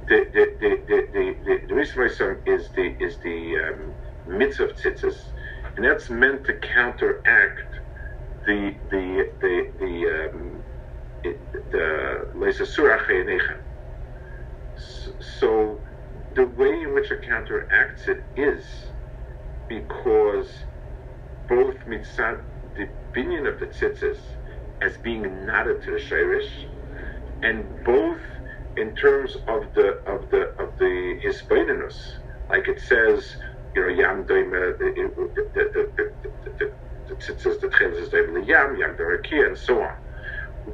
The 0.06 0.26
the 0.34 0.44
the 0.60 0.80
the 0.86 1.34
the 1.46 1.66
the, 1.66 1.74
reason 1.74 2.02
is 2.44 2.68
the 2.76 2.94
is 3.00 3.16
the 3.18 3.56
um, 3.56 3.94
mitzvah 4.26 4.64
of 4.64 4.76
tzitzis, 4.76 5.32
and 5.76 5.84
that's 5.84 6.10
meant 6.10 6.44
to 6.44 6.52
counteract 6.54 7.80
the 8.46 8.74
the 8.90 9.30
the 9.40 9.70
the 9.78 10.30
um, 10.30 10.62
the 11.70 12.28
So 15.20 15.80
the 16.34 16.44
way 16.44 16.82
in 16.82 16.94
which 16.94 17.10
it 17.10 17.22
counteracts 17.22 18.08
it 18.08 18.22
is 18.36 18.64
because 19.68 20.64
both 21.48 21.76
mitzad 21.86 22.40
the 22.40 22.57
opinion 23.10 23.46
of 23.46 23.58
the 23.60 23.66
tzitzis 23.66 24.18
as 24.82 24.96
being 24.98 25.46
knotted 25.46 25.82
to 25.82 25.92
the 25.92 25.98
shirish, 25.98 26.66
and 27.42 27.64
both 27.84 28.20
in 28.76 28.94
terms 28.94 29.36
of 29.48 29.72
the 29.74 29.88
of 30.06 30.30
the 30.30 30.42
of 30.58 30.76
the 30.78 31.20
hispaninus, 31.24 32.18
like 32.48 32.68
it 32.68 32.80
says, 32.80 33.36
you 33.74 33.82
know, 33.82 33.88
yam 33.88 34.24
doim 34.24 34.48
uh, 34.48 34.76
the 34.78 34.90
the 37.08 37.14
tzitzis 37.14 37.60
the 37.60 37.68
tchilas 37.68 38.10
doim 38.10 38.34
the 38.34 38.44
yam 38.46 38.76
yam 38.76 38.96
and 39.46 39.58
so 39.58 39.82
on. 39.82 39.94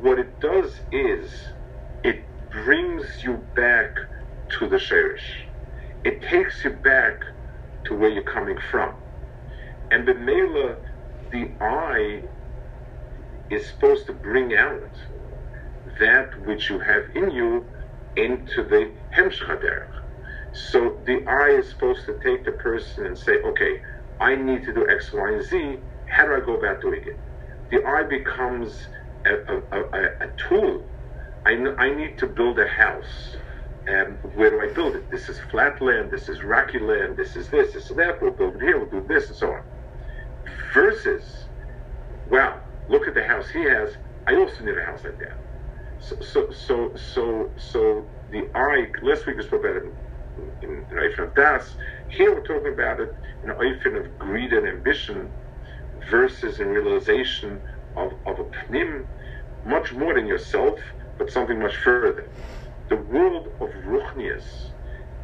What 0.00 0.18
it 0.18 0.40
does 0.40 0.80
is 0.92 1.30
it 2.02 2.24
brings 2.50 3.22
you 3.22 3.34
back 3.54 3.96
to 4.58 4.68
the 4.68 4.76
shirish. 4.76 5.46
It 6.04 6.20
takes 6.22 6.64
you 6.64 6.70
back 6.70 7.20
to 7.84 7.94
where 7.96 8.10
you're 8.10 8.22
coming 8.22 8.58
from. 8.70 8.94
And 9.90 10.06
the 10.06 10.14
Mela, 10.14 10.76
the 11.34 11.56
eye 11.60 12.24
is 13.50 13.68
supposed 13.68 14.06
to 14.06 14.14
bring 14.14 14.54
out 14.56 14.96
that 16.00 16.30
which 16.46 16.70
you 16.70 16.80
have 16.80 17.04
in 17.14 17.30
you 17.32 17.66
into 18.16 18.64
the 18.64 18.92
Hemshchaderach. 19.16 19.88
So 20.52 21.02
the 21.06 21.24
eye 21.28 21.58
is 21.58 21.70
supposed 21.70 22.06
to 22.06 22.14
take 22.24 22.44
the 22.44 22.52
person 22.52 23.06
and 23.06 23.18
say, 23.18 23.34
okay, 23.46 23.78
I 24.20 24.36
need 24.36 24.64
to 24.64 24.74
do 24.74 24.88
X, 24.90 25.10
Y, 25.14 25.32
and 25.32 25.44
Z. 25.44 25.78
How 26.06 26.26
do 26.26 26.34
I 26.34 26.40
go 26.46 26.56
about 26.58 26.82
doing 26.82 27.02
it? 27.04 27.20
The 27.70 27.86
eye 27.88 28.04
becomes 28.08 28.78
a, 29.26 29.32
a, 29.32 29.80
a, 29.80 29.80
a 30.22 30.28
tool. 30.48 30.86
I, 31.46 31.52
I 31.78 31.94
need 31.94 32.18
to 32.20 32.28
build 32.28 32.58
a 32.60 32.68
house. 32.68 33.36
And 33.88 34.18
where 34.34 34.50
do 34.50 34.60
I 34.62 34.72
build 34.74 34.96
it? 34.96 35.10
This 35.10 35.28
is 35.28 35.38
flat 35.50 35.82
land, 35.82 36.10
this 36.12 36.28
is 36.28 36.44
rocky 36.44 36.78
land, 36.80 37.16
this 37.18 37.36
is 37.36 37.50
this, 37.50 37.74
this 37.74 37.90
is 37.90 37.96
that, 37.96 38.16
we'll 38.22 38.32
build 38.36 38.56
it 38.56 38.62
here, 38.62 38.78
we'll 38.78 38.90
do 39.02 39.06
this, 39.08 39.28
and 39.28 39.36
so 39.36 39.48
on. 39.48 39.60
Versus, 40.74 41.44
wow, 42.28 42.58
look 42.88 43.06
at 43.06 43.14
the 43.14 43.22
house 43.22 43.48
he 43.48 43.62
has, 43.62 43.90
I 44.26 44.34
also 44.34 44.64
need 44.64 44.76
a 44.76 44.84
house 44.84 45.04
like 45.04 45.20
that. 45.20 45.38
So, 46.00 46.16
so, 46.20 46.50
so, 46.50 46.92
so, 46.96 47.50
so 47.56 48.04
the 48.32 48.48
eye, 48.56 48.88
last 49.02 49.24
week 49.24 49.36
we 49.36 49.44
spoke 49.44 49.60
about 49.64 49.76
it 49.76 49.84
in, 50.62 50.68
in, 50.68 51.24
of 51.24 51.34
Das. 51.36 51.76
Here 52.08 52.34
we're 52.34 52.42
talking 52.42 52.72
about 52.72 52.98
it 52.98 53.14
in 53.44 53.50
an 53.50 53.96
of 53.96 54.18
greed 54.18 54.52
and 54.52 54.66
ambition 54.66 55.30
versus 56.10 56.58
in 56.58 56.68
realization 56.68 57.60
of, 57.96 58.12
of 58.26 58.40
a 58.40 58.44
pnim, 58.44 59.04
much 59.64 59.92
more 59.92 60.14
than 60.14 60.26
yourself, 60.26 60.80
but 61.18 61.30
something 61.30 61.60
much 61.60 61.76
further. 61.76 62.28
The 62.88 62.96
world 62.96 63.46
of 63.60 63.68
Ruchnias 63.86 64.70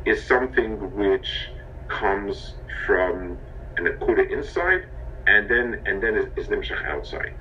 is 0.07 0.25
something 0.25 0.95
which 0.95 1.49
comes 1.89 2.55
from 2.87 3.37
an 3.79 3.87
Akuda 3.87 4.31
inside 4.31 4.87
and 5.31 5.49
then 5.49 5.81
and 5.87 6.03
then 6.03 6.17
is, 6.37 6.49
Nimshach 6.49 6.85
outside. 6.87 7.35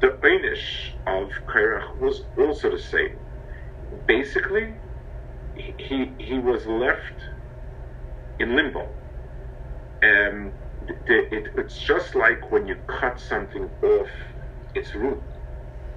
The 0.00 0.10
Einish 0.24 0.66
of 1.06 1.30
Korach 1.52 1.98
was 2.00 2.22
also 2.38 2.70
the 2.70 2.78
same. 2.78 3.16
Basically, 4.06 4.76
he 5.56 6.14
he 6.18 6.38
was 6.38 6.66
left 6.66 7.18
in 8.38 8.54
limbo. 8.56 8.82
Um, 10.02 10.52
the, 11.08 11.16
it, 11.36 11.48
it's 11.56 11.78
just 11.78 12.14
like 12.14 12.52
when 12.52 12.66
you 12.68 12.76
cut 13.00 13.18
something 13.18 13.68
off 13.82 14.08
its 14.74 14.94
root, 14.94 15.22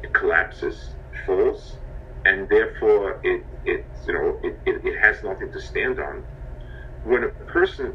it 0.04 0.14
collapses, 0.14 0.96
falls, 1.26 1.78
and 2.26 2.50
therefore 2.50 3.20
it, 3.24 3.46
it 3.66 3.86
you 4.08 4.14
know 4.14 4.40
it, 4.44 4.60
it, 4.66 4.82
it 4.84 4.96
has 5.04 5.18
nothing 5.24 5.52
to 5.52 5.62
stand 5.62 6.00
on. 6.00 6.24
When 7.04 7.24
a 7.24 7.30
person 7.52 7.94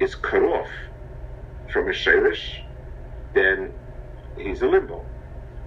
is 0.00 0.14
cut 0.14 0.42
off 0.42 0.68
from 1.72 1.88
a 1.88 1.92
shirish, 1.92 2.60
then 3.34 3.72
he's 4.36 4.62
a 4.62 4.66
limbo. 4.66 5.04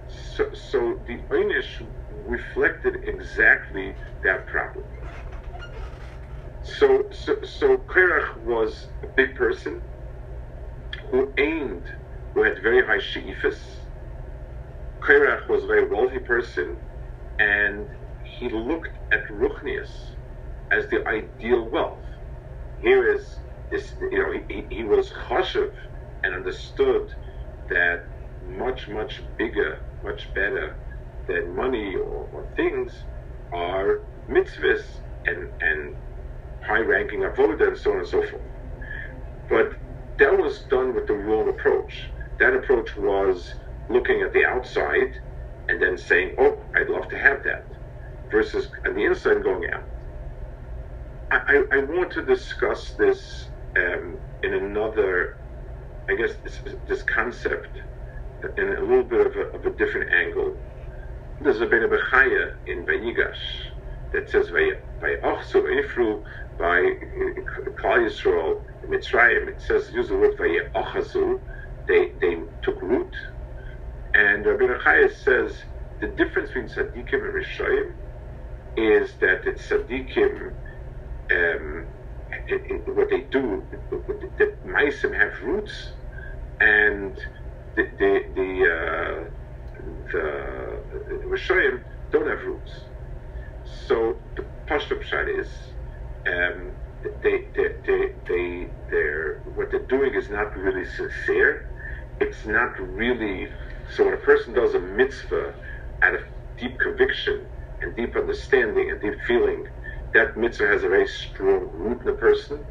So, 0.08 0.44
so 0.54 0.98
the 1.06 1.18
Einish 1.30 1.82
reflected 2.26 2.96
exactly 3.06 3.94
that 4.22 4.46
problem. 4.46 4.84
So, 6.62 7.04
so, 7.12 7.36
so 7.42 7.78
Korach 7.78 8.44
was 8.44 8.88
a 9.02 9.06
big 9.16 9.34
person 9.36 9.80
who 11.10 11.32
aimed, 11.38 11.84
who 12.34 12.42
had 12.42 12.62
very 12.62 12.84
high 12.84 12.98
she'ifas. 12.98 13.58
Korach 15.00 15.48
was 15.48 15.64
a 15.64 15.66
very 15.66 15.88
wealthy 15.88 16.18
person, 16.18 16.76
and 17.38 17.88
he 18.38 18.48
looked 18.48 18.90
at 19.12 19.26
Ruchnius 19.28 19.90
as 20.70 20.88
the 20.88 21.06
ideal 21.06 21.68
wealth. 21.70 22.02
Here 22.80 23.12
is 23.14 23.36
this, 23.70 23.94
you 24.12 24.18
know, 24.18 24.32
he, 24.48 24.66
he 24.70 24.84
was 24.84 25.10
chashiv 25.28 25.70
and 26.26 26.34
understood 26.34 27.08
that 27.70 28.00
much, 28.42 28.88
much 28.88 29.22
bigger, 29.38 29.78
much 30.04 30.34
better 30.34 30.78
than 31.28 31.56
money 31.56 31.96
or, 31.96 32.28
or 32.32 32.48
things 32.56 33.06
are 33.54 34.00
mitzvahs 34.30 34.82
and, 35.26 35.48
and 35.62 35.96
high 36.66 36.80
ranking 36.80 37.20
avodah 37.22 37.68
and 37.68 37.78
so 37.78 37.92
on 37.92 37.98
and 37.98 38.08
so 38.08 38.22
forth. 38.22 38.42
But 39.50 39.70
that 40.18 40.38
was 40.38 40.66
done 40.70 40.94
with 40.94 41.06
the 41.08 41.14
wrong 41.14 41.48
approach. 41.48 42.12
That 42.40 42.54
approach 42.54 42.96
was 42.96 43.54
looking 43.90 44.22
at 44.22 44.34
the 44.34 44.44
outside 44.46 45.12
and 45.68 45.82
then 45.82 45.98
saying, 45.98 46.34
oh, 46.38 46.64
I'd 46.76 46.90
love 46.90 47.08
to 47.10 47.18
have 47.18 47.44
that, 47.44 47.68
versus 48.32 48.68
on 48.86 48.94
the 48.96 49.04
inside 49.04 49.44
going 49.44 49.70
out. 49.74 49.84
I, 51.32 51.38
I, 51.72 51.78
I 51.78 51.84
want 51.84 52.12
to 52.14 52.24
discuss 52.24 52.94
this 52.98 53.50
um, 53.78 54.20
in 54.42 54.54
another, 54.54 55.38
I 56.08 56.14
guess, 56.14 56.32
this, 56.86 57.02
concept 57.02 57.68
in 58.58 58.68
a 58.68 58.80
little 58.80 59.04
bit 59.04 59.26
of 59.26 59.34
a, 59.36 59.56
of 59.56 59.66
a 59.66 59.70
different 59.76 60.12
angle. 60.12 60.54
There's 61.40 61.60
a 61.60 61.66
Bene 61.66 61.88
Bechaya 61.88 62.52
in 62.66 62.86
Vayigash 62.86 63.42
that 64.12 64.30
says 64.30 64.50
by 64.50 64.72
Vayachsu 65.00 65.62
Ifru 65.82 66.22
by 66.58 66.80
Klal 67.82 68.06
Yisrael 68.06 68.60
Mitzrayim. 68.88 69.48
It 69.48 69.60
says 69.60 69.90
use 69.92 70.08
the 70.08 70.16
word 70.16 70.36
Vayachazu. 70.38 71.40
They 71.88 72.12
they 72.20 72.36
took 72.62 72.80
root, 72.82 73.14
and 74.14 74.46
Rabbi 74.46 74.64
Chaya 74.64 75.12
says 75.12 75.56
the 76.00 76.08
difference 76.08 76.50
between 76.50 76.68
tzaddikim 76.68 77.14
and 77.14 77.44
rishayim 77.44 77.92
is 78.76 79.16
that 79.20 79.44
the 79.44 79.52
tzaddikim, 79.52 80.52
um, 81.32 81.86
what 82.94 83.08
they 83.10 83.22
do, 83.30 83.64
the 84.38 84.54
meisim 84.66 85.14
have 85.18 85.32
roots, 85.42 85.92
and 86.60 87.16
the 87.76 87.84
the 87.98 88.20
the, 88.36 88.50
uh, 88.74 89.24
the 90.12 90.80
don't 92.12 92.28
have 92.28 92.42
roots. 92.46 92.72
So 93.64 94.22
the 94.36 94.44
Pashto 94.70 94.94
Pshat 95.02 95.40
is 95.40 95.48
um, 96.28 96.76
they, 97.22 97.40
they, 97.56 97.68
they, 97.86 98.08
they, 98.28 98.68
they're, 98.90 99.40
what 99.54 99.68
they're 99.72 99.86
doing 99.88 100.14
is 100.14 100.30
not 100.30 100.56
really 100.56 100.86
sincere. 100.86 101.62
It's 102.20 102.46
not 102.46 102.78
really, 102.80 103.48
so 103.96 104.06
when 104.06 104.14
a 104.14 104.18
person 104.18 104.54
does 104.54 104.74
a 104.74 104.80
mitzvah 104.80 105.54
out 106.04 106.14
of 106.14 106.22
deep 106.58 106.78
conviction 106.80 107.46
and 107.82 107.96
deep 107.96 108.16
understanding 108.16 108.90
and 108.90 109.00
deep 109.02 109.20
feeling, 109.26 109.64
that 110.14 110.36
mitzvah 110.36 110.68
has 110.68 110.84
a 110.84 110.90
very 110.90 111.08
strong 111.08 111.70
root 111.72 112.00
in 112.00 112.06
the 112.06 112.14
person, 112.14 112.64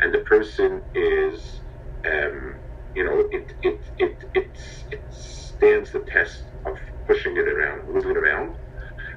and 0.00 0.14
the 0.14 0.20
person 0.20 0.82
is 0.94 1.62
um, 2.06 2.61
you 2.94 3.04
know, 3.04 3.24
it 3.30 3.52
it 3.62 3.80
it 3.98 4.24
it 4.34 4.48
it 4.92 5.02
stands 5.10 5.92
the 5.92 6.04
test 6.12 6.52
of 6.66 6.74
pushing 7.06 7.36
it 7.36 7.48
around, 7.48 7.88
moving 7.88 8.12
it 8.12 8.16
around. 8.18 8.56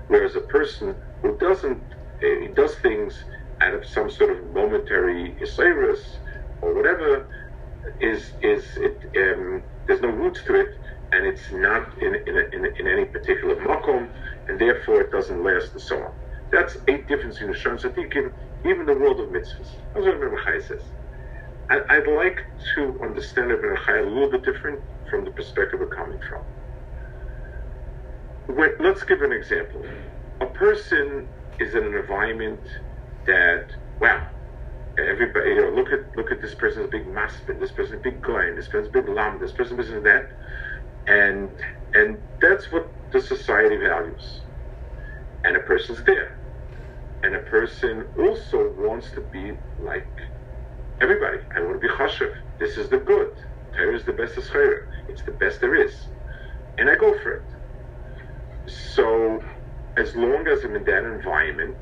Whereas 0.07 0.35
a 0.35 0.41
person 0.41 0.95
who 1.23 1.37
doesn't, 1.39 1.83
uh, 2.23 2.53
does 2.55 2.75
things 2.77 3.15
out 3.61 3.73
of 3.73 3.85
some 3.85 4.09
sort 4.09 4.31
of 4.31 4.45
momentary 4.53 5.35
isairis 5.41 5.99
or 6.61 6.75
whatever, 6.75 7.27
is 8.01 8.33
is 8.41 8.65
it? 8.77 8.97
Um, 9.17 9.63
there's 9.87 10.01
no 10.01 10.09
roots 10.09 10.43
to 10.45 10.55
it, 10.55 10.69
and 11.13 11.25
it's 11.27 11.51
not 11.51 11.87
in 12.01 12.15
in, 12.27 12.35
in, 12.53 12.65
in 12.79 12.87
any 12.87 13.05
particular 13.05 13.55
makom, 13.57 14.09
and 14.47 14.59
therefore 14.59 15.01
it 15.01 15.11
doesn't 15.11 15.43
last 15.43 15.73
and 15.73 15.81
so 15.81 15.97
on. 15.97 16.11
That's 16.51 16.77
a 16.89 17.03
difference 17.07 17.41
in 17.41 17.47
the 17.49 17.55
Shem 17.55 17.77
Tzaddikim, 17.77 18.31
even 18.65 18.85
the 18.85 18.95
world 18.97 19.19
of 19.21 19.29
mitzvahs. 19.29 19.71
That's 19.93 20.05
what 20.07 20.19
Rabbi 20.19 20.59
says. 20.59 20.83
I, 21.69 21.99
would 21.99 22.15
like 22.15 22.39
to 22.75 22.99
understand 23.01 23.51
it 23.51 23.59
a 23.63 24.01
little 24.01 24.29
bit 24.29 24.45
different 24.45 24.79
from 25.09 25.25
the 25.25 25.31
perspective 25.31 25.79
we're 25.79 25.87
coming 25.87 26.19
from. 26.29 26.41
Let's 28.79 29.03
give 29.03 29.21
an 29.21 29.31
example. 29.31 29.83
A 30.41 30.45
person 30.45 31.27
is 31.59 31.73
in 31.73 31.83
an 31.83 31.95
environment 31.95 32.59
that, 33.25 33.65
wow, 33.99 34.21
everybody, 34.99 35.49
you 35.49 35.61
know, 35.61 35.69
look 35.69 35.91
at 35.91 36.15
look 36.15 36.31
at 36.31 36.41
this 36.41 36.53
person's 36.55 36.89
big 36.91 37.07
maspin, 37.07 37.59
this 37.59 37.71
person's 37.71 38.01
big 38.03 38.21
guy, 38.21 38.51
this 38.55 38.67
person's 38.67 38.91
big 38.93 39.09
lam, 39.09 39.39
this 39.39 39.51
person 39.51 39.79
is 39.79 39.89
that, 40.03 40.27
and 41.07 41.49
and 41.95 42.17
that's 42.41 42.71
what 42.71 42.91
the 43.11 43.19
society 43.19 43.77
values. 43.77 44.41
And 45.43 45.55
a 45.57 45.59
person's 45.61 46.03
there, 46.03 46.37
and 47.23 47.35
a 47.35 47.39
person 47.39 48.05
also 48.17 48.73
wants 48.77 49.11
to 49.11 49.21
be 49.21 49.53
like 49.79 50.07
everybody. 51.01 51.37
I 51.55 51.61
want 51.61 51.81
to 51.81 51.87
be 51.87 51.93
chashiv. 51.93 52.29
This 52.59 52.77
is 52.77 52.89
the 52.89 52.97
good. 52.97 53.27
Torah 53.75 53.95
is 53.95 54.05
the 54.05 54.13
best 54.13 54.37
of 54.37 54.43
It's 55.09 55.23
the 55.23 55.31
best 55.33 55.61
there 55.61 55.75
is, 55.75 55.93
and 56.77 56.89
I 56.89 56.95
go 56.95 57.13
for 57.21 57.33
it. 57.33 57.41
So, 58.67 59.41
as 59.97 60.15
long 60.15 60.47
as 60.47 60.63
I'm 60.63 60.75
in 60.75 60.83
that 60.85 61.03
environment, 61.03 61.77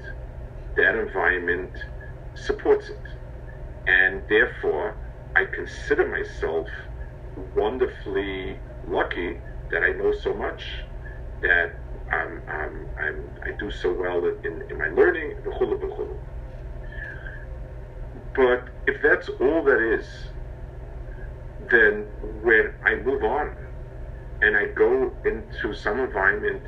that 0.78 0.95
environment 0.95 1.71
supports 2.36 2.89
it. 2.89 3.02
And 3.88 4.23
therefore, 4.30 4.97
I 5.36 5.45
consider 5.56 6.08
myself 6.08 6.67
wonderfully 7.56 8.60
lucky 8.88 9.39
that 9.71 9.84
I 9.84 9.91
know 9.91 10.13
so 10.23 10.34
much, 10.34 10.63
that 11.41 11.71
I'm, 12.12 12.41
I'm, 12.47 12.88
I'm, 13.02 13.23
i 13.45 13.52
do 13.60 13.71
so 13.71 13.93
well 13.93 14.19
in, 14.43 14.62
in 14.69 14.78
my 14.78 14.88
learning, 14.88 15.34
but 18.36 18.69
if 18.88 19.02
that's 19.02 19.30
all 19.30 19.63
that 19.63 19.80
is, 19.80 20.08
then 21.69 22.06
when 22.43 22.74
I 22.84 22.96
move 22.96 23.24
on 23.24 23.56
and 24.41 24.58
I 24.58 24.67
go 24.67 25.12
into 25.26 25.74
some 25.74 26.00
environment 26.00 26.62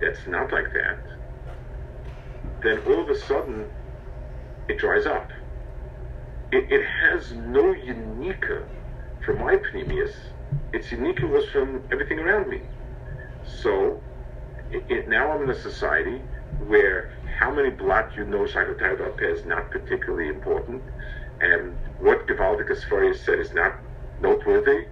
that's 0.00 0.26
not 0.26 0.52
like 0.52 0.72
that, 0.72 0.98
then 2.62 2.78
all 2.86 3.02
of 3.02 3.08
a 3.08 3.14
sudden 3.14 3.66
it 4.68 4.78
dries 4.78 5.06
up. 5.06 5.28
It, 6.52 6.70
it 6.70 6.86
has 7.02 7.32
no 7.32 7.72
unique 7.72 8.44
from 9.24 9.38
my 9.38 9.56
pnimius. 9.56 10.12
Its 10.72 10.90
unique 10.90 11.20
was 11.22 11.44
from 11.50 11.82
everything 11.92 12.18
around 12.18 12.48
me. 12.48 12.62
So 13.44 14.00
it, 14.70 14.84
it, 14.88 15.08
now 15.08 15.30
I'm 15.32 15.42
in 15.42 15.50
a 15.50 15.54
society 15.54 16.20
where 16.66 17.12
how 17.40 17.50
many 17.50 17.70
blood 17.70 18.04
you 18.16 18.26
know 18.26 18.44
Shakotai 18.44 19.22
is 19.22 19.46
not 19.46 19.70
particularly 19.70 20.28
important, 20.28 20.82
and 21.40 21.78
what 21.98 22.26
Gewaldic 22.28 22.68
Sforia 22.70 23.14
said 23.16 23.38
is 23.38 23.54
not 23.54 23.72
noteworthy, 24.20 24.82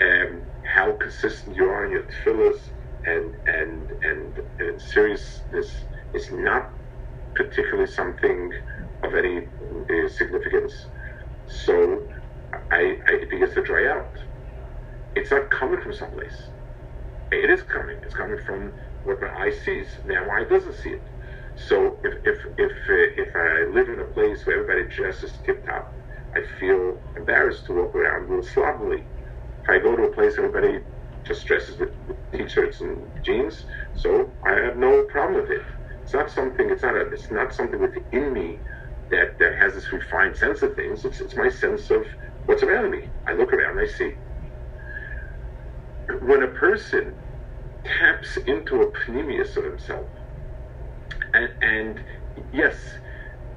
and 0.00 0.42
how 0.74 0.96
consistent 1.00 1.54
you 1.54 1.66
are 1.66 1.86
in 1.86 1.92
your 1.92 2.02
tefillahs 2.02 2.58
and, 3.06 3.34
and, 3.46 3.90
and, 4.02 4.40
and 4.58 4.82
seriousness 4.82 5.84
is 6.12 6.28
not 6.32 6.72
particularly 7.36 7.86
something 7.86 8.50
of 9.04 9.14
any 9.14 9.38
uh, 9.38 10.08
significance. 10.08 10.72
So 11.46 12.02
I, 12.72 12.96
I, 13.08 13.12
it 13.22 13.30
begins 13.30 13.54
to 13.54 13.62
dry 13.62 13.86
out. 13.88 14.16
It's 15.14 15.30
not 15.30 15.50
coming 15.50 15.80
from 15.80 15.94
someplace. 15.94 16.50
It 17.30 17.48
is 17.48 17.62
coming. 17.62 17.96
It's 18.02 18.14
coming 18.14 18.38
from 18.44 18.72
what 19.04 19.20
my 19.22 19.28
eye 19.28 19.52
sees. 19.64 19.86
Now 20.04 20.24
my 20.26 20.40
eye 20.40 20.44
doesn't 20.50 20.74
see 20.74 20.90
it. 20.90 21.02
So 21.56 21.98
if 22.04 22.14
if 22.24 22.38
if 22.58 22.72
uh, 22.72 23.22
if 23.22 23.28
I 23.36 23.70
live 23.74 23.90
in 23.90 24.00
a 24.00 24.06
place 24.14 24.46
where 24.46 24.62
everybody 24.62 24.88
dresses 24.94 25.40
tip 25.46 25.66
top, 25.66 25.92
I 26.36 26.42
feel 26.60 26.98
embarrassed 27.18 27.66
to 27.66 27.74
walk 27.74 27.96
around 27.96 28.26
a 28.26 28.28
little 28.30 28.44
sloppily. 28.44 29.02
If 29.64 29.70
I 29.70 29.78
go 29.78 29.96
to 29.96 30.04
a 30.04 30.14
place 30.14 30.38
where 30.38 30.48
everybody 30.48 30.84
just 31.26 31.46
dresses 31.46 31.78
with, 31.78 31.90
with 32.08 32.18
t-shirts 32.34 32.80
and 32.82 33.12
jeans, 33.24 33.64
so 33.94 34.34
I 34.46 34.54
have 34.54 34.78
no 34.78 35.04
problem 35.12 35.42
with 35.42 35.50
it. 35.50 35.62
It's 36.04 36.14
not 36.14 36.30
something. 36.30 36.70
It's 36.70 36.82
not 36.84 36.96
a. 36.96 37.08
It's 37.12 37.30
not 37.30 37.54
something 37.54 37.80
within 37.80 38.32
me 38.34 38.62
that, 39.10 39.30
that 39.40 39.54
has 39.60 39.74
this 39.74 39.92
refined 39.92 40.36
sense 40.36 40.62
of 40.62 40.76
things. 40.76 41.04
It's, 41.04 41.20
it's 41.20 41.36
my 41.36 41.50
sense 41.50 41.90
of 41.90 42.04
what's 42.46 42.64
around 42.64 42.90
me. 42.92 43.10
I 43.28 43.34
look 43.34 43.52
around, 43.52 43.78
I 43.80 43.86
see. 43.86 44.12
When 46.22 46.42
a 46.44 46.48
person 46.48 47.16
taps 47.84 48.38
into 48.46 48.82
a 48.82 48.92
pnimius 48.92 49.56
of 49.56 49.64
himself, 49.64 50.06
and, 51.36 51.50
and 51.62 52.00
yes, 52.52 52.76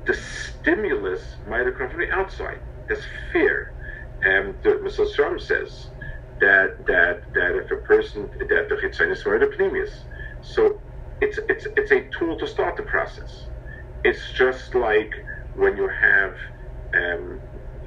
the 0.08 0.16
stimulus 0.16 1.22
might 1.48 1.66
have 1.68 1.78
come 1.78 1.90
from 1.90 2.02
the 2.02 2.12
outside. 2.14 2.60
That's 2.90 3.04
fear. 3.34 3.68
And 4.24 4.56
the 4.64 4.72
Mr. 4.86 5.08
Strom 5.08 5.40
says 5.40 5.92
that 6.42 6.70
that 6.88 7.22
that 7.36 7.56
if 7.58 7.72
a 7.72 7.82
person 7.88 8.30
that 8.50 8.68
the 8.70 8.76
chitzonis 8.78 9.26
were 9.26 9.40
the 9.40 9.48
pnimius, 9.60 9.92
so 10.42 10.82
it's 11.22 11.40
it's 11.50 11.68
it's 11.78 11.92
a 11.92 12.06
tool 12.20 12.38
to 12.40 12.48
start 12.48 12.78
the 12.78 12.84
process. 12.84 13.50
It's 14.04 14.34
just 14.38 14.76
like 14.76 15.12
when 15.54 15.78
you 15.78 15.90
have 16.02 16.32
um, 16.96 17.42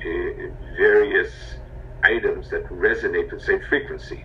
uh, 0.06 0.48
various 0.78 1.30
items 2.04 2.50
that 2.50 2.62
resonate 2.70 3.30
with 3.32 3.40
the 3.40 3.46
same 3.46 3.60
frequency. 3.68 4.20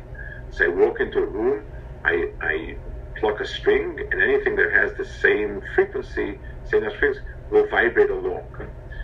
So 0.52 0.66
I 0.66 0.70
walk 0.70 1.02
into 1.02 1.20
a 1.20 1.28
room, 1.28 1.66
I, 2.06 2.26
I 2.42 2.76
pluck 3.20 3.40
a 3.40 3.46
string, 3.46 4.00
and 4.12 4.22
anything 4.22 4.56
that 4.56 4.72
has 4.72 4.94
the 4.94 5.06
same 5.06 5.62
frequency, 5.76 6.40
same 6.66 6.82
frequency, 6.82 7.22
will 7.52 7.68
vibrate 7.70 8.10
along. 8.10 8.44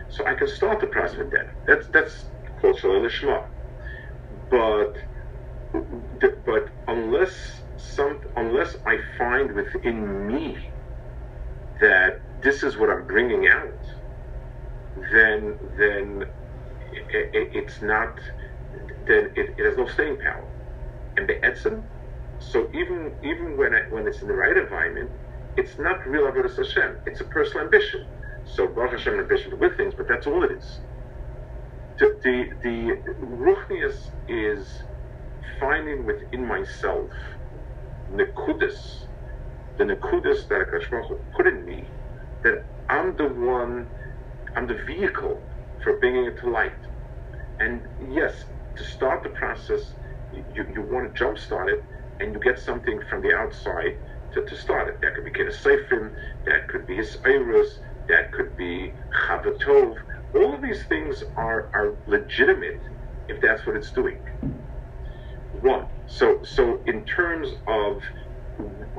So 0.09 0.25
I 0.25 0.35
can 0.35 0.47
start 0.47 0.79
the 0.79 0.87
process 0.87 1.17
with 1.17 1.31
that. 1.31 1.47
That's 1.65 1.87
that's 1.87 2.25
called 2.61 2.77
Shelo 2.77 3.01
Lishma. 3.05 3.45
But 4.49 4.95
but 6.45 6.69
unless 6.87 7.61
some 7.77 8.19
unless 8.35 8.77
I 8.85 8.99
find 9.17 9.51
within 9.53 10.27
me 10.27 10.69
that 11.81 12.21
this 12.41 12.63
is 12.63 12.77
what 12.77 12.89
I'm 12.89 13.07
bringing 13.07 13.47
out, 13.47 13.79
then 15.11 15.57
then 15.77 16.27
it, 16.91 17.35
it, 17.35 17.55
it's 17.55 17.81
not 17.81 18.19
then 19.07 19.31
it, 19.35 19.55
it, 19.57 19.65
has 19.65 19.77
no 19.77 19.87
staying 19.87 20.17
power. 20.17 20.45
And 21.17 21.27
the 21.27 21.35
etzem, 21.35 21.83
so 22.51 22.67
even 22.73 23.13
even 23.23 23.57
when 23.57 23.73
I, 23.75 23.81
when 23.89 24.07
it's 24.07 24.21
in 24.23 24.29
the 24.29 24.35
right 24.35 24.57
environment, 24.57 25.11
it's 25.57 25.79
not 25.79 25.97
real 26.07 26.23
avodas 26.31 26.57
Hashem. 26.57 26.97
It's 27.07 27.21
a 27.21 27.25
personal 27.25 27.65
ambition. 27.65 28.01
So 28.45 28.67
Baruch 28.67 28.93
Hashem 28.93 29.19
ambition 29.19 29.53
with 29.59 29.77
things, 29.77 29.93
but 29.97 30.07
that's 30.09 30.27
all 30.27 30.43
it 30.43 30.51
is. 30.51 30.81
The 31.99 32.09
the, 32.23 32.45
the 32.63 33.01
ruchnius 33.25 33.95
is 34.27 34.69
finding 35.59 36.05
within 36.05 36.47
myself 36.47 37.11
nekudis, 38.11 39.07
the 39.77 39.85
nekudis 39.85 40.47
that 40.49 40.61
Akash 40.67 40.89
put 41.35 41.47
in 41.47 41.65
me, 41.65 41.93
that 42.43 42.55
I'm 42.89 43.15
the 43.17 43.27
one 43.27 43.89
I'm 44.55 44.67
the 44.67 44.79
vehicle 44.87 45.43
for 45.83 45.99
bringing 45.99 46.25
it 46.27 46.39
to 46.41 46.51
light. 46.51 46.73
And 47.59 47.87
yes, 47.99 48.33
to 48.77 48.83
start 48.83 49.23
the 49.23 49.29
process, 49.29 49.81
you, 50.31 50.65
you 50.73 50.83
want 50.83 51.15
to 51.15 51.23
jumpstart 51.23 51.69
it, 51.69 51.79
and 52.23 52.33
you 52.33 52.39
get 52.39 52.59
something 52.59 53.01
from 53.09 53.21
the 53.21 53.35
outside 53.35 53.93
to, 54.33 54.45
to 54.45 54.55
start 54.55 54.89
it. 54.89 55.01
That 55.01 55.15
could 55.15 55.25
be 55.25 55.31
Seifim, 55.31 56.11
that 56.45 56.67
could 56.69 56.87
be 56.87 56.97
Isirus, 56.97 57.67
that 58.09 58.31
could 58.31 58.55
be 58.57 58.93
Chavatov. 59.27 59.95
All 60.35 60.55
of 60.55 60.63
these 60.63 60.85
things 60.87 61.23
are, 61.37 61.69
are 61.75 61.97
legitimate 62.07 62.81
if 63.29 63.41
that's 63.41 63.67
what 63.67 63.75
it's 63.75 63.91
doing. 63.91 64.19
One. 65.61 65.87
So, 66.07 66.39
so 66.43 66.81
in 66.87 67.05
terms 67.05 67.49
of 67.67 68.01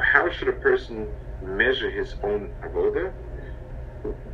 how 0.00 0.30
should 0.30 0.48
a 0.48 0.52
person 0.52 1.08
measure 1.42 1.90
his 1.90 2.16
own 2.24 2.52
avoda, 2.64 3.12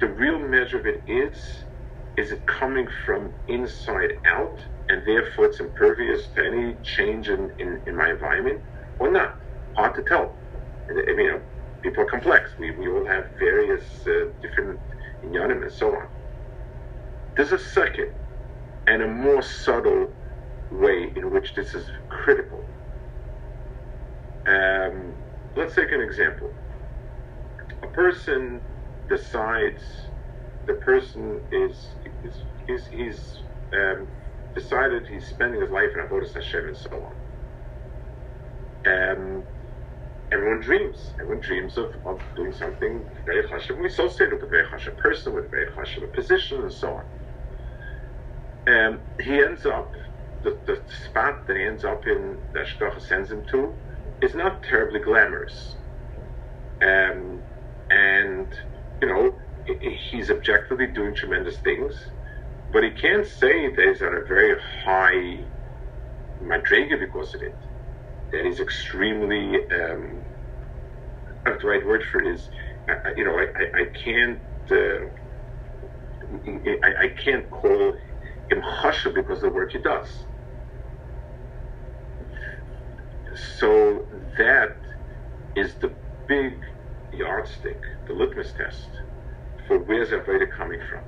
the 0.01 0.09
real 0.09 0.39
measure 0.39 0.81
of 0.81 0.87
it 0.87 1.03
is 1.07 1.65
is 2.17 2.33
it 2.33 2.47
coming 2.47 2.89
from 3.07 3.33
inside 3.49 4.11
out 4.27 4.59
and 4.89 5.03
therefore 5.07 5.47
it's 5.47 5.61
impervious 5.61 6.29
to 6.35 6.45
any 6.45 6.77
change 6.83 7.29
in, 7.29 7.51
in, 7.59 7.81
in 7.87 7.97
my 7.97 8.11
environment 8.11 8.61
or 9.01 9.11
not. 9.11 9.35
Hard 9.75 9.97
to 9.97 10.03
tell. 10.03 10.37
And, 10.89 10.99
you 10.99 11.33
know 11.33 11.41
people 11.83 12.03
are 12.03 12.07
complex. 12.07 12.51
We, 12.59 12.71
we 12.73 12.89
all 12.89 13.05
have 13.07 13.27
various 13.39 13.83
uh, 14.07 14.27
different 14.43 14.79
inyanim 15.25 15.63
and 15.63 15.73
so 15.73 15.95
on. 15.95 16.07
There's 17.37 17.53
a 17.53 17.59
second 17.59 18.13
and 18.87 19.03
a 19.03 19.09
more 19.09 19.43
subtle 19.43 20.13
way 20.71 21.13
in 21.17 21.31
which 21.31 21.55
this 21.55 21.75
is 21.75 21.91
critical. 22.09 22.65
Um, 24.47 25.15
let's 25.57 25.75
take 25.75 25.93
an 25.93 26.01
example. 26.01 26.53
A 27.83 27.87
person 27.89 28.61
decides 29.09 29.83
the 30.67 30.75
person 30.75 31.41
is 31.51 31.89
is 32.25 32.35
is 32.69 32.87
he's 32.87 33.39
um, 33.73 34.07
decided 34.55 35.07
he's 35.07 35.27
spending 35.27 35.61
his 35.61 35.71
life 35.71 35.91
in 35.95 36.01
Avodah 36.01 36.33
Hashem 36.33 36.69
and 36.69 36.77
so 36.77 36.91
on. 36.91 37.20
Um, 38.87 39.43
everyone 40.33 40.61
dreams. 40.61 41.13
Everyone 41.21 41.41
dreams 41.41 41.77
of, 41.77 41.95
of 42.07 42.21
doing 42.37 42.53
something 42.53 43.05
very 43.27 43.43
chashiv. 43.45 43.79
We 43.79 43.87
associate 43.87 44.33
with 44.33 44.43
a 44.43 44.47
very 44.47 44.67
chashiv 44.67 44.97
person, 44.97 45.35
with 45.35 45.47
a 45.47 45.49
very 45.49 45.67
chashiv 45.67 46.13
position, 46.13 46.63
and 46.63 46.73
so 46.73 47.01
on. 47.01 47.05
Um, 48.67 49.01
he 49.21 49.43
ends 49.43 49.67
up, 49.67 49.93
the, 50.43 50.57
the 50.67 50.81
spot 51.09 51.47
that 51.47 51.57
he 51.57 51.65
ends 51.65 51.85
up 51.85 52.07
in, 52.07 52.39
that 52.53 52.67
Shkocha 52.67 53.01
sends 53.01 53.31
him 53.31 53.45
to, 53.47 53.75
is 54.23 54.35
not 54.35 54.63
terribly 54.63 55.01
glamorous. 55.01 55.77
Um, 56.83 57.43
and, 57.91 58.49
you 59.03 59.09
know, 59.09 59.35
he's 60.11 60.31
objectively 60.31 60.87
doing 60.87 61.15
tremendous 61.15 61.59
things, 61.59 61.95
but 62.73 62.83
he 62.85 62.91
can't 62.91 63.27
say 63.27 63.75
that 63.75 63.85
he's 63.89 64.03
on 64.03 64.15
a 64.15 64.25
very 64.25 64.59
high 64.85 65.41
madrega 66.43 66.99
because 66.99 67.35
of 67.35 67.43
it. 67.43 67.57
That 68.33 68.45
he's 68.45 68.61
extremely, 68.61 69.57
um, 69.73 70.23
the 71.45 71.67
right 71.67 71.85
word 71.85 72.05
for 72.11 72.21
it 72.21 72.35
is, 72.35 72.49
I, 72.89 73.13
you 73.17 73.25
know, 73.25 73.37
I, 73.37 73.81
I, 73.81 73.85
can't, 73.93 74.41
uh, 74.71 75.07
I, 76.85 77.05
I, 77.05 77.09
can't 77.09 77.51
call 77.51 77.93
him 78.51 78.61
Hasha 78.63 79.11
because 79.11 79.39
of 79.39 79.43
the 79.43 79.51
work 79.51 79.73
he 79.73 79.79
does. 79.79 80.27
So 83.59 84.07
that 84.39 84.77
is 85.57 85.75
the 85.75 85.93
big 86.29 86.61
yardstick, 87.13 87.83
the 88.07 88.13
litmus 88.13 88.53
test 88.53 88.89
for 89.71 89.79
where's 89.79 90.09
Avodah 90.09 90.51
coming 90.51 90.81
from. 90.91 91.05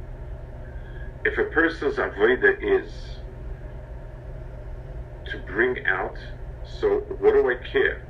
If 1.24 1.38
a 1.38 1.44
person's 1.44 1.96
Avodah 1.96 2.54
is 2.62 2.92
to 5.30 5.38
bring 5.38 5.84
out, 5.86 6.16
so 6.80 6.88
what 7.20 7.32
do 7.32 7.50
I 7.50 7.56
care? 7.70 8.06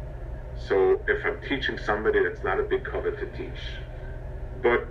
So 0.56 1.02
if 1.08 1.24
I'm 1.24 1.40
teaching 1.48 1.78
somebody 1.78 2.22
that's 2.22 2.44
not 2.44 2.60
a 2.60 2.64
big 2.64 2.84
cover 2.84 3.10
to 3.10 3.26
teach, 3.32 3.60
but 4.62 4.88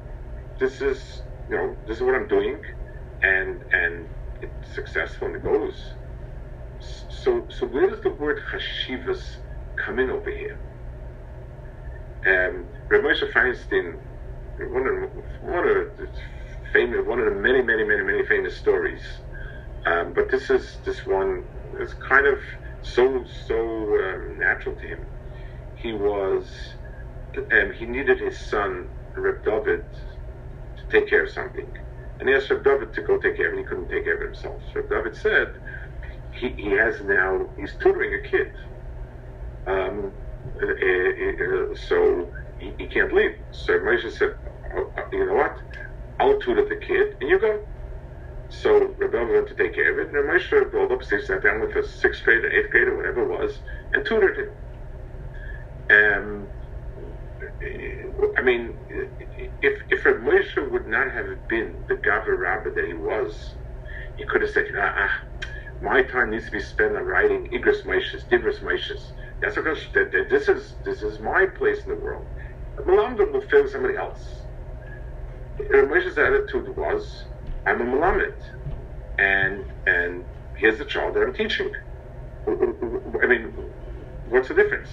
this 0.60 0.82
is, 0.82 1.24
you 1.50 1.56
know, 1.56 1.76
this 1.88 1.98
is 1.98 2.04
what 2.04 2.16
I'm 2.16 2.28
doing, 2.28 2.62
and 3.22 3.64
and 3.72 4.10
it's 4.42 4.74
successful 4.74 5.28
and 5.28 5.36
it 5.38 5.44
goes. 5.44 5.96
So 6.80 7.48
so 7.50 7.68
where 7.68 7.90
does 7.90 8.02
the 8.02 8.12
word 8.12 8.40
chashivas 8.52 9.38
come 9.76 10.00
in 10.00 10.10
over 10.10 10.30
here? 10.32 10.60
Um, 12.26 12.68
Rav 12.90 13.02
Moshe 13.04 13.32
Feinstein, 13.32 14.00
one 14.60 14.88
of 14.88 15.12
one 15.42 15.68
of 15.68 15.98
the 15.98 16.10
famous, 16.74 17.06
one 17.06 17.20
of 17.20 17.26
the 17.26 17.40
many, 17.40 17.62
many, 17.62 17.84
many, 17.84 18.04
many 18.04 18.26
famous 18.26 18.58
stories. 18.58 19.02
Um, 19.86 20.14
but 20.14 20.30
this 20.30 20.50
is 20.50 20.80
this 20.86 21.06
one 21.06 21.46
is 21.80 21.94
kind 21.96 22.28
of 22.28 22.38
so 22.84 23.24
so 23.48 23.56
um, 23.56 24.40
natural 24.40 24.76
to 24.76 24.88
him. 24.88 25.06
He 25.76 25.94
was, 25.94 26.46
um, 27.36 27.74
he 27.74 27.86
needed 27.86 28.20
his 28.20 28.38
son 28.38 28.88
Reb 29.16 29.44
David 29.44 29.84
to 30.78 30.84
take 30.92 31.10
care 31.10 31.24
of 31.24 31.32
something, 31.32 31.68
and 32.20 32.30
he 32.30 32.36
asked 32.36 32.50
Reb 32.52 32.64
David 32.64 32.94
to 32.94 33.02
go 33.02 33.18
take 33.18 33.38
care 33.38 33.52
of 33.52 33.58
it. 33.58 33.62
He 33.62 33.66
couldn't 33.66 33.90
take 33.90 34.04
care 34.04 34.16
of 34.16 34.22
himself. 34.22 34.62
So 34.74 34.82
Reb 34.82 34.90
David 34.90 35.16
said, 35.16 35.54
he, 36.34 36.50
he 36.50 36.72
has 36.72 37.02
now 37.02 37.48
he's 37.58 37.74
tutoring 37.76 38.14
a 38.14 38.28
kid. 38.28 38.52
Um, 39.68 40.12
uh, 40.62 40.66
uh, 40.66 41.72
uh, 41.72 41.76
so 41.76 42.32
he, 42.60 42.74
he, 42.78 42.88
can't 42.88 43.14
leave. 43.14 43.36
So 43.52 43.74
Moshe 43.80 44.12
said, 44.12 44.36
oh, 44.76 44.92
you 45.12 45.26
know 45.26 45.36
what? 45.36 45.58
I'll 46.20 46.40
tutor 46.40 46.68
the 46.68 46.76
kid, 46.76 47.16
and 47.22 47.30
you 47.30 47.40
go. 47.40 47.60
So 48.52 48.96
Rebbe 49.00 49.26
went 49.34 49.48
to 49.50 49.56
take 49.56 49.76
care 49.76 49.94
of 49.94 50.00
it, 50.00 50.14
and 50.14 50.30
Moshe 50.30 50.74
rolled 50.74 50.92
upstairs, 50.92 51.28
sat 51.28 51.44
down 51.44 51.62
with 51.62 51.76
a 51.78 51.84
sixth 51.88 52.24
grade 52.24 52.44
or 52.44 52.52
eighth 52.52 52.72
grade 52.72 52.88
or 52.90 52.98
whatever 52.98 53.24
it 53.24 53.30
was, 53.40 53.62
and 53.94 54.06
tutored 54.06 54.38
him. 54.38 54.52
Um, 55.92 56.50
I 58.38 58.42
mean, 58.44 58.76
if 59.62 59.80
if 59.90 60.06
Reb 60.06 60.72
would 60.72 60.88
not 60.88 61.12
have 61.14 61.28
been 61.50 61.86
the 61.90 61.96
Gavra 61.96 62.38
Rabbi 62.38 62.72
that 62.76 62.86
he 62.88 62.94
was, 62.94 63.58
he 64.18 64.26
could 64.26 64.42
have 64.42 64.52
said, 64.52 64.66
ah, 64.78 64.94
ah, 64.98 65.12
my 65.82 66.04
time 66.04 66.32
needs 66.32 66.46
to 66.48 66.52
be 66.52 66.60
spent 66.62 66.98
on 66.98 67.06
writing 67.06 67.48
Igros 67.54 67.86
Moshes, 67.86 68.28
Dibros 68.32 68.62
Moshes. 68.62 69.14
That's 69.42 69.56
because 69.56 69.80
this 70.30 70.50
is 70.50 70.76
this 70.86 71.04
is 71.04 71.20
my 71.22 71.46
place 71.58 71.80
in 71.86 71.94
the 71.94 72.02
world. 72.02 72.28
Malamdim 72.88 73.34
will 73.34 73.42
fill 73.42 73.68
somebody 73.68 73.98
else. 73.98 74.48
Moshe's 75.74 76.18
attitude 76.18 76.76
was, 76.78 77.28
I'm 77.66 77.82
a 77.82 77.86
Malamed, 77.86 78.42
and 79.20 79.66
and 79.86 80.26
here's 80.58 80.80
the 80.80 80.86
child 80.86 81.16
that 81.16 81.22
I'm 81.24 81.34
teaching. 81.34 81.72
I 82.48 83.28
mean, 83.28 83.54
what's 84.26 84.50
the 84.50 84.56
difference? 84.56 84.90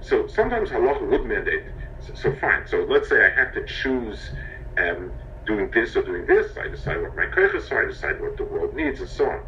So 0.00 0.26
sometimes 0.26 0.70
halacha 0.70 1.08
would 1.10 1.24
mandate. 1.26 1.64
So, 2.00 2.14
so, 2.14 2.36
fine. 2.36 2.66
So 2.66 2.86
let's 2.88 3.08
say 3.08 3.24
I 3.24 3.30
have 3.40 3.52
to 3.54 3.64
choose 3.66 4.32
um, 4.80 5.14
doing 5.46 5.70
this 5.72 5.96
or 5.96 6.02
doing 6.02 6.26
this. 6.26 6.56
I 6.58 6.68
decide 6.68 7.00
what 7.02 7.16
my 7.16 7.26
koiches 7.26 7.70
are. 7.72 7.84
I 7.84 7.88
decide 7.88 8.20
what 8.20 8.36
the 8.36 8.44
world 8.44 8.74
needs, 8.74 9.00
and 9.00 9.08
so 9.08 9.26
on. 9.30 9.40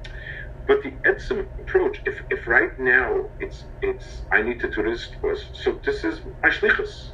But 0.66 0.82
the 0.82 0.92
etzem 1.06 1.46
approach, 1.60 1.98
if, 2.06 2.22
if 2.30 2.46
right 2.46 2.70
now 2.78 3.24
it's 3.40 3.66
it's 3.82 4.24
I 4.32 4.42
need 4.42 4.60
to 4.60 4.70
do 4.70 4.84
this 4.84 5.10
was 5.22 5.40
so 5.52 5.80
this 5.84 6.04
is 6.04 6.20
my 6.42 6.50
shlichus. 6.50 7.12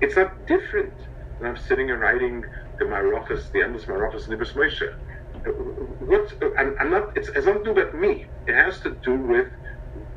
It's 0.00 0.16
not 0.16 0.46
different 0.46 0.94
than 1.38 1.48
I'm 1.50 1.56
sitting 1.56 1.90
and 1.90 2.00
writing 2.00 2.42
the 2.78 2.84
marachas, 2.84 3.50
the 3.52 3.62
endless 3.62 3.84
marachas, 3.84 4.28
Dibros 4.28 4.52
Moshe. 4.54 4.88
What 6.06 6.32
I'm, 6.58 6.76
I'm, 6.80 6.90
not. 6.90 7.16
It's, 7.16 7.28
it's 7.28 7.46
not 7.46 7.64
to 7.64 7.64
do 7.64 7.74
with 7.74 7.94
me. 7.94 8.26
It 8.46 8.54
has 8.54 8.80
to 8.80 8.94
do 9.02 9.14
with 9.14 9.48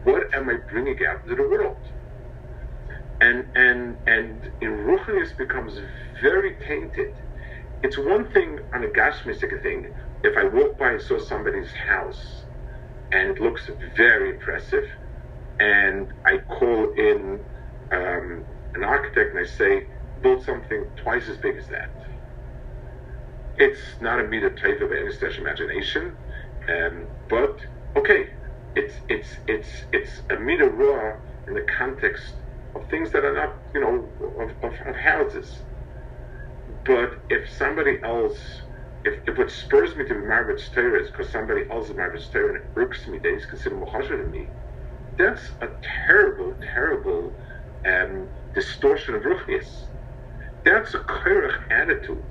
what 0.03 0.34
am 0.34 0.49
I 0.49 0.55
bringing 0.70 0.97
out 1.05 1.24
into 1.24 1.36
the 1.36 1.47
world. 1.47 1.78
And 3.22 3.45
and 3.55 3.97
and 4.07 4.51
in 4.62 4.70
ruchnius 4.86 5.38
becomes 5.38 5.80
very 6.22 6.55
tainted. 6.68 7.14
It's 7.84 7.97
one 7.97 8.32
thing 8.32 8.59
on 8.74 8.84
a 8.84 8.88
gashmistic 8.88 9.62
thing. 9.62 9.93
If 10.24 10.38
I 10.38 10.45
walk 10.45 10.78
by 10.78 10.91
and 10.93 11.01
saw 11.01 11.20
somebody's 11.20 11.72
house 11.72 12.41
and 13.12 13.32
it 13.32 13.41
looks 13.41 13.70
very 13.95 14.30
impressive. 14.32 14.86
And 15.59 16.07
I 16.26 16.38
call 16.38 16.91
in 16.93 17.39
um, 17.91 18.45
an 18.74 18.84
architect 18.84 19.36
and 19.36 19.39
I 19.39 19.49
say, 19.49 19.86
build 20.22 20.43
something 20.43 20.86
twice 20.95 21.28
as 21.28 21.38
big 21.38 21.57
as 21.57 21.68
that. 21.68 21.89
It's 23.62 23.80
not 24.01 24.20
a 24.20 24.26
meter 24.26 24.51
type 24.55 24.82
of 24.82 24.91
any 24.91 25.14
such 25.14 25.39
imagination, 25.39 26.18
um, 26.70 27.09
but 27.30 27.59
okay, 27.97 28.26
it's 28.76 28.95
it's 29.09 29.30
it's 29.47 29.70
it's 29.93 30.24
a 30.32 30.38
meter 30.39 30.70
raw 30.72 31.18
in 31.47 31.55
the 31.55 31.66
context 31.78 32.41
of 32.76 32.89
things 32.89 33.12
that 33.14 33.26
are 33.26 33.36
not, 33.36 33.59
you 33.76 33.82
know, 33.82 34.12
of, 34.41 34.51
of, 34.64 34.74
of 34.88 34.97
houses. 34.97 35.66
But 36.86 37.12
if 37.30 37.49
somebody 37.49 37.99
else 38.03 38.38
if, 39.05 39.16
if 39.28 39.38
what 39.38 39.51
spurs 39.51 39.95
me 39.95 40.05
to 40.07 40.16
be 40.16 40.22
with 40.22 40.74
Torah 40.74 41.01
is 41.01 41.12
because 41.12 41.32
somebody 41.32 41.64
else 41.72 41.89
is 41.89 41.95
with 41.97 42.32
Torah 42.32 42.49
and 42.49 42.57
it 42.57 42.72
irks 42.78 43.07
me 43.07 43.20
that 43.20 43.32
he's 43.34 43.47
considered 43.47 43.80
Mohasher 43.80 44.24
to 44.24 44.30
me, 44.30 44.53
that's 45.18 45.51
a 45.62 45.70
terrible, 46.07 46.55
terrible 46.74 47.36
um, 47.86 48.30
distortion 48.55 49.16
of 49.16 49.24
Ruchnias. 49.24 49.88
That's 50.66 50.95
a 50.95 50.99
Korach 50.99 51.57
attitude 51.72 52.26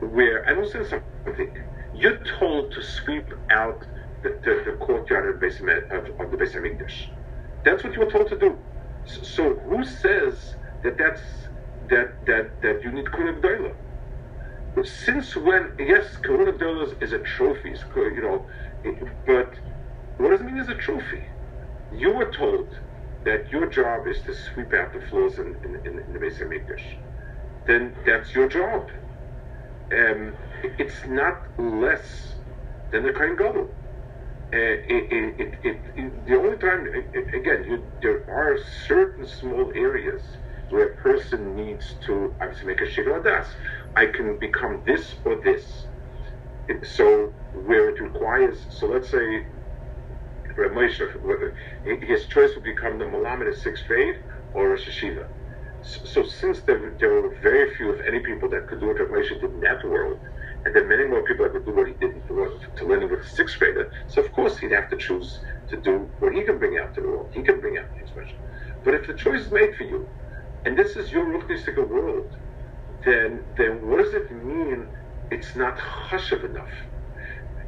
where, 0.00 0.44
will 0.56 0.68
say 0.68 0.84
something, 0.84 1.50
you're 1.94 2.18
told 2.38 2.72
to 2.72 2.82
sweep 2.82 3.28
out 3.50 3.84
the, 4.22 4.30
the, 4.44 4.70
the 4.70 4.76
courtyard 4.78 5.34
of, 5.34 5.40
base, 5.40 5.60
of, 5.60 6.20
of 6.20 6.30
the 6.30 6.36
Beis 6.36 6.54
HaMikdash. 6.54 7.08
That's 7.64 7.84
what 7.84 7.94
you 7.94 8.00
were 8.00 8.10
told 8.10 8.28
to 8.28 8.38
do. 8.38 8.58
So, 9.04 9.22
so 9.22 9.54
who 9.54 9.84
says 9.84 10.54
that 10.82 10.98
that's 10.98 11.22
that 11.88 12.24
that 12.26 12.60
that 12.62 12.82
you 12.84 12.92
need 12.92 13.06
Kulim 13.06 13.40
Doilah? 13.40 13.74
since 14.84 15.34
when? 15.34 15.72
Yes, 15.78 16.16
Dollars 16.22 16.94
is 17.00 17.12
a 17.12 17.18
trophy, 17.18 17.74
you 17.96 18.20
know, 18.22 18.46
but 19.26 19.54
what 20.18 20.30
does 20.30 20.40
it 20.40 20.44
mean 20.44 20.58
as 20.58 20.68
a 20.68 20.74
trophy? 20.74 21.22
You 21.92 22.12
were 22.12 22.30
told 22.30 22.68
that 23.24 23.50
your 23.50 23.66
job 23.66 24.06
is 24.06 24.20
to 24.22 24.34
sweep 24.34 24.72
out 24.72 24.92
the 24.92 25.00
floors 25.08 25.38
in, 25.38 25.56
in, 25.64 25.74
in, 25.84 26.12
the 26.12 26.18
Beis 26.18 26.38
Hamikdash. 26.40 26.82
Then 27.66 27.94
that's 28.06 28.34
your 28.34 28.48
job. 28.48 28.88
Um, 29.92 30.34
it's 30.78 31.06
not 31.06 31.38
less 31.58 32.34
than 32.90 33.04
the 33.04 33.12
Kohen 33.12 33.36
Gadol. 33.36 33.68
Uh, 34.50 34.76
the 36.26 36.36
only 36.36 36.56
time, 36.58 36.86
again, 37.34 37.64
you, 37.64 37.84
there 38.02 38.20
are 38.30 38.58
certain 38.86 39.26
small 39.26 39.72
areas 39.74 40.22
where 40.70 40.86
a 40.88 40.96
person 40.96 41.54
needs 41.56 41.94
to 42.06 42.34
obviously 42.40 42.68
make 42.68 42.80
a 42.80 42.84
shikra 42.84 43.22
das. 43.22 43.46
I 43.96 44.06
can 44.06 44.38
become 44.38 44.82
this 44.86 45.14
or 45.24 45.40
this. 45.42 45.86
So 46.84 47.32
where 47.52 47.88
it 47.90 48.00
requires, 48.00 48.56
so 48.70 48.88
let's 48.88 49.10
say 49.10 49.44
his 52.02 52.26
choice 52.26 52.50
would 52.54 52.64
become 52.64 52.98
the 52.98 53.06
of 53.06 53.54
sixth 53.56 53.86
grade 53.86 54.16
or 54.54 54.74
a 54.74 54.78
Sheshiva. 54.78 55.24
So, 55.88 56.22
since 56.22 56.60
there, 56.62 56.94
there, 57.00 57.14
were 57.14 57.34
very 57.42 57.74
few, 57.74 57.92
if 57.92 58.00
any, 58.06 58.20
people 58.20 58.50
that 58.50 58.66
could 58.68 58.80
do 58.80 58.88
what 58.88 59.00
Rav 59.00 59.08
Moshe 59.08 59.40
did 59.40 59.50
in 59.50 59.60
that 59.60 59.82
world, 59.84 60.18
and 60.66 60.76
then 60.76 60.86
many 60.86 61.06
more 61.06 61.22
people 61.24 61.44
that 61.46 61.52
could 61.52 61.64
do 61.64 61.74
what 61.74 61.86
he 61.88 61.94
did 61.94 62.10
in 62.10 62.22
the 62.28 62.34
world, 62.34 62.60
to 62.76 62.86
learn 62.86 63.02
it 63.02 63.10
with 63.10 63.20
a 63.20 63.24
sixth 63.24 63.58
grader, 63.58 63.90
so 64.06 64.22
of 64.22 64.30
course 64.32 64.58
he'd 64.58 64.72
have 64.72 64.90
to 64.90 64.98
choose 64.98 65.40
to 65.70 65.80
do 65.80 66.10
what 66.18 66.34
he 66.34 66.42
can 66.42 66.58
bring 66.58 66.78
out 66.78 66.94
to 66.94 67.00
the 67.00 67.08
world. 67.08 67.30
He 67.32 67.42
can 67.42 67.60
bring 67.60 67.78
out 67.78 67.86
the 67.94 68.02
expression. 68.02 68.36
But 68.84 68.94
if 68.94 69.06
the 69.06 69.14
choice 69.14 69.46
is 69.46 69.52
made 69.52 69.74
for 69.76 69.84
you, 69.84 70.08
and 70.66 70.78
this 70.78 70.96
is 70.96 71.10
your 71.10 71.24
Ruchnistic 71.24 71.76
world, 71.88 72.26
then 73.06 73.44
then 73.56 73.88
what 73.88 73.98
does 74.04 74.12
it 74.14 74.30
mean 74.30 74.88
it's 75.30 75.56
not 75.56 75.78
chashav 76.10 76.44
enough? 76.44 76.74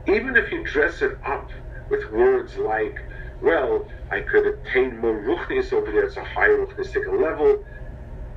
Even 0.07 0.37
if 0.37 0.53
you 0.53 0.63
dress 0.65 1.01
it 1.03 1.13
up 1.27 1.49
with 1.91 2.03
words 2.13 2.57
like, 2.59 2.97
well, 3.41 3.87
I 4.11 4.21
could 4.21 4.47
attain 4.47 4.99
more 4.99 5.19
ruchnis 5.23 5.73
over 5.73 5.91
there, 5.91 6.05
it's 6.05 6.17
a 6.19 6.25
higher 6.25 6.59
ruchnistic 6.67 7.07
level, 7.23 7.59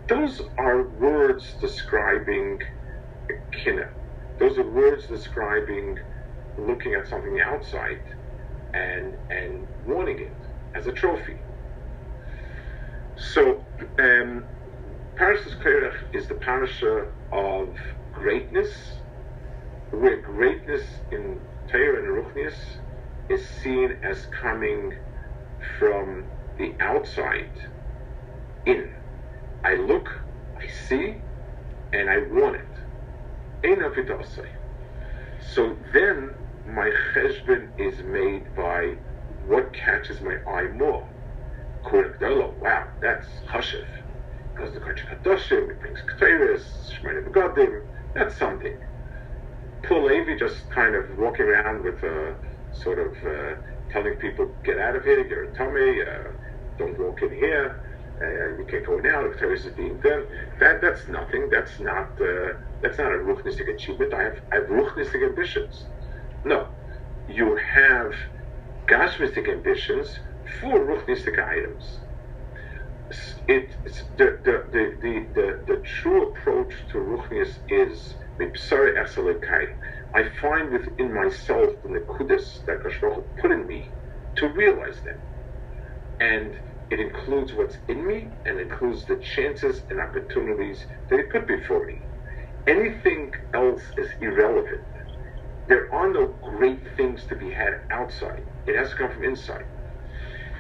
those 0.08 0.41
are 0.58 0.84
words 0.84 1.54
describing 1.62 2.60
kinna. 3.51 3.89
Those 4.38 4.58
are 4.58 4.70
words 4.70 5.08
describing 5.08 5.99
looking 6.58 6.93
at 6.93 7.08
something 7.08 7.39
outside 7.41 8.01
and 8.74 9.14
and 9.30 9.68
wanting 9.86 10.20
it 10.20 10.34
as 10.76 10.88
a 10.88 10.91
trophy. 10.91 11.38
So, 13.16 13.64
um, 13.99 14.45
Parashas 15.16 15.56
Korach 15.62 15.95
is 16.14 16.28
the 16.28 16.34
parasha 16.34 17.06
of 17.32 17.78
greatness, 18.12 18.93
where 19.91 20.20
greatness 20.22 20.84
in 21.12 21.39
Torah 21.68 21.99
and 21.99 22.08
Ruchnias 22.08 22.56
is 23.30 23.47
seen 23.47 23.97
as 24.04 24.26
coming 24.41 24.95
from 25.80 26.26
the 26.58 26.74
outside 26.80 27.51
in. 28.66 28.89
I 29.64 29.76
look, 29.76 30.09
I 30.57 30.68
see, 30.68 31.22
and 31.93 32.09
I 32.09 32.18
want 32.32 32.57
it. 32.57 32.68
So 35.53 35.78
then 35.93 36.34
my 36.68 36.91
cheshbon 37.14 37.70
is 37.80 38.03
made 38.03 38.55
by 38.55 38.95
what 39.47 39.74
catches 39.74 40.22
my 40.22 40.38
eye 40.47 40.68
more. 40.70 41.07
Wow, 42.61 42.88
that's 43.01 43.28
chashiv. 43.47 43.86
Because 44.53 44.74
the 44.74 44.80
Kodesh 44.80 45.05
Kadoshim, 45.07 45.70
it 45.70 45.80
brings 45.80 45.99
that's 48.14 48.38
something. 48.38 48.78
Poor 49.84 50.01
Levi 50.09 50.38
just 50.38 50.70
kind 50.70 50.95
of 50.95 51.18
walking 51.18 51.45
around 51.45 51.84
with 51.84 52.01
a 52.03 52.36
sort 52.72 52.99
of 52.99 53.14
uh, 53.26 53.55
telling 53.91 54.16
people, 54.16 54.49
get 54.64 54.78
out 54.80 54.95
of 54.95 55.03
here, 55.03 55.26
you're 55.28 55.45
a 55.45 55.47
tamei, 55.55 56.07
uh, 56.07 56.32
don't 56.78 56.97
walk 56.99 57.22
in 57.22 57.32
here, 57.32 57.80
uh, 58.22 58.57
you 58.57 58.66
can't 58.70 58.86
go 58.86 58.97
now, 58.97 59.24
the 59.24 59.30
Ketores 59.30 59.66
is 59.66 59.74
being 59.74 59.99
done. 59.99 60.26
That, 60.59 60.82
that's 60.82 61.07
nothing, 61.07 61.49
that's 61.51 61.80
not, 61.80 62.11
uh, 62.22 62.53
that's 62.82 62.97
not 62.97 63.11
a 63.11 63.18
ruchnistic 63.18 63.74
achievement. 63.74 64.14
I 64.14 64.24
have, 64.24 64.39
I 64.51 64.55
have 64.55 64.66
ruchnistic 64.66 65.26
ambitions. 65.26 65.86
No, 66.43 66.68
you 67.28 67.59
have 67.74 68.14
gashmistic 68.88 69.49
ambitions 69.49 70.20
for 70.59 70.80
ruchnistic 70.80 71.39
items. 71.39 71.99
It, 73.47 73.76
the, 74.18 74.38
the, 74.43 74.64
the, 74.72 74.97
the, 75.01 75.28
the, 75.36 75.64
the 75.68 75.82
true 75.84 76.32
approach 76.32 76.74
to 76.91 76.97
ruchnis 76.97 77.49
is 77.70 78.16
I 80.16 80.30
find 80.41 80.72
within 80.72 81.14
myself 81.14 81.70
the 81.84 81.89
nekudas 81.89 82.66
that 82.66 82.80
Hashem 82.84 83.24
put 83.41 83.51
in 83.51 83.68
me 83.68 83.89
to 84.36 84.47
realize 84.49 85.01
them. 85.03 85.18
And 86.20 86.55
it 86.93 87.01
includes 87.01 87.53
what's 87.53 87.77
in 87.89 88.07
me 88.07 88.33
and 88.45 88.61
includes 88.61 89.05
the 89.07 89.17
chances 89.35 89.83
and 89.91 90.01
opportunities 90.01 90.85
that 91.09 91.19
it 91.19 91.31
could 91.31 91.47
be 91.47 91.61
for 91.67 91.85
me. 91.85 92.01
Anything 92.67 93.31
else 93.55 93.81
is 93.97 94.09
irrelevant 94.21 94.81
there 95.67 95.93
are 95.93 96.11
no 96.11 96.35
great 96.43 96.81
things 96.97 97.25
to 97.27 97.35
be 97.35 97.51
had 97.51 97.73
outside. 97.91 98.43
It 98.67 98.77
has 98.77 98.91
to 98.91 98.95
come 98.97 99.11
from 99.11 99.23
inside. 99.23 99.65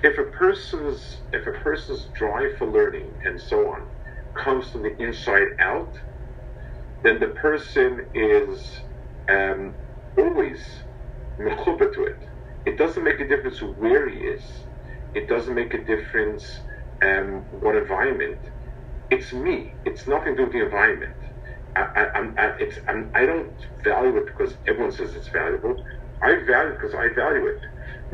If 0.03 0.17
a 0.19 0.25
person's 0.37 1.23
if 1.33 1.47
a 1.47 1.51
person's 1.63 2.09
drive 2.15 2.51
for 2.57 2.67
learning 2.67 3.13
and 3.25 3.39
so 3.41 3.67
on 3.71 3.87
comes 4.43 4.69
from 4.71 4.83
the 4.83 4.95
inside 5.01 5.47
out, 5.61 5.93
then 7.03 7.19
the 7.19 7.29
person 7.41 8.07
is 8.13 8.65
um, 9.29 9.75
always 10.17 10.63
mechuba 11.41 11.93
to 11.93 12.03
it. 12.05 12.19
It 12.65 12.77
doesn't 12.77 13.03
make 13.03 13.21
a 13.21 13.27
difference 13.27 13.61
where 13.61 14.09
he 14.09 14.17
is. 14.17 14.43
It 15.15 15.29
doesn't 15.29 15.55
make 15.55 15.73
a 15.73 15.83
difference 15.83 16.45
um, 17.03 17.45
what 17.51 17.75
environment. 17.75 18.39
It's 19.09 19.33
me. 19.33 19.75
It's 19.85 20.07
nothing 20.07 20.35
to 20.35 20.37
do 20.37 20.43
with 20.43 20.53
the 20.53 20.65
environment. 20.65 21.15
I, 21.75 22.07
I, 22.15 22.21
I, 22.37 22.51
it's, 22.59 22.79
I'm, 22.87 23.11
I 23.15 23.25
don't 23.25 23.53
value 23.83 24.17
it 24.17 24.25
because 24.27 24.55
everyone 24.67 24.91
says 24.91 25.15
it's 25.15 25.29
valuable. 25.29 25.75
I 26.21 26.35
value 26.47 26.73
it 26.73 26.79
because 26.81 26.95
I 26.95 27.09
value 27.15 27.47
it. 27.47 27.59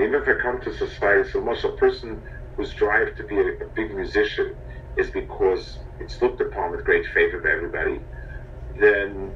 Even 0.02 0.16
if 0.16 0.28
I 0.28 0.42
come 0.42 0.62
to 0.62 0.74
society, 0.74 1.30
so 1.30 1.42
much 1.42 1.64
a 1.64 1.70
person 1.74 2.24
whose 2.58 2.74
drive 2.74 3.16
to 3.18 3.24
be 3.26 3.38
a, 3.38 3.48
a 3.66 3.70
big 3.76 3.94
musician 3.96 4.56
is 4.98 5.12
because 5.12 5.80
it's 6.00 6.22
looked 6.22 6.42
upon 6.42 6.72
with 6.72 6.86
great 6.86 7.06
favor 7.14 7.42
by 7.42 7.50
everybody, 7.52 8.02
then 8.80 9.36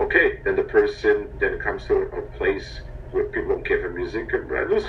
okay, 0.00 0.32
then 0.44 0.56
the 0.56 0.64
person 0.64 1.30
then 1.40 1.58
comes 1.60 1.86
to 1.86 1.94
a, 1.94 2.22
place 2.38 2.68
where 3.10 3.24
people 3.26 3.50
don't 3.54 3.66
care 3.66 3.80
for 3.82 3.92
music 3.92 4.28
and 4.32 4.48
lose. 4.70 4.86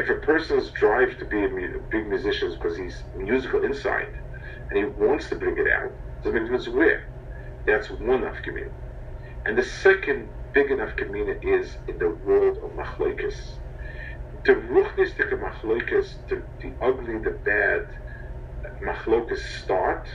If 0.00 0.10
a 0.10 0.16
person's 0.16 0.72
drive 0.72 1.18
to 1.18 1.26
be 1.26 1.40
a, 1.44 1.48
a 1.48 1.82
big 1.92 2.06
musician 2.08 2.48
is 2.48 2.56
because 2.56 2.78
he's 2.78 3.04
musical 3.14 3.64
inside 3.64 4.14
and 4.70 4.78
he 4.78 4.84
wants 4.84 5.28
to 5.30 5.36
bring 5.36 5.56
it 5.58 5.68
out, 5.78 5.92
doesn't 6.24 6.42
difference 6.44 6.68
where. 6.68 7.02
That's 7.66 7.90
one 7.90 8.22
nafkamina. 8.22 8.72
And 9.46 9.58
the 9.58 9.64
second 9.64 10.30
big 10.54 10.70
enough 10.70 10.90
nafkamina 10.96 11.34
is 11.42 11.78
in 11.88 11.98
the 11.98 12.10
world 12.24 12.58
of 12.64 12.70
machloikis. 12.72 13.38
The 14.46 14.54
ruchnistic 14.54 15.30
machloikis, 15.46 16.08
the, 16.30 16.44
the 16.62 16.76
ugly, 16.82 17.18
the 17.18 17.38
bad 17.44 17.82
machloikis 18.86 19.38
start 19.62 20.08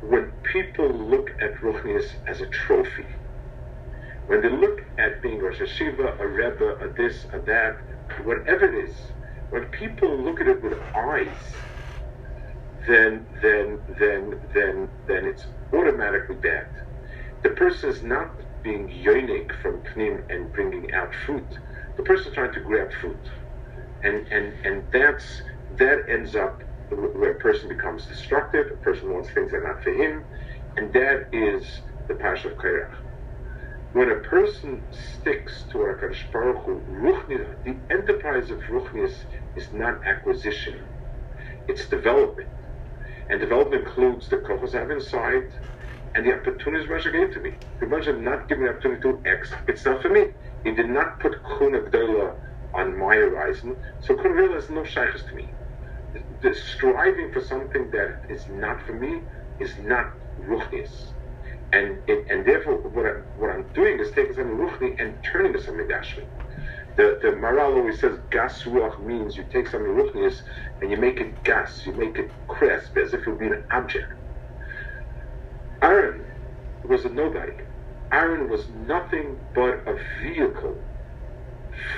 when 0.00 0.32
people 0.52 0.90
look 0.90 1.28
at 1.42 1.52
ruchnis 1.62 2.06
as 2.28 2.40
a 2.42 2.48
trophy. 2.48 3.08
When 4.26 4.42
they 4.42 4.50
look 4.50 4.78
at 4.98 5.22
being 5.22 5.40
Rosh 5.40 5.60
Yeshiva, 5.60 6.20
a 6.20 6.28
Rebbe, 6.28 6.76
a 6.82 6.88
this, 6.96 7.26
a 7.34 7.40
that, 7.46 7.76
whatever 8.24 8.66
it 8.66 8.84
is, 8.88 8.94
when 9.50 9.64
people 9.66 10.22
look 10.22 10.40
at 10.40 10.48
it 10.48 10.62
with 10.62 10.74
eyes, 10.96 11.62
then 12.88 13.26
then 13.42 13.80
then 14.00 14.34
then 14.54 14.88
then 15.08 15.26
it's 15.26 15.46
automatically 15.74 16.36
bad. 16.36 16.66
The 17.44 17.50
person 17.50 17.90
is 17.90 18.02
not 18.02 18.32
being 18.64 18.88
yonik 18.88 19.52
from 19.62 19.82
pnim 19.94 20.22
and 20.30 20.52
bringing 20.52 20.88
out 20.94 21.14
fruit. 21.26 21.52
The 21.96 22.04
person 22.04 22.32
trying 22.34 22.54
to 22.54 22.60
grab 22.60 22.92
fruit, 23.00 23.26
and 24.04 24.26
and 24.32 24.54
and 24.64 24.84
that's 24.92 25.42
that 25.78 26.00
ends 26.08 26.36
up 26.36 26.62
where 26.90 27.32
a 27.32 27.38
person 27.38 27.68
becomes 27.68 28.06
destructive. 28.06 28.66
A 28.72 28.76
person 28.78 29.12
wants 29.12 29.30
things 29.32 29.52
that 29.52 29.58
are 29.58 29.68
not 29.68 29.82
for 29.82 29.92
him, 29.92 30.24
and 30.76 30.92
that 30.94 31.28
is 31.32 31.82
the 32.08 32.14
pash 32.16 32.44
of 32.44 32.52
Korach. 32.58 32.90
When 33.92 34.10
a 34.10 34.20
person 34.20 34.86
sticks 34.92 35.66
to 35.72 35.78
Hakadosh 35.78 36.30
Baruch 36.32 36.64
Hu, 36.64 36.84
the 37.64 37.82
enterprise 37.90 38.50
of 38.50 38.60
Ruchnis 38.70 39.12
is 39.56 39.72
not 39.72 40.06
acquisition; 40.06 40.88
it's 41.68 41.88
development. 41.88 42.50
And 43.28 43.40
development 43.40 43.86
includes 43.86 44.28
the 44.28 44.38
kohos 44.38 44.74
I 44.74 44.80
have 44.80 44.90
inside 44.92 45.44
and 46.14 46.26
the 46.26 46.34
opportunities 46.34 46.88
Moshe 46.88 47.12
gave 47.12 47.32
to 47.34 47.40
me. 47.40 47.60
If 47.80 47.88
Moshe 47.90 48.18
not 48.20 48.48
giving 48.48 48.64
the 48.64 48.70
opportunity 48.70 49.02
to 49.02 49.22
X, 49.26 49.52
it's 49.68 49.86
not 49.86 50.02
for 50.02 50.10
me. 50.10 50.26
He 50.64 50.72
did 50.72 50.88
not 50.88 51.20
put 51.20 51.36
Kuna 51.58 51.82
Gdola 51.82 52.36
on 52.74 52.98
my 52.98 53.16
horizon, 53.16 53.76
so 54.00 54.16
Kuna 54.16 54.34
Gdola 54.34 54.58
is 54.58 54.70
no 54.70 54.84
shaykhs 54.84 55.24
to 55.26 55.34
me. 55.36 55.56
The, 56.42 56.54
striving 56.54 57.32
for 57.32 57.40
something 57.40 57.90
that 57.92 58.20
is 58.28 58.48
not 58.48 58.82
for 58.86 58.94
me 58.94 59.22
is 59.60 59.78
not 59.78 60.06
ruchnis. 60.38 61.14
And, 61.72 61.98
and 62.08 62.46
therefore, 62.46 62.76
what, 62.88 63.06
I, 63.06 63.12
what 63.36 63.50
I'm 63.50 63.64
doing 63.74 63.98
is 63.98 64.10
taking 64.12 64.34
something 64.34 64.56
ruchni 64.56 65.00
and 65.00 65.14
turning 65.24 65.54
it 65.54 65.62
something 65.62 65.88
gashmi. 65.88 66.24
The, 66.96 67.18
the 67.22 67.28
Maharal 67.28 67.76
always 67.76 68.00
says 68.00 68.18
gas 68.30 68.62
ruach 68.64 69.02
means 69.02 69.36
you 69.36 69.44
take 69.44 69.66
something 69.68 69.90
ruchnius 69.90 70.42
and 70.82 70.90
you 70.90 70.98
make 70.98 71.20
it 71.20 71.42
gas, 71.44 71.86
you 71.86 71.92
make 71.94 72.18
it 72.18 72.30
crisp, 72.48 72.96
as 72.98 73.14
if 73.14 73.20
it 73.20 73.30
would 73.30 73.38
be 73.38 73.46
an 73.46 73.64
object. 73.70 74.04
Aaron 75.80 76.26
was 76.84 77.04
a 77.06 77.08
nobody. 77.08 77.52
Aaron 78.12 78.50
was 78.50 78.68
nothing 78.86 79.38
but 79.54 79.82
a 79.86 79.98
vehicle 80.22 80.76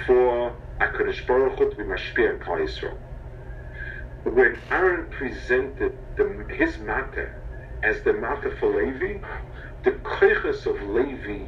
for 0.07 0.55
HaKadosh 0.81 1.27
Baruch 1.27 1.59
Hu 1.59 1.71
to 1.71 1.77
be 1.77 1.83
mashpia 1.83 2.35
in 2.35 2.39
Klal 2.39 2.61
Yisrael. 2.65 2.97
When 4.23 4.57
Aaron 4.71 5.11
presented 5.11 5.99
the, 6.17 6.47
his 6.57 6.79
matter 6.79 7.35
as 7.83 8.03
the 8.05 8.13
matter 8.13 8.57
for 8.59 8.69
Levi, 8.69 9.19
the 9.85 9.93
koiches 9.93 10.67
of 10.67 10.81
Levi 10.89 11.47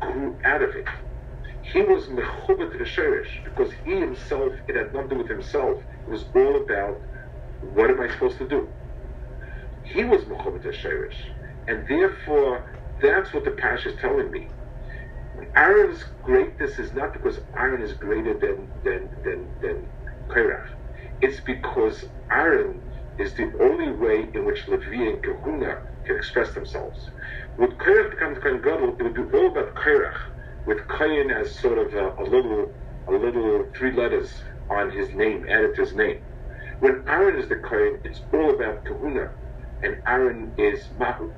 grew 0.00 0.38
out 0.44 0.62
of 0.62 0.70
it 0.70 0.86
he 1.72 1.80
was 1.80 2.06
mechubet 2.08 2.72
Risherish 2.78 3.44
because 3.44 3.72
he 3.84 3.98
himself, 3.98 4.52
it 4.68 4.76
had 4.76 4.92
nothing 4.92 5.10
to 5.10 5.14
do 5.14 5.22
with 5.22 5.30
himself. 5.30 5.78
It 6.06 6.10
was 6.10 6.24
all 6.34 6.62
about 6.62 7.00
what 7.60 7.90
am 7.90 8.00
I 8.00 8.08
supposed 8.10 8.38
to 8.38 8.48
do? 8.48 8.68
He 9.84 10.04
was 10.04 10.22
mechubet 10.24 10.64
Risherish. 10.64 11.16
And 11.68 11.86
therefore, 11.88 12.66
that's 13.00 13.32
what 13.32 13.44
the 13.44 13.52
Pash 13.52 13.86
is 13.86 13.94
telling 14.00 14.30
me. 14.30 14.48
Aaron's 15.56 16.04
greatness 16.22 16.78
is 16.78 16.92
not 16.92 17.12
because 17.14 17.40
Aaron 17.56 17.82
is 17.82 17.94
greater 17.94 18.34
than 18.38 18.68
than 18.84 19.08
than 19.24 19.48
than 19.62 19.86
Korach. 20.28 20.66
It's 21.22 21.40
because 21.40 22.04
Aaron 22.30 22.82
is 23.18 23.34
the 23.34 23.50
only 23.60 23.92
way 23.92 24.26
in 24.34 24.44
which 24.44 24.68
Levi 24.68 25.04
and 25.10 25.22
Kahuna 25.22 25.78
can 26.06 26.16
express 26.16 26.52
themselves. 26.54 27.10
Would 27.58 27.78
Korach 27.78 28.10
become 28.10 28.36
Kohen 28.36 28.62
Gadol, 28.62 28.96
it 28.98 29.02
would 29.02 29.14
be 29.14 29.38
all 29.38 29.52
about 29.52 29.74
Korach 29.76 30.16
with 30.66 30.78
Kayin 30.88 31.32
as 31.32 31.58
sort 31.58 31.78
of 31.78 31.94
a, 31.94 32.22
a 32.22 32.24
little, 32.24 32.66
a 33.08 33.12
little 33.12 33.66
three 33.76 33.92
letters 33.92 34.32
on 34.70 34.90
his 34.90 35.14
name, 35.14 35.46
added 35.48 35.74
to 35.76 35.82
his 35.82 35.94
name. 35.94 36.20
When 36.80 37.04
Aaron 37.08 37.38
is 37.38 37.48
the 37.48 37.56
Kohen, 37.56 37.98
it's 38.04 38.22
all 38.32 38.54
about 38.54 38.84
Kahuna, 38.84 39.30
and 39.82 39.96
Aaron 40.06 40.54
is 40.58 40.88
Mahu. 40.98 41.32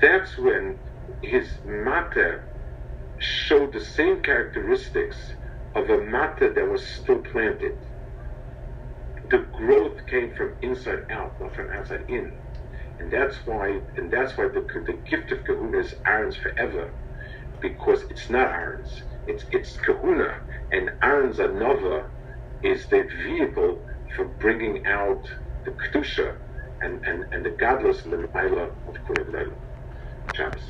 That's 0.00 0.36
when 0.38 0.78
his 1.22 1.48
Mata 1.64 2.40
showed 3.18 3.72
the 3.72 3.80
same 3.80 4.22
characteristics 4.22 5.16
of 5.74 5.90
a 5.90 5.98
Mata 5.98 6.52
that 6.54 6.68
was 6.68 6.86
still 6.86 7.22
planted. 7.32 7.72
The 9.30 9.46
growth 9.56 10.06
came 10.06 10.34
from 10.36 10.54
inside 10.62 11.00
out, 11.10 11.40
not 11.40 11.54
from 11.54 11.70
outside 11.72 12.04
in. 12.08 12.32
And 13.00 13.12
that's 13.12 13.38
why, 13.46 13.80
and 13.96 14.12
that's 14.12 14.38
why 14.38 14.48
the, 14.48 14.66
the 14.86 15.00
gift 15.10 15.32
of 15.32 15.44
Kahuna 15.46 15.78
is 15.80 15.94
Aaron's 16.06 16.36
forever, 16.36 16.90
because 17.62 18.02
it's 18.10 18.30
not 18.30 18.48
Aaron's. 18.52 18.92
It's 19.26 19.44
it's 19.52 19.76
Kahuna, 19.78 20.34
and 20.72 20.90
Aaron's 21.02 21.38
Anova 21.38 22.04
is 22.62 22.88
the 22.88 23.04
vehicle 23.24 23.82
for 24.16 24.26
bringing 24.40 24.82
out 24.86 25.22
the 25.66 25.72
kedusha 25.72 26.32
and, 26.82 27.04
and, 27.06 27.24
and 27.32 27.46
the 27.46 27.56
godless 27.60 28.02
Maila 28.02 28.70
of 28.88 28.96
Kuna 29.06 29.24
Shabbos. 30.32 30.62